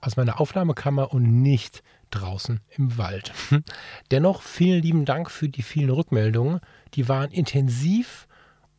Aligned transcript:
aus 0.00 0.16
meiner 0.16 0.40
Aufnahmekammer 0.40 1.12
und 1.12 1.42
nicht 1.42 1.82
draußen 2.10 2.60
im 2.76 2.96
Wald. 2.98 3.32
Dennoch 4.10 4.42
vielen 4.42 4.82
lieben 4.82 5.04
Dank 5.04 5.30
für 5.30 5.48
die 5.48 5.62
vielen 5.62 5.90
Rückmeldungen. 5.90 6.60
Die 6.94 7.08
waren 7.08 7.30
intensiv 7.30 8.26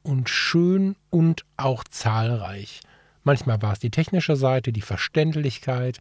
und 0.03 0.29
schön 0.29 0.95
und 1.09 1.45
auch 1.57 1.83
zahlreich. 1.83 2.81
Manchmal 3.23 3.61
war 3.61 3.73
es 3.73 3.79
die 3.79 3.91
technische 3.91 4.35
Seite, 4.35 4.71
die 4.71 4.81
Verständlichkeit, 4.81 5.99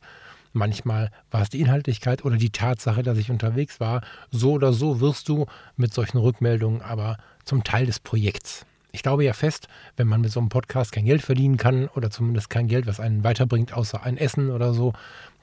manchmal 0.53 1.11
war 1.31 1.43
es 1.43 1.51
die 1.51 1.61
Inhaltlichkeit 1.61 2.25
oder 2.25 2.37
die 2.37 2.51
Tatsache, 2.51 3.03
dass 3.03 3.19
ich 3.19 3.31
unterwegs 3.31 3.81
war. 3.81 4.03
So 4.31 4.53
oder 4.53 4.73
so 4.73 5.01
wirst 5.01 5.29
du 5.29 5.47
mit 5.77 5.93
solchen 5.93 6.19
Rückmeldungen 6.19 6.81
aber 6.81 7.19
zum 7.45 7.65
Teil 7.65 7.87
des 7.87 8.01
Projekts. 8.01 8.65
Ich 8.92 9.02
glaube 9.02 9.24
ja 9.24 9.33
fest, 9.33 9.69
wenn 9.97 10.06
man 10.09 10.20
mit 10.20 10.33
so 10.33 10.41
einem 10.41 10.48
Podcast 10.48 10.92
kein 10.92 11.05
Geld 11.05 11.23
verdienen 11.23 11.56
kann 11.56 11.88
oder 11.88 12.10
zumindest 12.10 12.51
kein 12.51 12.69
Geld, 12.69 12.87
was 12.87 13.01
einen 13.01 13.24
weiterbringt, 13.24 13.72
außer 13.72 14.03
ein 14.03 14.17
Essen 14.17 14.50
oder 14.50 14.72
so, 14.72 14.92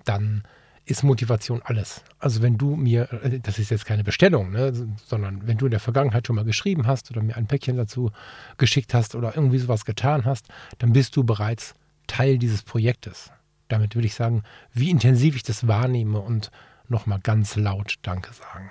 dann 0.04 0.44
ist 0.86 1.04
Motivation 1.04 1.62
alles. 1.64 2.04
Also 2.20 2.42
wenn 2.42 2.58
du 2.58 2.76
mir, 2.76 3.12
äh, 3.24 3.40
das 3.40 3.60
ist 3.60 3.72
jetzt 3.72 3.86
keine 3.86 4.04
Bestellung, 4.04 4.52
ne, 4.52 4.72
sondern 5.06 5.48
wenn 5.48 5.58
du 5.58 5.66
in 5.66 5.72
der 5.72 5.80
Vergangenheit 5.80 6.28
schon 6.28 6.36
mal 6.36 6.46
geschrieben 6.46 6.86
hast 6.86 7.10
oder 7.12 7.22
mir 7.22 7.36
ein 7.36 7.48
Päckchen 7.48 7.76
dazu 7.76 8.12
geschickt 8.58 8.94
hast 8.94 9.16
oder 9.16 9.36
irgendwie 9.36 9.58
sowas 9.58 9.86
getan 9.86 10.26
hast, 10.26 10.48
dann 10.78 10.94
bist 10.94 11.16
du 11.16 11.24
bereits 11.24 11.74
Teil 12.08 12.38
dieses 12.38 12.62
Projektes. 12.62 13.32
Damit 13.68 13.96
will 13.96 14.06
ich 14.06 14.14
sagen, 14.14 14.44
wie 14.74 14.92
intensiv 14.92 15.36
ich 15.36 15.44
das 15.44 15.68
wahrnehme 15.68 16.20
und 16.20 16.52
nochmal 16.88 17.20
ganz 17.20 17.56
laut 17.56 17.96
Danke 18.04 18.32
sagen. 18.34 18.70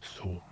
So. 0.00 0.42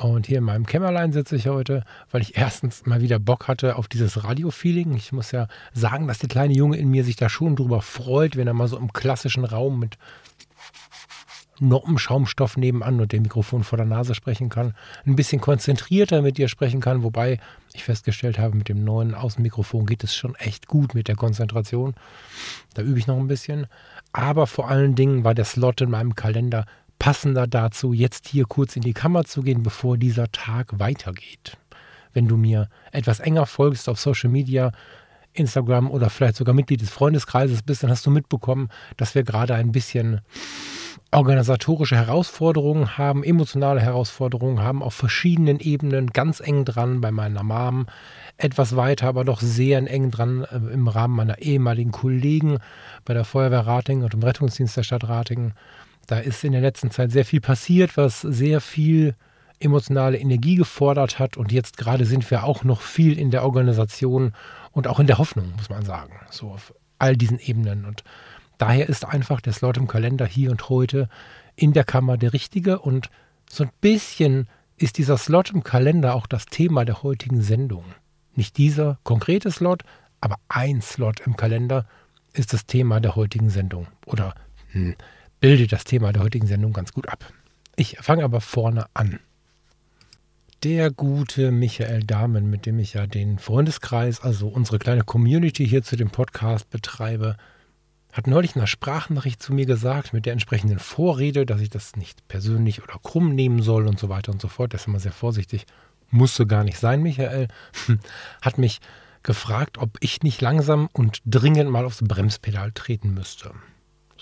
Und 0.00 0.26
hier 0.26 0.38
in 0.38 0.44
meinem 0.44 0.64
Kämmerlein 0.64 1.12
sitze 1.12 1.36
ich 1.36 1.48
heute, 1.48 1.84
weil 2.10 2.22
ich 2.22 2.38
erstens 2.38 2.86
mal 2.86 3.02
wieder 3.02 3.18
Bock 3.18 3.48
hatte 3.48 3.76
auf 3.76 3.86
dieses 3.86 4.24
Radio-Feeling. 4.24 4.94
Ich 4.94 5.12
muss 5.12 5.30
ja 5.30 5.46
sagen, 5.74 6.08
dass 6.08 6.20
der 6.20 6.30
kleine 6.30 6.54
Junge 6.54 6.78
in 6.78 6.90
mir 6.90 7.04
sich 7.04 7.16
da 7.16 7.28
schon 7.28 7.54
drüber 7.54 7.82
freut, 7.82 8.34
wenn 8.34 8.46
er 8.46 8.54
mal 8.54 8.66
so 8.66 8.78
im 8.78 8.94
klassischen 8.94 9.44
Raum 9.44 9.78
mit 9.78 9.98
Noppenschaumstoff 11.58 12.56
nebenan 12.56 12.98
und 12.98 13.12
dem 13.12 13.24
Mikrofon 13.24 13.62
vor 13.62 13.76
der 13.76 13.86
Nase 13.86 14.14
sprechen 14.14 14.48
kann. 14.48 14.72
Ein 15.04 15.16
bisschen 15.16 15.42
konzentrierter 15.42 16.22
mit 16.22 16.38
dir 16.38 16.48
sprechen 16.48 16.80
kann, 16.80 17.02
wobei 17.02 17.38
ich 17.74 17.84
festgestellt 17.84 18.38
habe, 18.38 18.56
mit 18.56 18.70
dem 18.70 18.82
neuen 18.82 19.14
Außenmikrofon 19.14 19.84
geht 19.84 20.02
es 20.02 20.16
schon 20.16 20.34
echt 20.36 20.66
gut 20.66 20.94
mit 20.94 21.08
der 21.08 21.16
Konzentration. 21.16 21.92
Da 22.72 22.80
übe 22.80 22.98
ich 22.98 23.06
noch 23.06 23.18
ein 23.18 23.28
bisschen. 23.28 23.66
Aber 24.12 24.46
vor 24.46 24.68
allen 24.68 24.94
Dingen 24.94 25.24
war 25.24 25.34
der 25.34 25.44
Slot 25.44 25.82
in 25.82 25.90
meinem 25.90 26.14
Kalender 26.14 26.64
passender 27.00 27.48
dazu, 27.48 27.92
jetzt 27.92 28.28
hier 28.28 28.44
kurz 28.44 28.76
in 28.76 28.82
die 28.82 28.92
Kammer 28.92 29.24
zu 29.24 29.42
gehen, 29.42 29.64
bevor 29.64 29.96
dieser 29.96 30.30
Tag 30.30 30.78
weitergeht. 30.78 31.56
Wenn 32.12 32.28
du 32.28 32.36
mir 32.36 32.68
etwas 32.92 33.18
enger 33.18 33.46
folgst 33.46 33.88
auf 33.88 33.98
Social 33.98 34.30
Media, 34.30 34.70
Instagram 35.32 35.90
oder 35.90 36.10
vielleicht 36.10 36.36
sogar 36.36 36.54
Mitglied 36.54 36.82
des 36.82 36.90
Freundeskreises 36.90 37.62
bist, 37.62 37.82
dann 37.82 37.90
hast 37.90 38.04
du 38.06 38.10
mitbekommen, 38.10 38.68
dass 38.96 39.14
wir 39.14 39.22
gerade 39.22 39.54
ein 39.54 39.72
bisschen 39.72 40.20
organisatorische 41.12 41.96
Herausforderungen 41.96 42.98
haben, 42.98 43.24
emotionale 43.24 43.80
Herausforderungen 43.80 44.60
haben, 44.60 44.82
auf 44.82 44.94
verschiedenen 44.94 45.58
Ebenen, 45.58 46.08
ganz 46.08 46.40
eng 46.40 46.64
dran 46.64 47.00
bei 47.00 47.10
meiner 47.10 47.42
Mom, 47.42 47.86
etwas 48.36 48.76
weiter, 48.76 49.08
aber 49.08 49.24
doch 49.24 49.40
sehr 49.40 49.78
eng 49.78 50.10
dran 50.10 50.44
äh, 50.44 50.56
im 50.72 50.86
Rahmen 50.86 51.16
meiner 51.16 51.38
ehemaligen 51.38 51.90
Kollegen 51.90 52.58
bei 53.04 53.14
der 53.14 53.24
Feuerwehr 53.24 53.66
Ratingen 53.66 54.04
und 54.04 54.14
im 54.14 54.22
Rettungsdienst 54.22 54.76
der 54.76 54.82
Stadt 54.82 55.08
Ratingen. 55.08 55.54
Da 56.10 56.18
ist 56.18 56.42
in 56.42 56.50
der 56.50 56.60
letzten 56.60 56.90
Zeit 56.90 57.12
sehr 57.12 57.24
viel 57.24 57.40
passiert, 57.40 57.96
was 57.96 58.22
sehr 58.22 58.60
viel 58.60 59.14
emotionale 59.60 60.18
Energie 60.18 60.56
gefordert 60.56 61.20
hat. 61.20 61.36
Und 61.36 61.52
jetzt 61.52 61.76
gerade 61.76 62.04
sind 62.04 62.28
wir 62.32 62.42
auch 62.42 62.64
noch 62.64 62.80
viel 62.80 63.16
in 63.16 63.30
der 63.30 63.44
Organisation 63.44 64.32
und 64.72 64.88
auch 64.88 64.98
in 64.98 65.06
der 65.06 65.18
Hoffnung, 65.18 65.52
muss 65.56 65.70
man 65.70 65.84
sagen. 65.84 66.14
So 66.28 66.48
auf 66.50 66.74
all 66.98 67.16
diesen 67.16 67.38
Ebenen. 67.38 67.84
Und 67.84 68.02
daher 68.58 68.88
ist 68.88 69.04
einfach 69.04 69.40
der 69.40 69.52
Slot 69.52 69.76
im 69.76 69.86
Kalender 69.86 70.26
hier 70.26 70.50
und 70.50 70.68
heute 70.68 71.08
in 71.54 71.74
der 71.74 71.84
Kammer 71.84 72.16
der 72.16 72.32
richtige. 72.32 72.80
Und 72.80 73.08
so 73.48 73.62
ein 73.62 73.70
bisschen 73.80 74.48
ist 74.78 74.98
dieser 74.98 75.16
Slot 75.16 75.52
im 75.52 75.62
Kalender 75.62 76.16
auch 76.16 76.26
das 76.26 76.46
Thema 76.46 76.84
der 76.84 77.04
heutigen 77.04 77.40
Sendung. 77.40 77.84
Nicht 78.34 78.56
dieser 78.56 78.98
konkrete 79.04 79.52
Slot, 79.52 79.84
aber 80.20 80.40
ein 80.48 80.82
Slot 80.82 81.20
im 81.20 81.36
Kalender 81.36 81.86
ist 82.32 82.52
das 82.52 82.66
Thema 82.66 82.98
der 82.98 83.14
heutigen 83.14 83.48
Sendung. 83.48 83.86
Oder 84.06 84.34
hm, 84.72 84.96
bildet 85.40 85.72
das 85.72 85.84
Thema 85.84 86.12
der 86.12 86.22
heutigen 86.22 86.46
Sendung 86.46 86.72
ganz 86.72 86.92
gut 86.92 87.08
ab. 87.08 87.32
Ich 87.76 87.96
fange 88.00 88.24
aber 88.24 88.40
vorne 88.40 88.86
an. 88.94 89.20
Der 90.62 90.90
gute 90.90 91.50
Michael 91.52 92.04
Dahmen, 92.04 92.50
mit 92.50 92.66
dem 92.66 92.78
ich 92.78 92.92
ja 92.92 93.06
den 93.06 93.38
Freundeskreis, 93.38 94.20
also 94.20 94.48
unsere 94.48 94.78
kleine 94.78 95.04
Community 95.04 95.66
hier 95.66 95.82
zu 95.82 95.96
dem 95.96 96.10
Podcast 96.10 96.68
betreibe, 96.68 97.36
hat 98.12 98.26
neulich 98.26 98.54
in 98.54 98.60
einer 98.60 98.66
Sprachnachricht 98.66 99.42
zu 99.42 99.54
mir 99.54 99.64
gesagt, 99.64 100.12
mit 100.12 100.26
der 100.26 100.34
entsprechenden 100.34 100.78
Vorrede, 100.78 101.46
dass 101.46 101.60
ich 101.60 101.70
das 101.70 101.96
nicht 101.96 102.26
persönlich 102.28 102.82
oder 102.82 102.98
krumm 103.02 103.34
nehmen 103.34 103.62
soll 103.62 103.86
und 103.86 103.98
so 103.98 104.08
weiter 104.08 104.32
und 104.32 104.42
so 104.42 104.48
fort. 104.48 104.72
Der 104.72 104.80
ist 104.80 104.86
immer 104.86 105.00
sehr 105.00 105.12
vorsichtig. 105.12 105.64
Musste 106.10 106.46
gar 106.46 106.64
nicht 106.64 106.78
sein, 106.78 107.02
Michael. 107.02 107.48
Hat 108.42 108.58
mich 108.58 108.80
gefragt, 109.22 109.78
ob 109.78 109.96
ich 110.00 110.22
nicht 110.22 110.40
langsam 110.40 110.88
und 110.92 111.22
dringend 111.24 111.70
mal 111.70 111.84
aufs 111.84 112.02
Bremspedal 112.02 112.72
treten 112.72 113.14
müsste. 113.14 113.52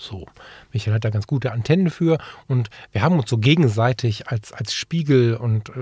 So, 0.01 0.25
Michael 0.71 0.93
hat 0.93 1.03
da 1.03 1.09
ganz 1.09 1.27
gute 1.27 1.51
Antennen 1.51 1.89
für 1.89 2.19
und 2.47 2.69
wir 2.93 3.01
haben 3.01 3.19
uns 3.19 3.29
so 3.29 3.37
gegenseitig 3.37 4.29
als, 4.29 4.53
als 4.53 4.73
Spiegel 4.73 5.35
und 5.35 5.67
äh, 5.69 5.73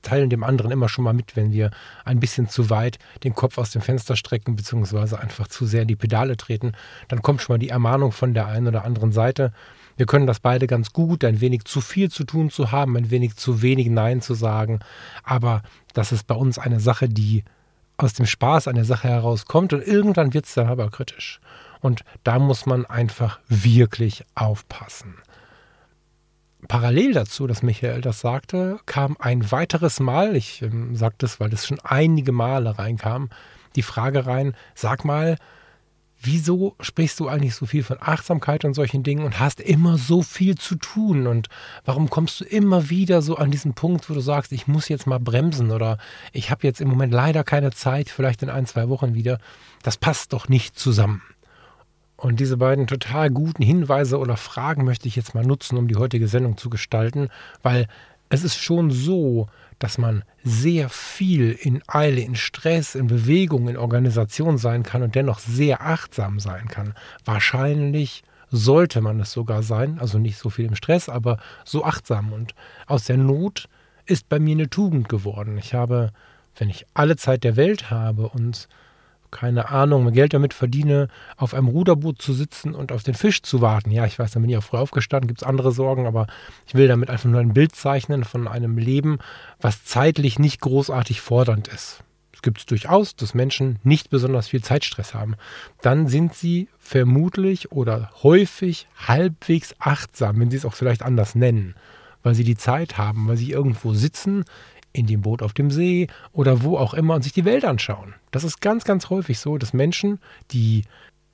teilen 0.00 0.30
dem 0.30 0.44
anderen 0.44 0.70
immer 0.70 0.88
schon 0.88 1.02
mal 1.02 1.12
mit, 1.12 1.34
wenn 1.34 1.50
wir 1.50 1.72
ein 2.04 2.20
bisschen 2.20 2.48
zu 2.48 2.70
weit 2.70 3.00
den 3.24 3.34
Kopf 3.34 3.58
aus 3.58 3.72
dem 3.72 3.82
Fenster 3.82 4.14
strecken, 4.14 4.54
beziehungsweise 4.54 5.18
einfach 5.18 5.48
zu 5.48 5.66
sehr 5.66 5.82
in 5.82 5.88
die 5.88 5.96
Pedale 5.96 6.36
treten. 6.36 6.72
Dann 7.08 7.20
kommt 7.20 7.42
schon 7.42 7.54
mal 7.54 7.58
die 7.58 7.70
Ermahnung 7.70 8.12
von 8.12 8.32
der 8.32 8.46
einen 8.46 8.68
oder 8.68 8.84
anderen 8.84 9.10
Seite. 9.10 9.52
Wir 9.96 10.06
können 10.06 10.28
das 10.28 10.38
beide 10.38 10.68
ganz 10.68 10.92
gut, 10.92 11.24
ein 11.24 11.40
wenig 11.40 11.64
zu 11.64 11.80
viel 11.80 12.12
zu 12.12 12.22
tun 12.22 12.50
zu 12.50 12.70
haben, 12.70 12.96
ein 12.96 13.10
wenig 13.10 13.34
zu 13.34 13.60
wenig 13.60 13.88
Nein 13.88 14.20
zu 14.20 14.34
sagen. 14.34 14.78
Aber 15.24 15.62
das 15.94 16.12
ist 16.12 16.28
bei 16.28 16.36
uns 16.36 16.60
eine 16.60 16.78
Sache, 16.78 17.08
die 17.08 17.42
aus 17.96 18.12
dem 18.12 18.26
Spaß 18.26 18.68
an 18.68 18.76
der 18.76 18.84
Sache 18.84 19.08
herauskommt 19.08 19.72
und 19.72 19.84
irgendwann 19.84 20.32
wird 20.32 20.46
es 20.46 20.54
dann 20.54 20.68
aber 20.68 20.90
kritisch. 20.90 21.40
Und 21.84 22.02
da 22.22 22.38
muss 22.38 22.64
man 22.64 22.86
einfach 22.86 23.40
wirklich 23.46 24.24
aufpassen. 24.34 25.16
Parallel 26.66 27.12
dazu, 27.12 27.46
dass 27.46 27.62
Michael 27.62 28.00
das 28.00 28.20
sagte, 28.20 28.78
kam 28.86 29.18
ein 29.18 29.52
weiteres 29.52 30.00
Mal, 30.00 30.34
ich 30.34 30.62
ähm, 30.62 30.96
sage 30.96 31.16
das, 31.18 31.40
weil 31.40 31.50
das 31.50 31.66
schon 31.66 31.78
einige 31.80 32.32
Male 32.32 32.78
reinkam, 32.78 33.28
die 33.76 33.82
Frage 33.82 34.24
rein, 34.24 34.56
sag 34.74 35.04
mal, 35.04 35.36
wieso 36.22 36.74
sprichst 36.80 37.20
du 37.20 37.28
eigentlich 37.28 37.54
so 37.54 37.66
viel 37.66 37.82
von 37.82 37.98
Achtsamkeit 38.00 38.64
und 38.64 38.72
solchen 38.72 39.02
Dingen 39.02 39.26
und 39.26 39.38
hast 39.38 39.60
immer 39.60 39.98
so 39.98 40.22
viel 40.22 40.54
zu 40.54 40.76
tun? 40.76 41.26
Und 41.26 41.48
warum 41.84 42.08
kommst 42.08 42.40
du 42.40 42.44
immer 42.46 42.88
wieder 42.88 43.20
so 43.20 43.36
an 43.36 43.50
diesen 43.50 43.74
Punkt, 43.74 44.08
wo 44.08 44.14
du 44.14 44.20
sagst, 44.20 44.52
ich 44.52 44.66
muss 44.66 44.88
jetzt 44.88 45.06
mal 45.06 45.20
bremsen 45.20 45.70
oder 45.70 45.98
ich 46.32 46.50
habe 46.50 46.66
jetzt 46.66 46.80
im 46.80 46.88
Moment 46.88 47.12
leider 47.12 47.44
keine 47.44 47.72
Zeit, 47.72 48.08
vielleicht 48.08 48.42
in 48.42 48.48
ein, 48.48 48.64
zwei 48.64 48.88
Wochen 48.88 49.12
wieder? 49.12 49.36
Das 49.82 49.98
passt 49.98 50.32
doch 50.32 50.48
nicht 50.48 50.78
zusammen. 50.78 51.20
Und 52.16 52.40
diese 52.40 52.56
beiden 52.56 52.86
total 52.86 53.30
guten 53.30 53.62
Hinweise 53.62 54.18
oder 54.18 54.36
Fragen 54.36 54.84
möchte 54.84 55.08
ich 55.08 55.16
jetzt 55.16 55.34
mal 55.34 55.44
nutzen, 55.44 55.76
um 55.76 55.88
die 55.88 55.96
heutige 55.96 56.28
Sendung 56.28 56.56
zu 56.56 56.70
gestalten, 56.70 57.28
weil 57.62 57.86
es 58.28 58.44
ist 58.44 58.56
schon 58.56 58.90
so, 58.90 59.48
dass 59.78 59.98
man 59.98 60.24
sehr 60.42 60.88
viel 60.88 61.52
in 61.52 61.82
Eile, 61.86 62.20
in 62.20 62.36
Stress, 62.36 62.94
in 62.94 63.06
Bewegung, 63.06 63.68
in 63.68 63.76
Organisation 63.76 64.58
sein 64.58 64.82
kann 64.82 65.02
und 65.02 65.14
dennoch 65.14 65.38
sehr 65.38 65.82
achtsam 65.82 66.40
sein 66.40 66.68
kann. 66.68 66.94
Wahrscheinlich 67.24 68.22
sollte 68.50 69.00
man 69.00 69.20
es 69.20 69.32
sogar 69.32 69.62
sein, 69.62 69.98
also 69.98 70.18
nicht 70.18 70.38
so 70.38 70.48
viel 70.48 70.66
im 70.66 70.76
Stress, 70.76 71.08
aber 71.08 71.38
so 71.64 71.84
achtsam. 71.84 72.32
Und 72.32 72.54
aus 72.86 73.04
der 73.04 73.16
Not 73.16 73.68
ist 74.06 74.28
bei 74.28 74.38
mir 74.38 74.52
eine 74.52 74.70
Tugend 74.70 75.08
geworden. 75.08 75.58
Ich 75.58 75.74
habe, 75.74 76.10
wenn 76.56 76.70
ich 76.70 76.86
alle 76.94 77.16
Zeit 77.16 77.44
der 77.44 77.56
Welt 77.56 77.90
habe 77.90 78.28
und 78.28 78.68
keine 79.34 79.68
Ahnung, 79.68 80.10
Geld 80.12 80.32
damit 80.32 80.54
verdiene, 80.54 81.08
auf 81.36 81.52
einem 81.52 81.68
Ruderboot 81.68 82.22
zu 82.22 82.32
sitzen 82.32 82.74
und 82.74 82.92
auf 82.92 83.02
den 83.02 83.14
Fisch 83.14 83.42
zu 83.42 83.60
warten. 83.60 83.90
Ja, 83.90 84.06
ich 84.06 84.18
weiß, 84.18 84.30
da 84.30 84.40
bin 84.40 84.48
ich 84.48 84.56
auch 84.56 84.62
früh 84.62 84.78
aufgestanden, 84.78 85.28
gibt 85.28 85.42
es 85.42 85.46
andere 85.46 85.72
Sorgen, 85.72 86.06
aber 86.06 86.26
ich 86.66 86.74
will 86.74 86.88
damit 86.88 87.10
einfach 87.10 87.28
nur 87.28 87.40
ein 87.40 87.52
Bild 87.52 87.74
zeichnen 87.74 88.24
von 88.24 88.48
einem 88.48 88.78
Leben, 88.78 89.18
was 89.60 89.84
zeitlich 89.84 90.38
nicht 90.38 90.60
großartig 90.60 91.20
fordernd 91.20 91.68
ist. 91.68 92.02
Es 92.32 92.42
gibt 92.42 92.58
es 92.58 92.66
durchaus, 92.66 93.16
dass 93.16 93.34
Menschen 93.34 93.78
nicht 93.82 94.08
besonders 94.08 94.48
viel 94.48 94.62
Zeitstress 94.62 95.14
haben. 95.14 95.34
Dann 95.82 96.08
sind 96.08 96.34
sie 96.34 96.68
vermutlich 96.78 97.72
oder 97.72 98.10
häufig 98.22 98.86
halbwegs 98.96 99.74
achtsam, 99.78 100.40
wenn 100.40 100.50
sie 100.50 100.58
es 100.58 100.64
auch 100.64 100.74
vielleicht 100.74 101.02
anders 101.02 101.34
nennen, 101.34 101.74
weil 102.22 102.34
sie 102.34 102.44
die 102.44 102.56
Zeit 102.56 102.98
haben, 102.98 103.28
weil 103.28 103.36
sie 103.36 103.50
irgendwo 103.50 103.94
sitzen, 103.94 104.44
in 104.94 105.06
dem 105.06 105.20
Boot 105.20 105.42
auf 105.42 105.52
dem 105.52 105.70
See 105.70 106.06
oder 106.32 106.62
wo 106.62 106.78
auch 106.78 106.94
immer 106.94 107.14
und 107.14 107.22
sich 107.22 107.32
die 107.32 107.44
Welt 107.44 107.64
anschauen. 107.64 108.14
Das 108.30 108.44
ist 108.44 108.60
ganz, 108.60 108.84
ganz 108.84 109.10
häufig 109.10 109.38
so, 109.38 109.58
dass 109.58 109.74
Menschen, 109.74 110.20
die 110.52 110.84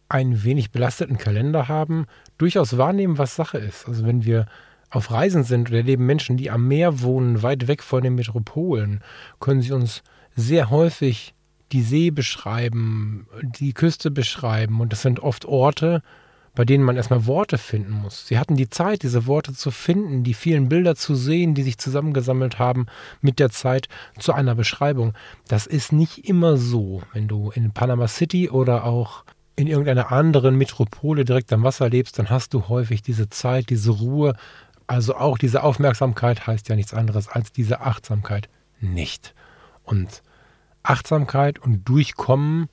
einen 0.08 0.42
wenig 0.42 0.72
belasteten 0.72 1.18
Kalender 1.18 1.68
haben, 1.68 2.06
durchaus 2.38 2.76
wahrnehmen, 2.78 3.18
was 3.18 3.36
Sache 3.36 3.58
ist. 3.58 3.86
Also 3.86 4.04
wenn 4.04 4.24
wir 4.24 4.46
auf 4.88 5.12
Reisen 5.12 5.44
sind 5.44 5.70
oder 5.70 5.82
leben 5.82 6.06
Menschen, 6.06 6.36
die 6.36 6.50
am 6.50 6.66
Meer 6.66 7.00
wohnen, 7.02 7.42
weit 7.42 7.68
weg 7.68 7.82
von 7.82 8.02
den 8.02 8.16
Metropolen, 8.16 9.04
können 9.38 9.62
sie 9.62 9.72
uns 9.72 10.02
sehr 10.34 10.70
häufig 10.70 11.34
die 11.70 11.82
See 11.82 12.10
beschreiben, 12.10 13.28
die 13.42 13.74
Küste 13.74 14.10
beschreiben. 14.10 14.80
Und 14.80 14.92
das 14.92 15.02
sind 15.02 15.20
oft 15.20 15.44
Orte, 15.44 16.02
bei 16.60 16.66
denen 16.66 16.84
man 16.84 16.98
erstmal 16.98 17.24
Worte 17.24 17.56
finden 17.56 17.90
muss. 17.92 18.26
Sie 18.26 18.38
hatten 18.38 18.54
die 18.54 18.68
Zeit, 18.68 19.02
diese 19.02 19.26
Worte 19.26 19.54
zu 19.54 19.70
finden, 19.70 20.24
die 20.24 20.34
vielen 20.34 20.68
Bilder 20.68 20.94
zu 20.94 21.14
sehen, 21.14 21.54
die 21.54 21.62
sich 21.62 21.78
zusammengesammelt 21.78 22.58
haben 22.58 22.84
mit 23.22 23.38
der 23.38 23.48
Zeit 23.48 23.88
zu 24.18 24.34
einer 24.34 24.54
Beschreibung. 24.54 25.14
Das 25.48 25.66
ist 25.66 25.90
nicht 25.90 26.28
immer 26.28 26.58
so, 26.58 27.00
wenn 27.14 27.28
du 27.28 27.50
in 27.50 27.72
Panama 27.72 28.08
City 28.08 28.50
oder 28.50 28.84
auch 28.84 29.24
in 29.56 29.68
irgendeiner 29.68 30.12
anderen 30.12 30.54
Metropole 30.56 31.24
direkt 31.24 31.50
am 31.54 31.62
Wasser 31.62 31.88
lebst, 31.88 32.18
dann 32.18 32.28
hast 32.28 32.52
du 32.52 32.68
häufig 32.68 33.00
diese 33.00 33.30
Zeit, 33.30 33.70
diese 33.70 33.92
Ruhe. 33.92 34.34
Also 34.86 35.16
auch 35.16 35.38
diese 35.38 35.62
Aufmerksamkeit 35.62 36.46
heißt 36.46 36.68
ja 36.68 36.76
nichts 36.76 36.92
anderes 36.92 37.26
als 37.28 37.52
diese 37.52 37.80
Achtsamkeit 37.80 38.50
nicht. 38.80 39.34
Und 39.82 40.20
Achtsamkeit 40.82 41.58
und 41.58 41.88
Durchkommen 41.88 42.68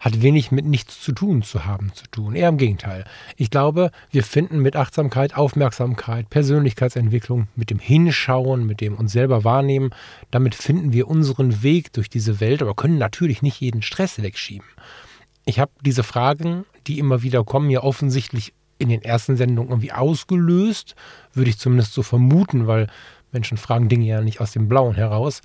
hat 0.00 0.22
wenig 0.22 0.52
mit 0.52 0.64
nichts 0.64 1.00
zu 1.00 1.12
tun 1.12 1.42
zu 1.42 1.64
haben 1.64 1.92
zu 1.92 2.06
tun. 2.06 2.34
Eher 2.34 2.48
im 2.48 2.56
Gegenteil. 2.56 3.04
Ich 3.36 3.50
glaube, 3.50 3.90
wir 4.10 4.22
finden 4.22 4.60
mit 4.60 4.76
Achtsamkeit, 4.76 5.36
Aufmerksamkeit, 5.36 6.30
Persönlichkeitsentwicklung, 6.30 7.48
mit 7.56 7.70
dem 7.70 7.78
Hinschauen, 7.78 8.66
mit 8.66 8.80
dem 8.80 8.94
uns 8.94 9.12
selber 9.12 9.44
wahrnehmen, 9.44 9.90
damit 10.30 10.54
finden 10.54 10.92
wir 10.92 11.08
unseren 11.08 11.62
Weg 11.62 11.92
durch 11.92 12.08
diese 12.08 12.40
Welt, 12.40 12.62
aber 12.62 12.74
können 12.74 12.98
natürlich 12.98 13.42
nicht 13.42 13.60
jeden 13.60 13.82
Stress 13.82 14.22
wegschieben. 14.22 14.68
Ich 15.44 15.58
habe 15.58 15.72
diese 15.84 16.02
Fragen, 16.02 16.64
die 16.86 16.98
immer 16.98 17.22
wieder 17.22 17.42
kommen, 17.42 17.70
ja 17.70 17.82
offensichtlich 17.82 18.52
in 18.78 18.88
den 18.88 19.02
ersten 19.02 19.36
Sendungen 19.36 19.70
irgendwie 19.70 19.92
ausgelöst, 19.92 20.94
würde 21.32 21.50
ich 21.50 21.58
zumindest 21.58 21.92
so 21.92 22.02
vermuten, 22.02 22.66
weil 22.66 22.86
Menschen 23.32 23.58
fragen 23.58 23.88
Dinge 23.88 24.06
ja 24.06 24.20
nicht 24.20 24.40
aus 24.40 24.52
dem 24.52 24.68
Blauen 24.68 24.94
heraus. 24.94 25.42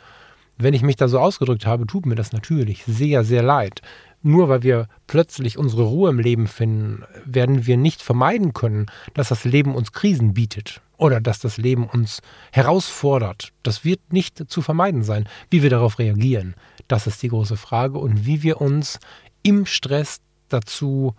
Wenn 0.58 0.74
ich 0.74 0.84
mich 0.84 0.96
da 0.96 1.08
so 1.08 1.20
ausgedrückt 1.20 1.66
habe, 1.66 1.88
tut 1.88 2.06
mir 2.06 2.16
das 2.16 2.32
natürlich 2.32 2.84
sehr, 2.86 3.24
sehr 3.24 3.42
leid. 3.42 3.82
Nur 4.26 4.48
weil 4.48 4.64
wir 4.64 4.88
plötzlich 5.06 5.58
unsere 5.58 5.84
Ruhe 5.84 6.10
im 6.10 6.20
Leben 6.20 6.48
finden, 6.48 7.04
werden 7.26 7.68
wir 7.68 7.76
nicht 7.76 8.02
vermeiden 8.02 8.54
können, 8.54 8.86
dass 9.14 9.28
das 9.28 9.44
Leben 9.44 9.76
uns 9.76 9.92
Krisen 9.92 10.34
bietet 10.34 10.82
oder 10.96 11.20
dass 11.20 11.40
das 11.40 11.58
Leben 11.58 11.86
uns 11.90 12.22
herausfordert. 12.54 13.52
Das 13.64 13.84
wird 13.84 14.14
nicht 14.14 14.50
zu 14.50 14.62
vermeiden 14.62 15.04
sein. 15.04 15.28
Wie 15.50 15.62
wir 15.62 15.70
darauf 15.70 16.00
reagieren, 16.00 16.56
das 16.88 17.06
ist 17.06 17.22
die 17.22 17.28
große 17.28 17.58
Frage 17.58 18.00
und 18.00 18.26
wie 18.26 18.44
wir 18.44 18.62
uns 18.62 18.98
im 19.44 19.66
Stress 19.66 20.22
dazu 20.48 21.16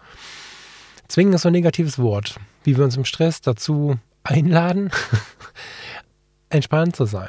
zwingen, 1.07 1.35
ist 1.35 1.45
ein 1.45 1.53
negatives 1.53 1.99
Wort, 1.99 2.41
wie 2.63 2.79
wir 2.79 2.85
uns 2.85 2.97
im 2.97 3.05
Stress 3.05 3.43
dazu 3.43 3.99
einladen, 4.23 4.91
entspannt 6.49 6.97
zu 6.97 7.05
sein, 7.05 7.29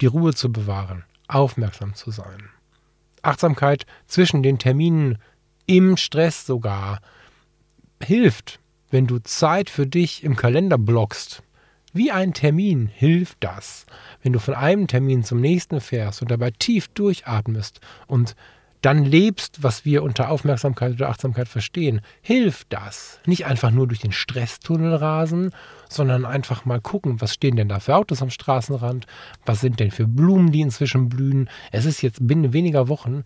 die 0.00 0.06
Ruhe 0.06 0.34
zu 0.34 0.50
bewahren, 0.50 1.04
aufmerksam 1.28 1.94
zu 1.94 2.10
sein. 2.10 2.50
Achtsamkeit 3.28 3.86
zwischen 4.06 4.42
den 4.42 4.58
Terminen 4.58 5.18
im 5.66 5.96
Stress 5.96 6.46
sogar 6.46 7.00
hilft, 8.02 8.60
wenn 8.90 9.06
du 9.06 9.18
Zeit 9.18 9.70
für 9.70 9.86
dich 9.86 10.24
im 10.24 10.36
Kalender 10.36 10.78
blockst. 10.78 11.42
Wie 11.92 12.10
ein 12.10 12.34
Termin 12.34 12.86
hilft 12.86 13.38
das, 13.40 13.86
wenn 14.22 14.32
du 14.32 14.38
von 14.38 14.54
einem 14.54 14.86
Termin 14.86 15.24
zum 15.24 15.40
nächsten 15.40 15.80
fährst 15.80 16.22
und 16.22 16.30
dabei 16.30 16.50
tief 16.50 16.88
durchatmest 16.88 17.80
und 18.06 18.34
dann 18.80 19.04
lebst, 19.04 19.62
was 19.62 19.84
wir 19.84 20.02
unter 20.02 20.30
Aufmerksamkeit 20.30 20.92
oder 20.92 21.08
Achtsamkeit 21.08 21.48
verstehen, 21.48 22.00
hilft 22.20 22.72
das. 22.72 23.20
Nicht 23.26 23.46
einfach 23.46 23.70
nur 23.70 23.88
durch 23.88 24.00
den 24.00 24.12
Stresstunnel 24.12 24.94
rasen, 24.94 25.50
sondern 25.88 26.24
einfach 26.24 26.64
mal 26.64 26.80
gucken, 26.80 27.20
was 27.20 27.34
stehen 27.34 27.56
denn 27.56 27.68
da 27.68 27.80
für 27.80 27.96
Autos 27.96 28.22
am 28.22 28.30
Straßenrand, 28.30 29.06
was 29.46 29.60
sind 29.60 29.80
denn 29.80 29.90
für 29.90 30.06
Blumen, 30.06 30.52
die 30.52 30.60
inzwischen 30.60 31.08
blühen. 31.08 31.48
Es 31.72 31.84
ist 31.84 32.02
jetzt 32.02 32.26
binnen 32.26 32.52
weniger 32.52 32.88
Wochen 32.88 33.24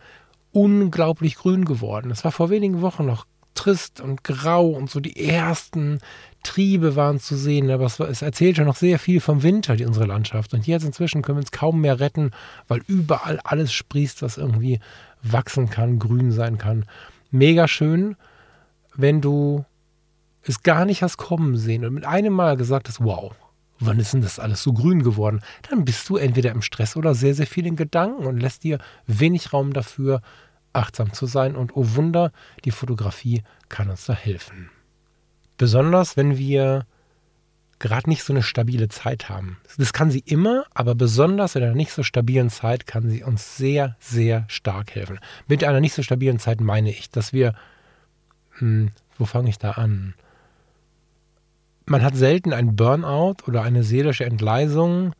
unglaublich 0.52 1.37
grün 1.37 1.64
geworden. 1.64 2.10
Es 2.10 2.25
war 2.25 2.32
vor 2.32 2.50
wenigen 2.50 2.81
Wochen 2.81 3.06
noch 3.06 3.26
trist 3.54 4.00
und 4.00 4.25
grau 4.25 4.69
und 4.69 4.90
so 4.90 5.00
die 5.00 5.28
ersten 5.28 5.99
Triebe 6.43 6.96
waren 6.96 7.20
zu 7.20 7.37
sehen, 7.37 7.70
aber 7.70 7.84
es, 7.84 8.00
es 8.00 8.22
erzählte 8.22 8.62
noch 8.62 8.76
sehr 8.76 8.99
viel 8.99 9.20
vom 9.20 9.43
Winter, 9.43 9.76
die 9.76 9.84
unsere 9.84 10.06
Landschaft. 10.06 10.54
Und 10.54 10.66
jetzt 10.66 10.84
inzwischen 10.84 11.22
können 11.22 11.38
wir 11.38 11.43
uns 11.43 11.52
kaum 11.52 11.81
mehr 11.81 12.00
retten, 12.00 12.31
weil 12.69 12.82
überall 12.87 13.38
alles 13.44 13.72
sprießt, 13.72 14.22
was 14.22 14.38
irgendwie 14.38 14.81
wachsen 15.22 15.70
kann, 15.70 15.98
grün 15.98 16.32
sein 16.32 16.58
kann. 16.58 16.84
Mega 17.30 17.69
schön, 17.69 18.16
wenn 18.94 19.20
du 19.20 19.64
es 20.42 20.62
gar 20.62 20.84
nicht 20.84 21.02
hast 21.02 21.16
kommen 21.16 21.56
sehen 21.56 21.84
und 21.84 21.94
mit 21.94 22.04
einem 22.04 22.32
Mal 22.32 22.56
gesagt 22.56 22.88
hast, 22.88 23.02
wow, 23.02 23.32
wann 23.78 24.00
ist 24.00 24.12
denn 24.12 24.22
das 24.22 24.38
alles 24.38 24.62
so 24.62 24.72
grün 24.72 25.02
geworden? 25.02 25.40
Dann 25.69 25.84
bist 25.84 26.08
du 26.08 26.16
entweder 26.16 26.50
im 26.50 26.62
Stress 26.62 26.96
oder 26.96 27.14
sehr, 27.14 27.34
sehr 27.34 27.46
viel 27.46 27.66
in 27.66 27.76
Gedanken 27.76 28.26
und 28.26 28.38
lässt 28.38 28.64
dir 28.64 28.78
wenig 29.06 29.52
Raum 29.52 29.72
dafür, 29.72 30.20
achtsam 30.72 31.12
zu 31.12 31.26
sein. 31.26 31.56
Und 31.56 31.76
oh 31.76 31.94
Wunder, 31.94 32.32
die 32.64 32.70
Fotografie 32.70 33.42
kann 33.68 33.90
uns 33.90 34.06
da 34.06 34.14
helfen. 34.14 34.70
Besonders 35.58 36.16
wenn 36.16 36.38
wir 36.38 36.86
gerade 37.82 38.08
nicht 38.08 38.23
so 38.23 38.32
eine 38.32 38.43
stabile 38.43 38.88
Zeit 38.88 39.29
haben. 39.29 39.58
Das 39.76 39.93
kann 39.93 40.11
sie 40.11 40.20
immer, 40.20 40.64
aber 40.73 40.94
besonders 40.94 41.56
in 41.56 41.62
einer 41.62 41.75
nicht 41.75 41.93
so 41.93 42.02
stabilen 42.02 42.49
Zeit 42.49 42.87
kann 42.87 43.11
sie 43.11 43.23
uns 43.23 43.58
sehr, 43.58 43.96
sehr 44.00 44.44
stark 44.49 44.94
helfen. 44.94 45.19
Mit 45.49 45.62
einer 45.64 45.81
nicht 45.81 45.93
so 45.93 46.02
stabilen 46.02 46.38
Zeit 46.38 46.62
meine 46.62 46.90
ich, 46.90 47.11
dass 47.11 47.34
wir, 47.34 47.55
hm, 48.58 48.93
wo 49.19 49.26
fange 49.26 49.50
ich 49.50 49.58
da 49.58 49.73
an? 49.73 50.14
Man 51.84 52.02
hat 52.02 52.17
selten 52.17 52.52
ein 52.52 52.76
Burnout 52.76 53.37
oder 53.46 53.62
eine 53.62 53.82
seelische 53.82 54.25
Entgleisung, 54.25 55.12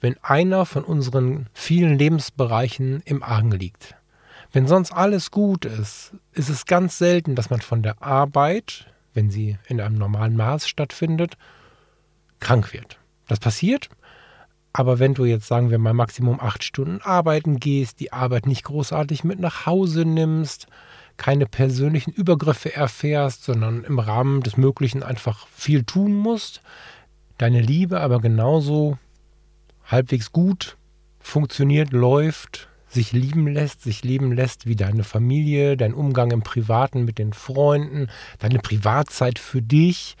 wenn 0.00 0.16
einer 0.22 0.64
von 0.64 0.84
unseren 0.84 1.46
vielen 1.52 1.98
Lebensbereichen 1.98 3.02
im 3.04 3.22
Argen 3.22 3.50
liegt. 3.50 3.94
Wenn 4.52 4.66
sonst 4.66 4.92
alles 4.92 5.30
gut 5.30 5.66
ist, 5.66 6.12
ist 6.32 6.48
es 6.48 6.64
ganz 6.64 6.96
selten, 6.96 7.34
dass 7.34 7.50
man 7.50 7.60
von 7.60 7.82
der 7.82 8.02
Arbeit, 8.02 8.86
wenn 9.12 9.30
sie 9.30 9.58
in 9.66 9.80
einem 9.80 9.96
normalen 9.96 10.36
Maß 10.36 10.66
stattfindet, 10.66 11.36
krank 12.40 12.72
wird. 12.72 12.98
Das 13.26 13.40
passiert, 13.40 13.88
aber 14.72 14.98
wenn 14.98 15.14
du 15.14 15.24
jetzt, 15.24 15.46
sagen 15.46 15.70
wir 15.70 15.78
mal, 15.78 15.94
Maximum 15.94 16.40
acht 16.40 16.62
Stunden 16.62 17.00
arbeiten 17.02 17.58
gehst, 17.58 18.00
die 18.00 18.12
Arbeit 18.12 18.46
nicht 18.46 18.64
großartig 18.64 19.24
mit 19.24 19.40
nach 19.40 19.66
Hause 19.66 20.04
nimmst, 20.04 20.66
keine 21.16 21.46
persönlichen 21.46 22.12
Übergriffe 22.12 22.74
erfährst, 22.74 23.44
sondern 23.44 23.82
im 23.82 23.98
Rahmen 23.98 24.40
des 24.42 24.56
Möglichen 24.56 25.02
einfach 25.02 25.48
viel 25.48 25.82
tun 25.82 26.14
musst, 26.14 26.62
deine 27.38 27.60
Liebe 27.60 28.00
aber 28.00 28.20
genauso 28.20 28.98
halbwegs 29.84 30.32
gut 30.32 30.76
funktioniert, 31.18 31.92
läuft, 31.92 32.68
sich 32.88 33.12
lieben 33.12 33.48
lässt, 33.48 33.82
sich 33.82 34.04
leben 34.04 34.32
lässt 34.32 34.66
wie 34.66 34.76
deine 34.76 35.04
Familie, 35.04 35.76
dein 35.76 35.92
Umgang 35.92 36.30
im 36.30 36.42
Privaten 36.42 37.04
mit 37.04 37.18
den 37.18 37.32
Freunden, 37.32 38.08
deine 38.38 38.60
Privatzeit 38.60 39.38
für 39.38 39.60
dich, 39.60 40.16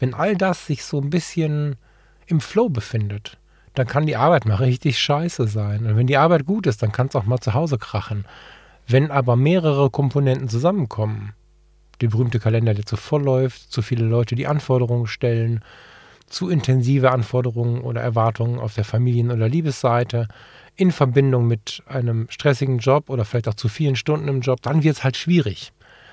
wenn 0.00 0.14
all 0.14 0.36
das 0.36 0.66
sich 0.66 0.82
so 0.84 1.00
ein 1.00 1.10
bisschen 1.10 1.76
im 2.26 2.40
Flow 2.40 2.68
befindet, 2.68 3.38
dann 3.74 3.86
kann 3.86 4.06
die 4.06 4.16
Arbeit 4.16 4.46
mal 4.46 4.56
richtig 4.56 4.98
scheiße 4.98 5.46
sein. 5.46 5.86
Und 5.86 5.96
wenn 5.96 6.08
die 6.08 6.16
Arbeit 6.16 6.46
gut 6.46 6.66
ist, 6.66 6.82
dann 6.82 6.90
kann 6.90 7.06
es 7.06 7.14
auch 7.14 7.24
mal 7.24 7.38
zu 7.38 7.54
Hause 7.54 7.78
krachen. 7.78 8.24
Wenn 8.88 9.10
aber 9.10 9.36
mehrere 9.36 9.90
Komponenten 9.90 10.48
zusammenkommen, 10.48 11.34
der 12.00 12.08
berühmte 12.08 12.40
Kalender, 12.40 12.74
der 12.74 12.86
zu 12.86 12.96
voll 12.96 13.22
läuft, 13.22 13.70
zu 13.70 13.82
viele 13.82 14.04
Leute, 14.04 14.34
die 14.34 14.46
Anforderungen 14.46 15.06
stellen, 15.06 15.60
zu 16.26 16.48
intensive 16.48 17.10
Anforderungen 17.10 17.82
oder 17.82 18.00
Erwartungen 18.00 18.58
auf 18.58 18.74
der 18.74 18.84
Familien- 18.84 19.30
oder 19.30 19.48
Liebesseite, 19.48 20.28
in 20.76 20.92
Verbindung 20.92 21.46
mit 21.46 21.82
einem 21.86 22.26
stressigen 22.30 22.78
Job 22.78 23.10
oder 23.10 23.24
vielleicht 23.24 23.48
auch 23.48 23.54
zu 23.54 23.68
vielen 23.68 23.96
Stunden 23.96 24.28
im 24.28 24.40
Job, 24.40 24.62
dann 24.62 24.82
wird 24.82 24.96
es 24.96 25.04
halt 25.04 25.16
schwierig. 25.16 25.72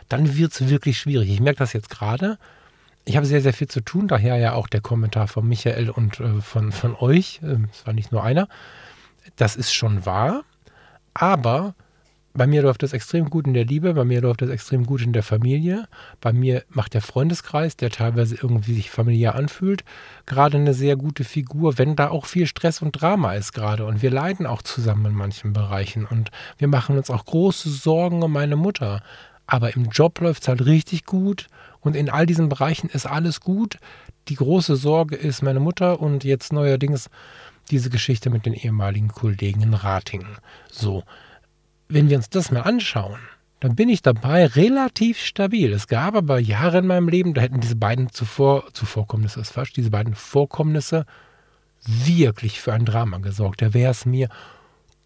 Dann 0.09 0.35
wird 0.35 0.51
es 0.51 0.69
wirklich 0.69 0.99
schwierig. 0.99 1.29
Ich 1.29 1.39
merke 1.39 1.59
das 1.59 1.73
jetzt 1.73 1.89
gerade 1.89 2.37
ich 3.07 3.15
habe 3.15 3.25
sehr, 3.25 3.41
sehr 3.41 3.53
viel 3.53 3.67
zu 3.67 3.81
tun, 3.81 4.07
daher 4.07 4.35
ja 4.35 4.53
auch 4.53 4.67
der 4.67 4.81
Kommentar 4.81 5.27
von 5.27 5.47
Michael 5.47 5.89
und 5.89 6.19
äh, 6.19 6.41
von, 6.41 6.71
von 6.71 6.95
euch. 6.95 7.39
Äh, 7.41 7.57
es 7.71 7.85
war 7.85 7.93
nicht 7.93 8.11
nur 8.11 8.23
einer. 8.23 8.47
Das 9.37 9.55
ist 9.55 9.73
schon 9.73 10.05
wahr. 10.05 10.43
Aber 11.13 11.73
bei 12.33 12.45
mir 12.45 12.61
läuft 12.61 12.83
das 12.83 12.93
extrem 12.93 13.29
gut 13.29 13.47
in 13.47 13.53
der 13.53 13.65
Liebe, 13.65 13.93
bei 13.95 14.03
mir 14.03 14.21
läuft 14.21 14.43
das 14.43 14.49
extrem 14.49 14.85
gut 14.85 15.01
in 15.01 15.13
der 15.13 15.23
Familie. 15.23 15.87
Bei 16.21 16.33
mir 16.33 16.63
macht 16.69 16.93
der 16.93 17.01
Freundeskreis, 17.01 17.77
der 17.77 17.89
teilweise 17.89 18.35
irgendwie 18.35 18.75
sich 18.75 18.91
familiär 18.91 19.33
anfühlt, 19.33 19.83
gerade 20.27 20.57
eine 20.57 20.75
sehr 20.75 20.97
gute 20.97 21.23
Figur, 21.23 21.79
wenn 21.79 21.95
da 21.95 22.09
auch 22.09 22.25
viel 22.25 22.45
Stress 22.45 22.81
und 22.81 22.91
Drama 22.91 23.33
ist 23.33 23.53
gerade. 23.53 23.85
Und 23.85 24.03
wir 24.03 24.11
leiden 24.11 24.45
auch 24.45 24.61
zusammen 24.61 25.05
in 25.05 25.15
manchen 25.15 25.53
Bereichen. 25.53 26.05
Und 26.05 26.29
wir 26.57 26.67
machen 26.67 26.97
uns 26.97 27.09
auch 27.09 27.25
große 27.25 27.69
Sorgen 27.69 28.21
um 28.21 28.33
meine 28.33 28.57
Mutter. 28.57 29.01
Aber 29.47 29.75
im 29.75 29.85
Job 29.89 30.19
läuft 30.19 30.43
es 30.43 30.47
halt 30.47 30.65
richtig 30.65 31.05
gut. 31.05 31.47
Und 31.79 31.95
in 31.95 32.09
all 32.09 32.25
diesen 32.25 32.49
Bereichen 32.49 32.89
ist 32.89 33.05
alles 33.05 33.41
gut. 33.41 33.77
Die 34.27 34.35
große 34.35 34.75
Sorge 34.75 35.15
ist 35.15 35.41
meine 35.41 35.59
Mutter 35.59 36.01
und 36.01 36.23
jetzt 36.23 36.53
neuerdings 36.53 37.09
diese 37.71 37.89
Geschichte 37.89 38.29
mit 38.29 38.45
den 38.45 38.53
ehemaligen 38.53 39.07
Kollegen 39.07 39.61
in 39.61 39.73
Ratingen. 39.73 40.37
So 40.69 41.03
wenn 41.89 42.09
wir 42.09 42.17
uns 42.17 42.29
das 42.29 42.51
mal 42.51 42.61
anschauen, 42.61 43.19
dann 43.59 43.75
bin 43.75 43.89
ich 43.89 44.01
dabei 44.01 44.45
relativ 44.45 45.19
stabil. 45.19 45.73
Es 45.73 45.87
gab 45.87 46.15
aber 46.15 46.39
Jahre 46.39 46.79
in 46.79 46.87
meinem 46.87 47.09
Leben, 47.09 47.33
da 47.33 47.41
hätten 47.41 47.59
diese 47.59 47.75
beiden 47.75 48.11
zuvor, 48.11 48.71
Zuvorkommnisse 48.73 49.39
ist 49.39 49.51
falsch, 49.51 49.73
diese 49.73 49.89
beiden 49.89 50.13
Vorkommnisse 50.13 51.05
wirklich 51.83 52.59
für 52.59 52.73
ein 52.73 52.85
Drama 52.85 53.17
gesorgt. 53.17 53.61
Da 53.61 53.73
wäre 53.73 53.91
es 53.91 54.05
mir 54.05 54.29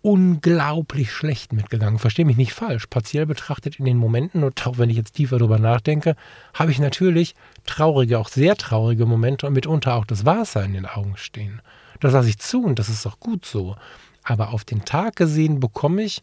unglaublich 0.02 1.12
schlecht 1.12 1.54
mitgegangen. 1.54 2.00
Verstehe 2.00 2.26
mich 2.26 2.38
nicht 2.38 2.54
falsch. 2.54 2.88
Partiell 2.88 3.26
betrachtet 3.26 3.78
in 3.78 3.86
den 3.86 3.98
Momenten, 3.98 4.44
und 4.44 4.66
auch 4.66 4.78
wenn 4.78 4.90
ich 4.90 4.98
jetzt 4.98 5.14
tiefer 5.14 5.38
darüber 5.38 5.60
nachdenke, 5.60 6.16
habe 6.54 6.72
ich 6.72 6.80
natürlich 6.80 7.36
traurige, 7.66 8.20
auch 8.20 8.30
sehr 8.30 8.56
traurige 8.56 9.06
Momente 9.06 9.48
und 9.48 9.54
mitunter 9.54 9.96
auch 9.96 10.06
das 10.06 10.26
Wasser 10.26 10.64
in 10.64 10.74
den 10.74 10.86
Augen 10.86 11.18
stehen. 11.18 11.62
Das 12.00 12.14
lasse 12.14 12.30
ich 12.30 12.40
zu 12.40 12.64
und 12.64 12.80
das 12.80 12.90
ist 12.90 13.06
auch 13.06 13.20
gut 13.20 13.46
so. 13.46 13.76
Aber 14.24 14.54
auf 14.54 14.66
den 14.66 14.86
Tag 14.86 15.16
gesehen 15.16 15.60
bekomme 15.60 16.04
ich 16.04 16.22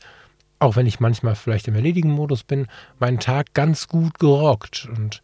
auch 0.58 0.76
wenn 0.76 0.86
ich 0.86 1.00
manchmal 1.00 1.36
vielleicht 1.36 1.68
im 1.68 1.74
erledigen 1.74 2.10
Modus 2.10 2.42
bin, 2.42 2.66
meinen 2.98 3.20
Tag 3.20 3.54
ganz 3.54 3.88
gut 3.88 4.18
gerockt. 4.18 4.88
Und 4.96 5.22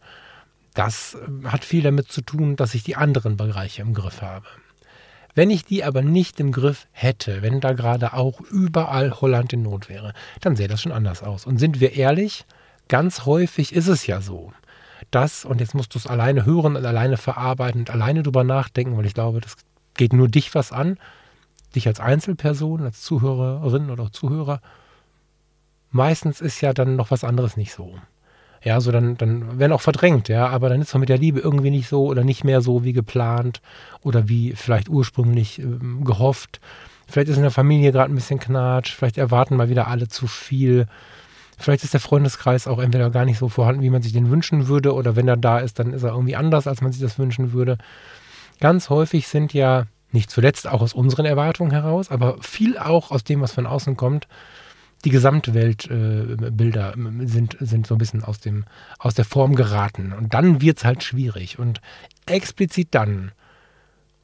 das 0.73 1.15
äh, 1.15 1.47
hat 1.47 1.65
viel 1.65 1.83
damit 1.83 2.11
zu 2.11 2.21
tun, 2.21 2.55
dass 2.55 2.73
ich 2.73 2.83
die 2.83 2.95
anderen 2.95 3.37
Bereiche 3.37 3.81
im 3.81 3.93
Griff 3.93 4.21
habe. 4.21 4.45
Wenn 5.35 5.49
ich 5.49 5.65
die 5.65 5.83
aber 5.83 6.01
nicht 6.01 6.39
im 6.39 6.53
Griff 6.53 6.87
hätte, 6.93 7.41
wenn 7.41 7.59
da 7.59 7.73
gerade 7.73 8.13
auch 8.13 8.39
überall 8.39 9.11
Holland 9.19 9.51
in 9.51 9.63
Not 9.63 9.89
wäre, 9.89 10.13
dann 10.39 10.55
sähe 10.55 10.69
das 10.69 10.81
schon 10.81 10.93
anders 10.93 11.21
aus. 11.21 11.45
Und 11.45 11.57
sind 11.57 11.81
wir 11.81 11.93
ehrlich, 11.93 12.45
ganz 12.87 13.25
häufig 13.25 13.75
ist 13.75 13.87
es 13.87 14.07
ja 14.07 14.21
so, 14.21 14.53
dass, 15.11 15.43
und 15.43 15.59
jetzt 15.59 15.75
musst 15.75 15.93
du 15.93 15.99
es 15.99 16.07
alleine 16.07 16.45
hören 16.45 16.77
und 16.77 16.85
alleine 16.85 17.17
verarbeiten 17.17 17.81
und 17.81 17.89
alleine 17.89 18.23
drüber 18.23 18.45
nachdenken, 18.45 18.97
weil 18.97 19.05
ich 19.05 19.13
glaube, 19.13 19.41
das 19.41 19.57
geht 19.95 20.13
nur 20.13 20.29
dich 20.29 20.55
was 20.55 20.71
an, 20.71 20.97
dich 21.75 21.87
als 21.87 21.99
Einzelperson, 21.99 22.83
als 22.83 23.01
Zuhörerin 23.01 23.89
oder 23.89 24.13
Zuhörer, 24.13 24.61
meistens 25.91 26.39
ist 26.39 26.61
ja 26.61 26.73
dann 26.73 26.95
noch 26.95 27.11
was 27.11 27.25
anderes 27.25 27.57
nicht 27.57 27.73
so. 27.73 27.99
Ja, 28.65 28.81
so 28.81 28.91
dann, 28.91 29.15
dann 29.15 29.59
werden 29.59 29.73
auch 29.73 29.81
verdrängt, 29.81 30.27
ja, 30.27 30.47
aber 30.47 30.69
dann 30.69 30.81
ist 30.81 30.87
es 30.87 30.99
mit 30.99 31.07
der 31.07 31.19
Liebe 31.19 31.39
irgendwie 31.39 31.69
nicht 31.69 31.87
so 31.87 32.07
oder 32.07 32.23
nicht 32.23 32.43
mehr 32.43 32.61
so 32.61 32.83
wie 32.83 32.93
geplant 32.93 33.61
oder 34.01 34.27
wie 34.27 34.53
vielleicht 34.53 34.89
ursprünglich 34.89 35.59
ähm, 35.59 36.03
gehofft. 36.03 36.59
Vielleicht 37.07 37.29
ist 37.29 37.37
in 37.37 37.43
der 37.43 37.51
Familie 37.51 37.91
gerade 37.91 38.11
ein 38.11 38.15
bisschen 38.15 38.39
Knatsch, 38.39 38.91
vielleicht 38.91 39.19
erwarten 39.19 39.55
mal 39.55 39.69
wieder 39.69 39.87
alle 39.87 40.07
zu 40.07 40.25
viel. 40.25 40.87
Vielleicht 41.59 41.83
ist 41.83 41.93
der 41.93 41.99
Freundeskreis 41.99 42.65
auch 42.65 42.79
entweder 42.79 43.11
gar 43.11 43.25
nicht 43.25 43.37
so 43.37 43.49
vorhanden, 43.49 43.83
wie 43.83 43.91
man 43.91 44.01
sich 44.01 44.13
den 44.13 44.31
wünschen 44.31 44.67
würde, 44.67 44.95
oder 44.95 45.15
wenn 45.15 45.27
er 45.27 45.37
da 45.37 45.59
ist, 45.59 45.77
dann 45.77 45.93
ist 45.93 46.01
er 46.01 46.13
irgendwie 46.13 46.35
anders, 46.35 46.65
als 46.65 46.81
man 46.81 46.91
sich 46.91 47.01
das 47.01 47.19
wünschen 47.19 47.53
würde. 47.53 47.77
Ganz 48.59 48.89
häufig 48.89 49.27
sind 49.27 49.53
ja, 49.53 49.83
nicht 50.11 50.31
zuletzt 50.31 50.67
auch 50.67 50.81
aus 50.81 50.93
unseren 50.93 51.27
Erwartungen 51.27 51.69
heraus, 51.69 52.09
aber 52.09 52.37
viel 52.41 52.79
auch 52.79 53.11
aus 53.11 53.23
dem, 53.23 53.41
was 53.41 53.51
von 53.51 53.67
außen 53.67 53.95
kommt, 53.95 54.27
die 55.03 55.09
Gesamtweltbilder 55.09 56.95
äh, 56.97 57.27
sind, 57.27 57.57
sind 57.59 57.87
so 57.87 57.95
ein 57.95 57.97
bisschen 57.99 58.23
aus, 58.23 58.39
dem, 58.39 58.65
aus 58.97 59.13
der 59.13 59.25
Form 59.25 59.55
geraten. 59.55 60.13
Und 60.13 60.33
dann 60.33 60.61
wird 60.61 60.79
es 60.79 60.85
halt 60.85 61.03
schwierig. 61.03 61.59
Und 61.59 61.81
explizit 62.25 62.89
dann, 62.91 63.31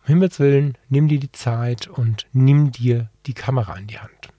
um 0.02 0.08
Himmels 0.08 0.40
Willen, 0.40 0.78
nimm 0.90 1.08
dir 1.08 1.20
die 1.20 1.32
Zeit 1.32 1.88
und 1.88 2.26
nimm 2.34 2.72
dir 2.72 3.10
die 3.28 3.34
Kamera 3.34 3.76
in 3.78 3.88
die 3.88 4.00
Hand. 4.00 4.30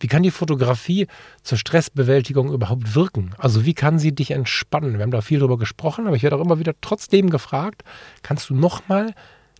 Wie 0.00 0.08
kann 0.08 0.22
die 0.22 0.30
Fotografie 0.30 1.06
zur 1.42 1.56
Stressbewältigung 1.56 2.52
überhaupt 2.52 2.94
wirken? 2.94 3.34
Also 3.38 3.64
wie 3.64 3.74
kann 3.74 3.98
sie 3.98 4.14
dich 4.14 4.32
entspannen? 4.32 4.94
Wir 4.94 5.02
haben 5.02 5.10
da 5.10 5.22
viel 5.22 5.38
drüber 5.38 5.56
gesprochen, 5.56 6.06
aber 6.06 6.16
ich 6.16 6.22
werde 6.22 6.36
auch 6.36 6.44
immer 6.44 6.58
wieder 6.58 6.74
trotzdem 6.80 7.30
gefragt, 7.30 7.84
kannst 8.22 8.50
du 8.50 8.54
nochmal 8.54 9.14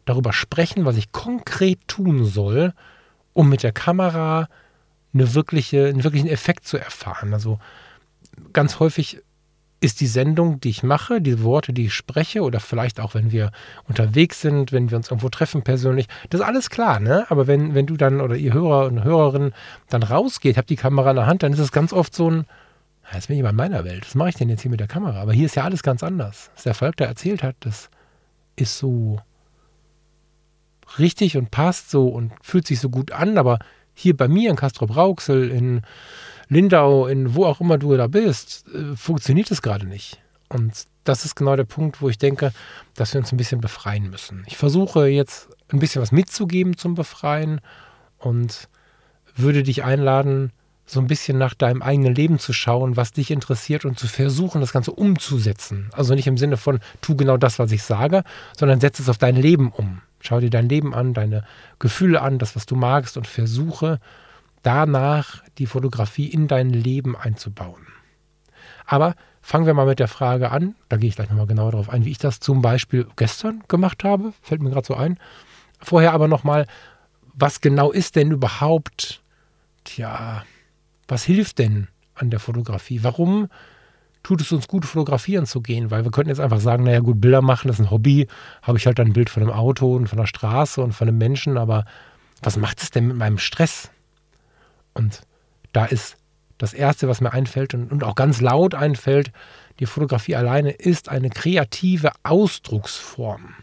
darüber 0.05 0.33
sprechen, 0.33 0.85
was 0.85 0.97
ich 0.97 1.13
konkret 1.13 1.79
tun 1.89 2.25
soll, 2.27 2.75
um 3.33 3.49
mit 3.49 3.63
der 3.63 3.73
Kamera 3.73 4.49
eine 5.15 5.35
wirkliche, 5.35 5.87
einen 5.87 6.05
wirklichen 6.05 6.29
Effekt 6.29 6.67
zu 6.67 6.77
erfahren. 6.77 7.33
Also 7.33 7.59
ganz 8.53 8.81
häufig 8.81 9.23
ist 9.81 10.01
die 10.01 10.07
Sendung, 10.07 10.61
die 10.61 10.71
ich 10.71 10.83
mache, 10.83 11.21
die 11.21 11.43
Worte, 11.43 11.75
die 11.75 11.87
ich 11.87 11.95
spreche, 11.95 12.43
oder 12.43 12.59
vielleicht 12.59 13.01
auch, 13.01 13.15
wenn 13.15 13.33
wir 13.33 13.53
unterwegs 13.87 14.41
sind, 14.41 14.73
wenn 14.73 14.91
wir 14.91 14.97
uns 14.97 15.09
irgendwo 15.11 15.29
treffen 15.29 15.63
persönlich, 15.63 16.09
das 16.31 16.41
ist 16.41 16.47
alles 16.47 16.71
klar, 16.71 17.01
ne? 17.01 17.27
Aber 17.29 17.47
wenn, 17.47 17.75
wenn 17.75 17.87
du 17.87 17.97
dann 17.97 18.23
oder 18.23 18.35
ihr 18.35 18.55
Hörer 18.55 18.87
und 18.87 19.05
Hörerin 19.05 19.53
dann 19.91 20.03
rausgeht, 20.03 20.57
habt 20.57 20.71
die 20.71 20.77
Kamera 20.77 21.11
in 21.11 21.17
der 21.17 21.27
Hand, 21.27 21.43
dann 21.43 21.53
ist 21.53 21.59
es 21.59 21.71
ganz 21.71 21.93
oft 21.93 22.15
so 22.15 22.31
ein, 22.31 22.47
jetzt 23.13 23.29
bin 23.29 23.37
ich 23.39 23.45
in 23.45 23.57
meiner 23.57 23.85
Welt, 23.85 24.07
was 24.07 24.15
mache 24.15 24.31
ich 24.31 24.37
denn 24.37 24.49
jetzt 24.49 24.63
hier 24.63 24.71
mit 24.71 24.81
der 24.81 24.89
Kamera? 24.89 25.21
Aber 25.21 25.35
hier 25.35 25.47
ist 25.47 25.57
ja 25.57 25.65
alles 25.65 25.83
ganz 25.83 26.03
anders. 26.03 26.51
Was 26.55 26.63
der 26.63 26.75
Volk 26.75 26.97
da 26.97 27.05
erzählt 27.05 27.43
hat, 27.43 27.57
das 27.61 27.91
ist 28.57 28.79
so 28.79 29.21
richtig 30.99 31.37
und 31.37 31.51
passt 31.51 31.91
so 31.91 32.09
und 32.09 32.33
fühlt 32.41 32.67
sich 32.67 32.81
so 32.81 32.89
gut 32.89 33.13
an, 33.13 33.37
aber 33.37 33.59
hier 33.95 34.17
bei 34.17 34.29
mir 34.29 34.51
in 34.51 34.57
Castrop-Rauxel, 34.57 35.51
in 35.51 35.83
Lindau, 36.49 37.07
in 37.07 37.35
wo 37.35 37.47
auch 37.47 37.61
immer 37.61 37.79
du 37.79 37.97
da 37.97 38.07
bist, 38.07 38.67
äh, 38.75 38.97
funktioniert 38.97 39.51
es 39.51 39.63
gerade 39.63 39.87
nicht. 39.87 40.21
Und 40.49 40.87
das 41.05 41.25
ist 41.25 41.35
genau 41.35 41.57
der 41.57 41.65
Punkt, 41.65 42.01
wo 42.01 42.09
ich 42.09 42.19
denke, 42.19 42.53
dass 42.95 43.15
wir 43.15 43.21
uns 43.21 43.33
ein 43.33 43.37
bisschen 43.37 43.61
befreien 43.61 44.11
müssen. 44.11 44.45
Ich 44.47 44.57
versuche 44.57 45.07
jetzt 45.07 45.49
ein 45.69 45.79
bisschen 45.79 46.03
was 46.03 46.13
mitzugeben 46.13 46.77
zum 46.77 46.95
Befreien 46.95 47.61
und 48.19 48.69
würde 49.37 49.63
dich 49.63 49.85
einladen, 49.85 50.53
so 50.87 51.01
ein 51.01 51.07
bisschen 51.07 51.39
nach 51.39 51.55
deinem 51.55 51.83
eigenen 51.83 52.15
Leben 52.15 52.39
zu 52.39 52.53
schauen, 52.53 52.97
was 52.97 53.13
dich 53.13 53.31
interessiert 53.31 53.85
und 53.85 53.99
zu 53.99 54.07
versuchen, 54.07 54.61
das 54.61 54.73
Ganze 54.73 54.93
umzusetzen. 54.93 55.89
Also 55.93 56.15
nicht 56.15 56.27
im 56.27 56.37
Sinne 56.37 56.57
von, 56.57 56.81
tu 57.01 57.17
genau 57.17 57.37
das, 57.37 57.59
was 57.59 57.73
ich 57.73 57.83
sage, 57.83 58.23
sondern 58.57 58.81
setze 58.81 59.03
es 59.03 59.09
auf 59.09 59.19
dein 59.19 59.37
Leben 59.37 59.71
um. 59.71 60.03
Schau 60.27 60.41
dir 60.41 60.51
dein 60.51 60.69
Leben 60.69 60.95
an, 60.95 61.13
deine 61.13 61.45
Gefühle 61.79 62.23
an, 62.23 62.39
das, 62.39 62.57
was 62.57 62.65
du 62.65 62.77
magst 62.77 63.17
und 63.17 63.27
versuche 63.27 64.01
danach 64.63 65.43
die 65.59 65.67
Fotografie 65.67 66.27
in 66.27 66.49
dein 66.49 66.71
Leben 66.71 67.15
einzubauen. 67.15 67.87
Aber 68.87 69.15
fangen 69.43 69.67
wir 69.67 69.75
mal 69.75 69.85
mit 69.85 69.99
der 69.99 70.09
Frage 70.09 70.51
an, 70.51 70.75
da 70.89 70.97
gehe 70.97 71.11
ich 71.11 71.17
gleich 71.17 71.29
nochmal 71.29 71.47
genauer 71.47 71.73
darauf 71.73 71.91
ein, 71.91 72.07
wie 72.07 72.11
ich 72.11 72.19
das 72.19 72.41
zum 72.41 72.63
Beispiel 72.63 73.07
gestern 73.17 73.63
gemacht 73.69 74.03
habe, 74.03 74.33
fällt 74.41 74.63
mir 74.63 74.71
gerade 74.71 74.87
so 74.87 74.95
ein. 74.95 75.19
Vorher 75.81 76.15
aber 76.15 76.27
nochmal, 76.27 76.67
was 77.35 77.61
genau 77.61 77.93
ist 77.93 78.17
denn 78.17 78.31
überhaupt, 78.31 79.23
tja, 79.85 80.45
was 81.07 81.25
hilft 81.25 81.59
denn 81.59 81.89
an 82.15 82.31
der 82.31 82.41
Fotografie? 82.41 83.03
Warum 83.03 83.49
tut 84.25 84.41
es 84.41 84.51
uns 84.51 84.67
gut, 84.67 84.85
fotografieren 84.85 85.47
zu 85.47 85.61
gehen, 85.61 85.93
weil 85.93 86.03
wir 86.03 86.11
könnten 86.11 86.31
jetzt 86.31 86.41
einfach 86.41 86.59
sagen, 86.59 86.83
naja 86.83 87.01
gut, 87.01 87.21
Bilder 87.21 87.43
machen, 87.43 87.69
das 87.69 87.79
ist 87.79 87.87
ein 87.87 87.91
Hobby, 87.91 88.27
habe 88.63 88.79
ich 88.79 88.87
halt 88.87 88.99
ein 88.99 89.13
Bild 89.13 89.31
von 89.31 89.43
einem 89.43 89.53
Auto 89.53 89.95
und 89.95 90.09
von 90.09 90.19
der 90.19 90.27
Straße 90.27 90.83
und 90.83 90.93
von 90.93 91.07
einem 91.07 91.19
Menschen, 91.19 91.57
aber 91.57 91.85
was 92.43 92.57
macht 92.57 92.83
es 92.83 92.91
denn 92.91 93.07
mit 93.07 93.17
meinem 93.17 93.39
Stress? 93.39 93.91
Und 94.95 95.21
da 95.73 95.85
ist 95.85 96.17
das 96.59 96.73
Erste, 96.73 97.07
was 97.07 97.21
mir 97.21 97.33
einfällt 97.33 97.75
und, 97.75 97.93
und 97.93 98.03
auch 98.03 98.15
ganz 98.15 98.41
laut 98.41 98.75
einfällt, 98.75 99.31
die 99.79 99.87
Fotografie 99.87 100.37
alleine 100.37 100.71
ist 100.71 101.09
eine 101.09 101.29
kreative 101.31 102.13
Ausdrucksform. 102.23 103.55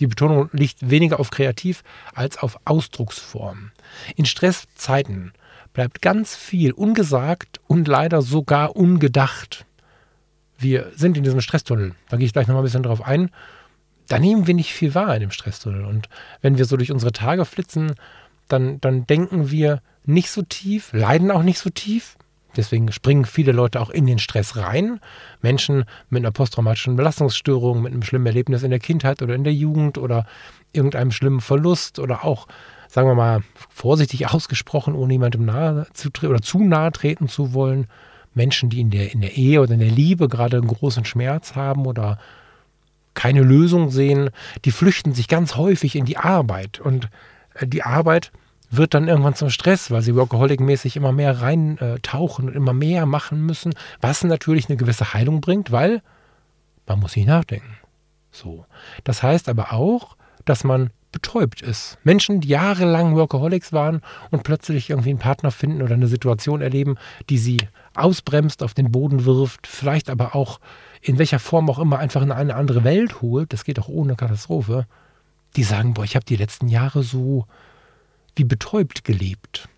Die 0.00 0.06
Betonung 0.08 0.48
liegt 0.52 0.90
weniger 0.90 1.20
auf 1.20 1.30
kreativ 1.30 1.84
als 2.14 2.38
auf 2.38 2.58
Ausdrucksform. 2.64 3.70
In 4.16 4.24
Stresszeiten 4.24 5.32
bleibt 5.74 6.02
ganz 6.02 6.34
viel 6.34 6.72
ungesagt 6.72 7.60
und 7.68 7.86
leider 7.86 8.22
sogar 8.22 8.74
ungedacht 8.74 9.66
wir 10.62 10.92
sind 10.94 11.16
in 11.16 11.24
diesem 11.24 11.40
Stresstunnel. 11.40 11.94
Da 12.08 12.16
gehe 12.16 12.26
ich 12.26 12.32
gleich 12.32 12.46
nochmal 12.46 12.62
ein 12.62 12.64
bisschen 12.64 12.82
drauf 12.82 13.02
ein. 13.02 13.30
Da 14.08 14.18
nehmen 14.18 14.46
wir 14.46 14.54
nicht 14.54 14.72
viel 14.72 14.94
wahr 14.94 15.14
in 15.14 15.20
dem 15.20 15.30
Stresstunnel. 15.30 15.84
Und 15.84 16.08
wenn 16.40 16.58
wir 16.58 16.64
so 16.64 16.76
durch 16.76 16.92
unsere 16.92 17.12
Tage 17.12 17.44
flitzen, 17.44 17.94
dann, 18.48 18.80
dann 18.80 19.06
denken 19.06 19.50
wir 19.50 19.80
nicht 20.04 20.30
so 20.30 20.42
tief, 20.42 20.92
leiden 20.92 21.30
auch 21.30 21.42
nicht 21.42 21.58
so 21.58 21.70
tief. 21.70 22.16
Deswegen 22.56 22.92
springen 22.92 23.24
viele 23.24 23.52
Leute 23.52 23.80
auch 23.80 23.88
in 23.88 24.06
den 24.06 24.18
Stress 24.18 24.56
rein. 24.56 25.00
Menschen 25.40 25.84
mit 26.10 26.22
einer 26.22 26.32
posttraumatischen 26.32 26.96
Belastungsstörung, 26.96 27.80
mit 27.82 27.92
einem 27.92 28.02
schlimmen 28.02 28.26
Erlebnis 28.26 28.62
in 28.62 28.70
der 28.70 28.78
Kindheit 28.78 29.22
oder 29.22 29.34
in 29.34 29.44
der 29.44 29.54
Jugend 29.54 29.96
oder 29.96 30.26
irgendeinem 30.72 31.12
schlimmen 31.12 31.40
Verlust 31.40 31.98
oder 31.98 32.24
auch, 32.24 32.46
sagen 32.88 33.08
wir 33.08 33.14
mal, 33.14 33.42
vorsichtig 33.70 34.28
ausgesprochen, 34.28 34.94
ohne 34.94 35.14
jemandem 35.14 35.46
nahe 35.46 35.86
zu 35.94 36.10
oder 36.24 36.42
zu 36.42 36.62
nahe 36.62 36.92
treten 36.92 37.28
zu 37.28 37.54
wollen, 37.54 37.86
Menschen, 38.34 38.70
die 38.70 38.80
in 38.80 38.90
der, 38.90 39.12
in 39.12 39.20
der 39.20 39.36
Ehe 39.36 39.60
oder 39.60 39.74
in 39.74 39.80
der 39.80 39.90
Liebe 39.90 40.28
gerade 40.28 40.56
einen 40.56 40.68
großen 40.68 41.04
Schmerz 41.04 41.54
haben 41.54 41.86
oder 41.86 42.18
keine 43.14 43.42
Lösung 43.42 43.90
sehen, 43.90 44.30
die 44.64 44.70
flüchten 44.70 45.12
sich 45.14 45.28
ganz 45.28 45.56
häufig 45.56 45.96
in 45.96 46.04
die 46.04 46.16
Arbeit. 46.16 46.80
Und 46.80 47.08
äh, 47.54 47.66
die 47.66 47.82
Arbeit 47.82 48.32
wird 48.70 48.94
dann 48.94 49.08
irgendwann 49.08 49.34
zum 49.34 49.50
Stress, 49.50 49.90
weil 49.90 50.00
sie 50.00 50.14
workaholic-mäßig 50.14 50.96
immer 50.96 51.12
mehr 51.12 51.42
reintauchen 51.42 52.48
und 52.48 52.56
immer 52.56 52.72
mehr 52.72 53.04
machen 53.04 53.44
müssen, 53.44 53.74
was 54.00 54.24
natürlich 54.24 54.68
eine 54.68 54.78
gewisse 54.78 55.12
Heilung 55.12 55.42
bringt, 55.42 55.70
weil 55.70 56.00
man 56.86 56.98
muss 56.98 57.14
nicht 57.14 57.28
nachdenken. 57.28 57.76
So. 58.30 58.64
Das 59.04 59.22
heißt 59.22 59.50
aber 59.50 59.74
auch, 59.74 60.16
dass 60.46 60.64
man 60.64 60.90
betäubt 61.12 61.60
ist. 61.60 61.98
Menschen, 62.02 62.40
die 62.40 62.48
jahrelang 62.48 63.14
Workaholics 63.14 63.74
waren 63.74 64.00
und 64.30 64.42
plötzlich 64.42 64.88
irgendwie 64.88 65.10
einen 65.10 65.18
Partner 65.18 65.50
finden 65.50 65.82
oder 65.82 65.94
eine 65.94 66.08
Situation 66.08 66.62
erleben, 66.62 66.96
die 67.28 67.36
sie 67.36 67.68
ausbremst, 67.94 68.62
auf 68.62 68.74
den 68.74 68.90
Boden 68.90 69.24
wirft, 69.24 69.66
vielleicht 69.66 70.10
aber 70.10 70.34
auch 70.34 70.60
in 71.00 71.18
welcher 71.18 71.38
Form 71.38 71.68
auch 71.68 71.78
immer 71.78 71.98
einfach 71.98 72.22
in 72.22 72.32
eine 72.32 72.54
andere 72.54 72.84
Welt 72.84 73.22
holt, 73.22 73.52
das 73.52 73.64
geht 73.64 73.78
auch 73.78 73.88
ohne 73.88 74.14
Katastrophe, 74.16 74.86
die 75.56 75.64
sagen, 75.64 75.94
boah, 75.94 76.04
ich 76.04 76.14
habe 76.14 76.24
die 76.24 76.36
letzten 76.36 76.68
Jahre 76.68 77.02
so 77.02 77.46
wie 78.36 78.44
betäubt 78.44 79.04
gelebt. 79.04 79.68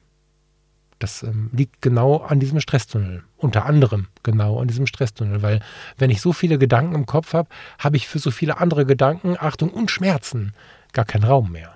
Das 0.99 1.23
ähm, 1.23 1.51
liegt 1.53 1.83
genau 1.83 2.19
an 2.19 2.41
diesem 2.41 2.61
Stresstunnel. 2.61 3.25
Unter 3.37 3.67
anderem 3.67 4.07
genau 4.23 4.61
an 4.61 4.69
diesem 4.69 4.87
Stresstunnel. 4.87 5.43
Weil 5.43 5.61
wenn 5.99 6.11
ich 6.11 6.21
so 6.21 6.33
viele 6.33 6.57
Gedanken 6.57 6.95
im 6.95 7.07
Kopf 7.07 7.33
habe, 7.35 7.49
habe 7.79 7.97
ich 7.97 8.07
für 8.07 8.21
so 8.21 8.31
viele 8.31 8.59
andere 8.59 8.87
Gedanken, 8.87 9.37
Achtung 9.39 9.71
und 9.71 9.91
Schmerzen 9.91 10.53
gar 10.93 11.05
keinen 11.05 11.25
Raum 11.25 11.51
mehr. 11.51 11.75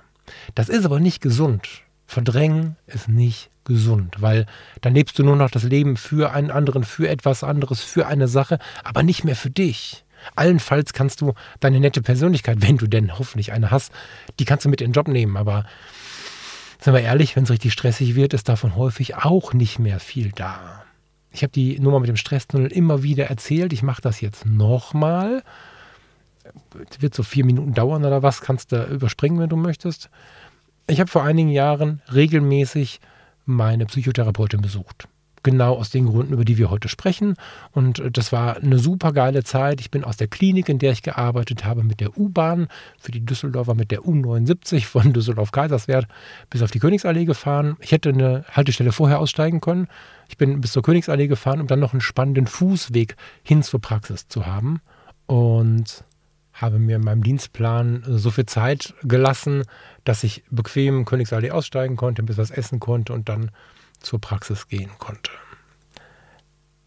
Das 0.55 0.69
ist 0.69 0.85
aber 0.85 1.01
nicht 1.01 1.21
gesund. 1.21 1.83
Verdrängen 2.11 2.77
ist 2.87 3.07
nicht 3.07 3.51
gesund, 3.65 4.17
weil 4.21 4.47
dann 4.81 4.95
lebst 4.95 5.19
du 5.19 5.25
nur 5.25 5.37
noch 5.37 5.51
das 5.51 5.63
Leben 5.63 5.99
für 5.99 6.33
einen 6.33 6.51
anderen, 6.51 6.83
für 6.83 7.07
etwas 7.07 7.45
anderes, 7.45 7.83
für 7.83 8.07
eine 8.07 8.29
Sache, 8.29 8.59
aber 8.83 9.03
nicht 9.03 9.25
mehr 9.25 9.37
für 9.37 9.51
dich. 9.51 10.07
Allenfalls 10.35 10.95
kannst 10.95 11.21
du 11.21 11.35
deine 11.61 11.81
nette 11.81 12.01
Persönlichkeit, 12.01 12.63
wenn 12.63 12.79
du 12.79 12.87
denn 12.87 13.19
hoffentlich 13.19 13.53
eine 13.53 13.71
hast, 13.71 13.93
die 14.39 14.47
kannst 14.47 14.65
du 14.65 14.71
mit 14.71 14.81
in 14.81 14.89
den 14.89 14.95
Job 14.95 15.07
nehmen, 15.07 15.37
aber 15.37 15.67
sind 16.81 16.95
wir 16.95 17.03
ehrlich, 17.03 17.37
wenn 17.37 17.45
es 17.45 17.51
richtig 17.51 17.75
stressig 17.75 18.15
wird, 18.15 18.33
ist 18.33 18.49
davon 18.49 18.75
häufig 18.75 19.17
auch 19.17 19.53
nicht 19.53 19.79
mehr 19.79 20.01
viel 20.01 20.33
da. 20.35 20.85
Ich 21.31 21.43
habe 21.43 21.53
die 21.53 21.79
Nummer 21.79 22.01
mit 22.01 22.09
dem 22.09 22.17
Stresstunnel 22.17 22.73
immer 22.73 23.03
wieder 23.03 23.27
erzählt. 23.27 23.75
Ich 23.75 23.83
mache 23.83 24.01
das 24.01 24.23
jetzt 24.23 24.47
nochmal. 24.47 25.43
Wird 27.01 27.15
so 27.15 27.23
vier 27.23 27.45
Minuten 27.45 27.75
dauern 27.75 28.03
oder 28.03 28.23
was, 28.23 28.41
kannst 28.41 28.73
du 28.73 28.83
überspringen, 28.87 29.39
wenn 29.39 29.51
du 29.51 29.57
möchtest. 29.57 30.09
Ich 30.89 31.01
habe 31.01 31.11
vor 31.11 31.23
einigen 31.23 31.51
Jahren 31.51 32.03
regelmäßig 32.13 33.01
meine 33.45 33.87
Psychotherapeutin 33.87 34.61
besucht 34.61 35.09
genau 35.43 35.75
aus 35.77 35.91
den 35.91 36.07
Gründen, 36.07 36.33
über 36.33 36.45
die 36.45 36.59
wir 36.59 36.71
heute 36.71 36.89
sprechen. 36.89 37.35
Und 37.73 37.99
äh, 37.99 38.11
das 38.11 38.33
war 38.33 38.57
eine 38.57 38.79
super 38.79 39.13
geile 39.13 39.45
Zeit. 39.45 39.81
Ich 39.81 39.91
bin 39.91 40.05
aus 40.05 40.17
der 40.17 40.29
Klinik, 40.29 40.69
in 40.69 40.79
der 40.79 40.93
ich 40.93 41.03
gearbeitet 41.03 41.65
habe, 41.65 41.85
mit 41.85 42.01
der 42.01 42.19
U-Bahn 42.19 42.69
für 42.99 43.13
die 43.13 43.25
Düsseldorfer 43.25 43.75
mit 43.75 43.91
der 43.91 44.01
U79 44.01 44.85
von 44.85 45.13
Düsseldorf-Kaiserswerth 45.15 46.07
bis 46.51 46.63
auf 46.63 46.71
die 46.71 46.79
Königsallee 46.79 47.25
gefahren. 47.25 47.77
Ich 47.81 47.93
hätte 47.93 48.11
eine 48.11 48.45
Haltestelle 48.51 48.93
vorher 48.93 49.21
aussteigen 49.21 49.61
können. 49.61 49.89
Ich 50.29 50.37
bin 50.37 50.61
bis 50.61 50.73
zur 50.73 50.83
Königsallee 50.83 51.29
gefahren, 51.29 51.61
um 51.61 51.67
dann 51.67 51.81
noch 51.81 51.93
einen 51.93 52.01
spannenden 52.01 52.47
Fußweg 52.47 53.17
hin 53.43 53.63
zur 53.63 53.81
Praxis 53.81 54.29
zu 54.29 54.47
haben. 54.47 54.81
Und 55.27 56.05
habe 56.61 56.79
mir 56.79 56.97
in 56.97 57.05
meinem 57.05 57.23
Dienstplan 57.23 58.05
so 58.07 58.31
viel 58.31 58.47
Zeit 58.47 58.95
gelassen, 59.03 59.63
dass 60.05 60.25
ich 60.25 60.45
bequem 60.51 61.05
Königsallee 61.05 61.51
aussteigen 61.51 61.97
konnte, 61.97 62.23
bis 62.23 62.39
was 62.39 62.51
essen 62.51 62.81
konnte 62.81 63.13
und 63.13 63.29
dann 63.29 63.51
zur 64.01 64.21
Praxis 64.21 64.69
gehen 64.69 64.91
konnte. 64.99 65.31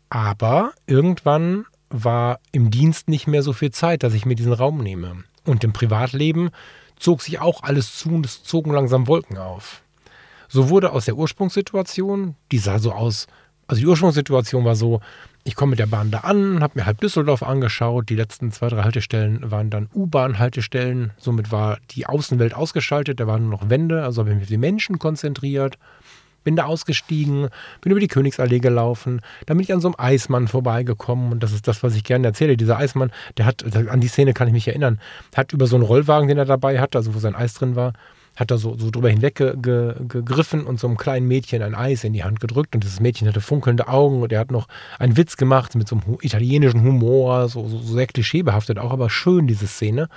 Aber 0.10 0.74
irgendwann 0.88 1.66
war 1.90 2.40
im 2.52 2.72
Dienst 2.72 3.08
nicht 3.08 3.28
mehr 3.28 3.44
so 3.44 3.54
viel 3.54 3.72
Zeit, 3.72 4.04
dass 4.04 4.14
ich 4.14 4.26
mir 4.26 4.36
diesen 4.36 4.54
Raum 4.54 4.80
nehme. 4.80 5.24
Und 5.46 5.64
im 5.64 5.74
Privatleben 5.74 6.52
zog 6.98 7.22
sich 7.22 7.40
auch 7.40 7.64
alles 7.64 7.98
zu 7.98 8.10
und 8.10 8.26
es 8.26 8.44
zogen 8.44 8.72
langsam 8.72 9.08
Wolken 9.08 9.38
auf. 9.38 9.82
So 10.48 10.70
wurde 10.70 10.92
aus 10.92 11.06
der 11.06 11.16
Ursprungssituation, 11.16 12.36
die 12.52 12.58
sah 12.58 12.80
so 12.80 12.92
aus, 12.92 13.28
also 13.72 13.80
die 13.80 13.88
Ursprungssituation 13.88 14.66
war 14.66 14.76
so, 14.76 15.00
ich 15.46 15.56
komme 15.56 15.72
mit 15.72 15.80
der 15.80 15.86
Bahn 15.86 16.12
da 16.12 16.20
an, 16.20 16.62
habe 16.62 16.78
mir 16.78 16.86
halb 16.86 17.00
Düsseldorf 17.00 17.42
angeschaut. 17.42 18.10
Die 18.10 18.16
letzten 18.16 18.52
zwei, 18.52 18.68
drei 18.68 18.84
Haltestellen 18.84 19.50
waren 19.50 19.70
dann 19.70 19.88
U-Bahn-Haltestellen. 19.96 21.12
Somit 21.18 21.54
war 21.54 21.78
die 21.92 22.06
Außenwelt 22.06 22.54
ausgeschaltet, 22.54 23.22
da 23.22 23.28
waren 23.28 23.44
nur 23.44 23.52
noch 23.52 23.70
Wände, 23.70 24.04
also 24.04 24.22
habe 24.22 24.32
ich 24.32 24.36
mich 24.36 24.44
auf 24.44 24.50
die 24.50 24.58
Menschen 24.58 25.00
konzentriert 25.00 25.78
bin 26.44 26.56
da 26.56 26.66
ausgestiegen, 26.66 27.50
bin 27.82 27.92
über 27.92 28.00
die 28.00 28.08
Königsallee 28.08 28.58
gelaufen, 28.58 29.22
dann 29.46 29.58
bin 29.58 29.64
ich 29.64 29.72
an 29.72 29.80
so 29.80 29.90
einem 29.90 29.96
Eismann 30.00 30.48
vorbeigekommen 30.48 31.32
und 31.32 31.44
das 31.44 31.52
ist 31.52 31.68
das, 31.68 31.84
was 31.84 31.96
ich 31.96 32.04
gerne 32.04 32.26
erzähle. 32.26 32.58
Dieser 32.58 32.78
Eismann, 32.78 33.12
der 33.38 33.46
hat, 33.46 33.64
an 33.76 34.02
die 34.02 34.08
Szene 34.08 34.34
kann 34.34 34.48
ich 34.48 34.54
mich 34.54 34.68
erinnern, 34.68 35.00
hat 35.36 35.54
über 35.54 35.68
so 35.68 35.76
einen 35.76 35.86
Rollwagen, 35.86 36.28
den 36.28 36.40
er 36.40 36.46
dabei 36.46 36.80
hatte, 36.80 36.98
also 36.98 37.14
wo 37.14 37.20
sein 37.20 37.36
Eis 37.36 37.54
drin 37.54 37.76
war, 37.76 37.94
hat 38.42 38.50
er 38.50 38.58
so, 38.58 38.76
so 38.76 38.90
drüber 38.90 39.10
hinweg 39.10 39.36
ge, 39.36 39.54
ge, 39.56 39.94
gegriffen 40.08 40.66
und 40.66 40.80
so 40.80 40.88
einem 40.88 40.98
kleinen 40.98 41.28
Mädchen 41.28 41.62
ein 41.62 41.76
Eis 41.76 42.04
in 42.04 42.12
die 42.12 42.24
Hand 42.24 42.40
gedrückt 42.40 42.74
und 42.74 42.84
dieses 42.84 43.00
Mädchen 43.00 43.28
hatte 43.28 43.40
funkelnde 43.40 43.88
Augen 43.88 44.24
und 44.24 44.32
er 44.32 44.40
hat 44.40 44.50
noch 44.50 44.68
einen 44.98 45.16
Witz 45.16 45.38
gemacht 45.38 45.76
mit 45.76 45.88
so 45.88 45.96
einem 45.96 46.18
italienischen 46.22 46.82
Humor, 46.82 47.48
so, 47.50 47.68
so, 47.68 47.78
so 47.78 47.94
sehr 47.94 48.08
klischeebehaftet 48.08 48.80
auch, 48.80 48.92
aber 48.92 49.12
schön 49.12 49.46
diese 49.46 49.68
Szene. 49.68 50.10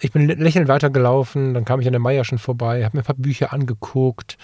Ich 0.00 0.10
bin 0.10 0.26
lächelnd 0.26 0.68
weitergelaufen, 0.68 1.52
dann 1.52 1.66
kam 1.66 1.80
ich 1.80 1.86
an 1.86 1.92
der 1.92 2.00
Meierschen 2.00 2.38
vorbei, 2.38 2.82
habe 2.82 2.96
mir 2.96 3.02
ein 3.02 3.06
paar 3.06 3.14
Bücher 3.14 3.52
angeguckt, 3.52 4.38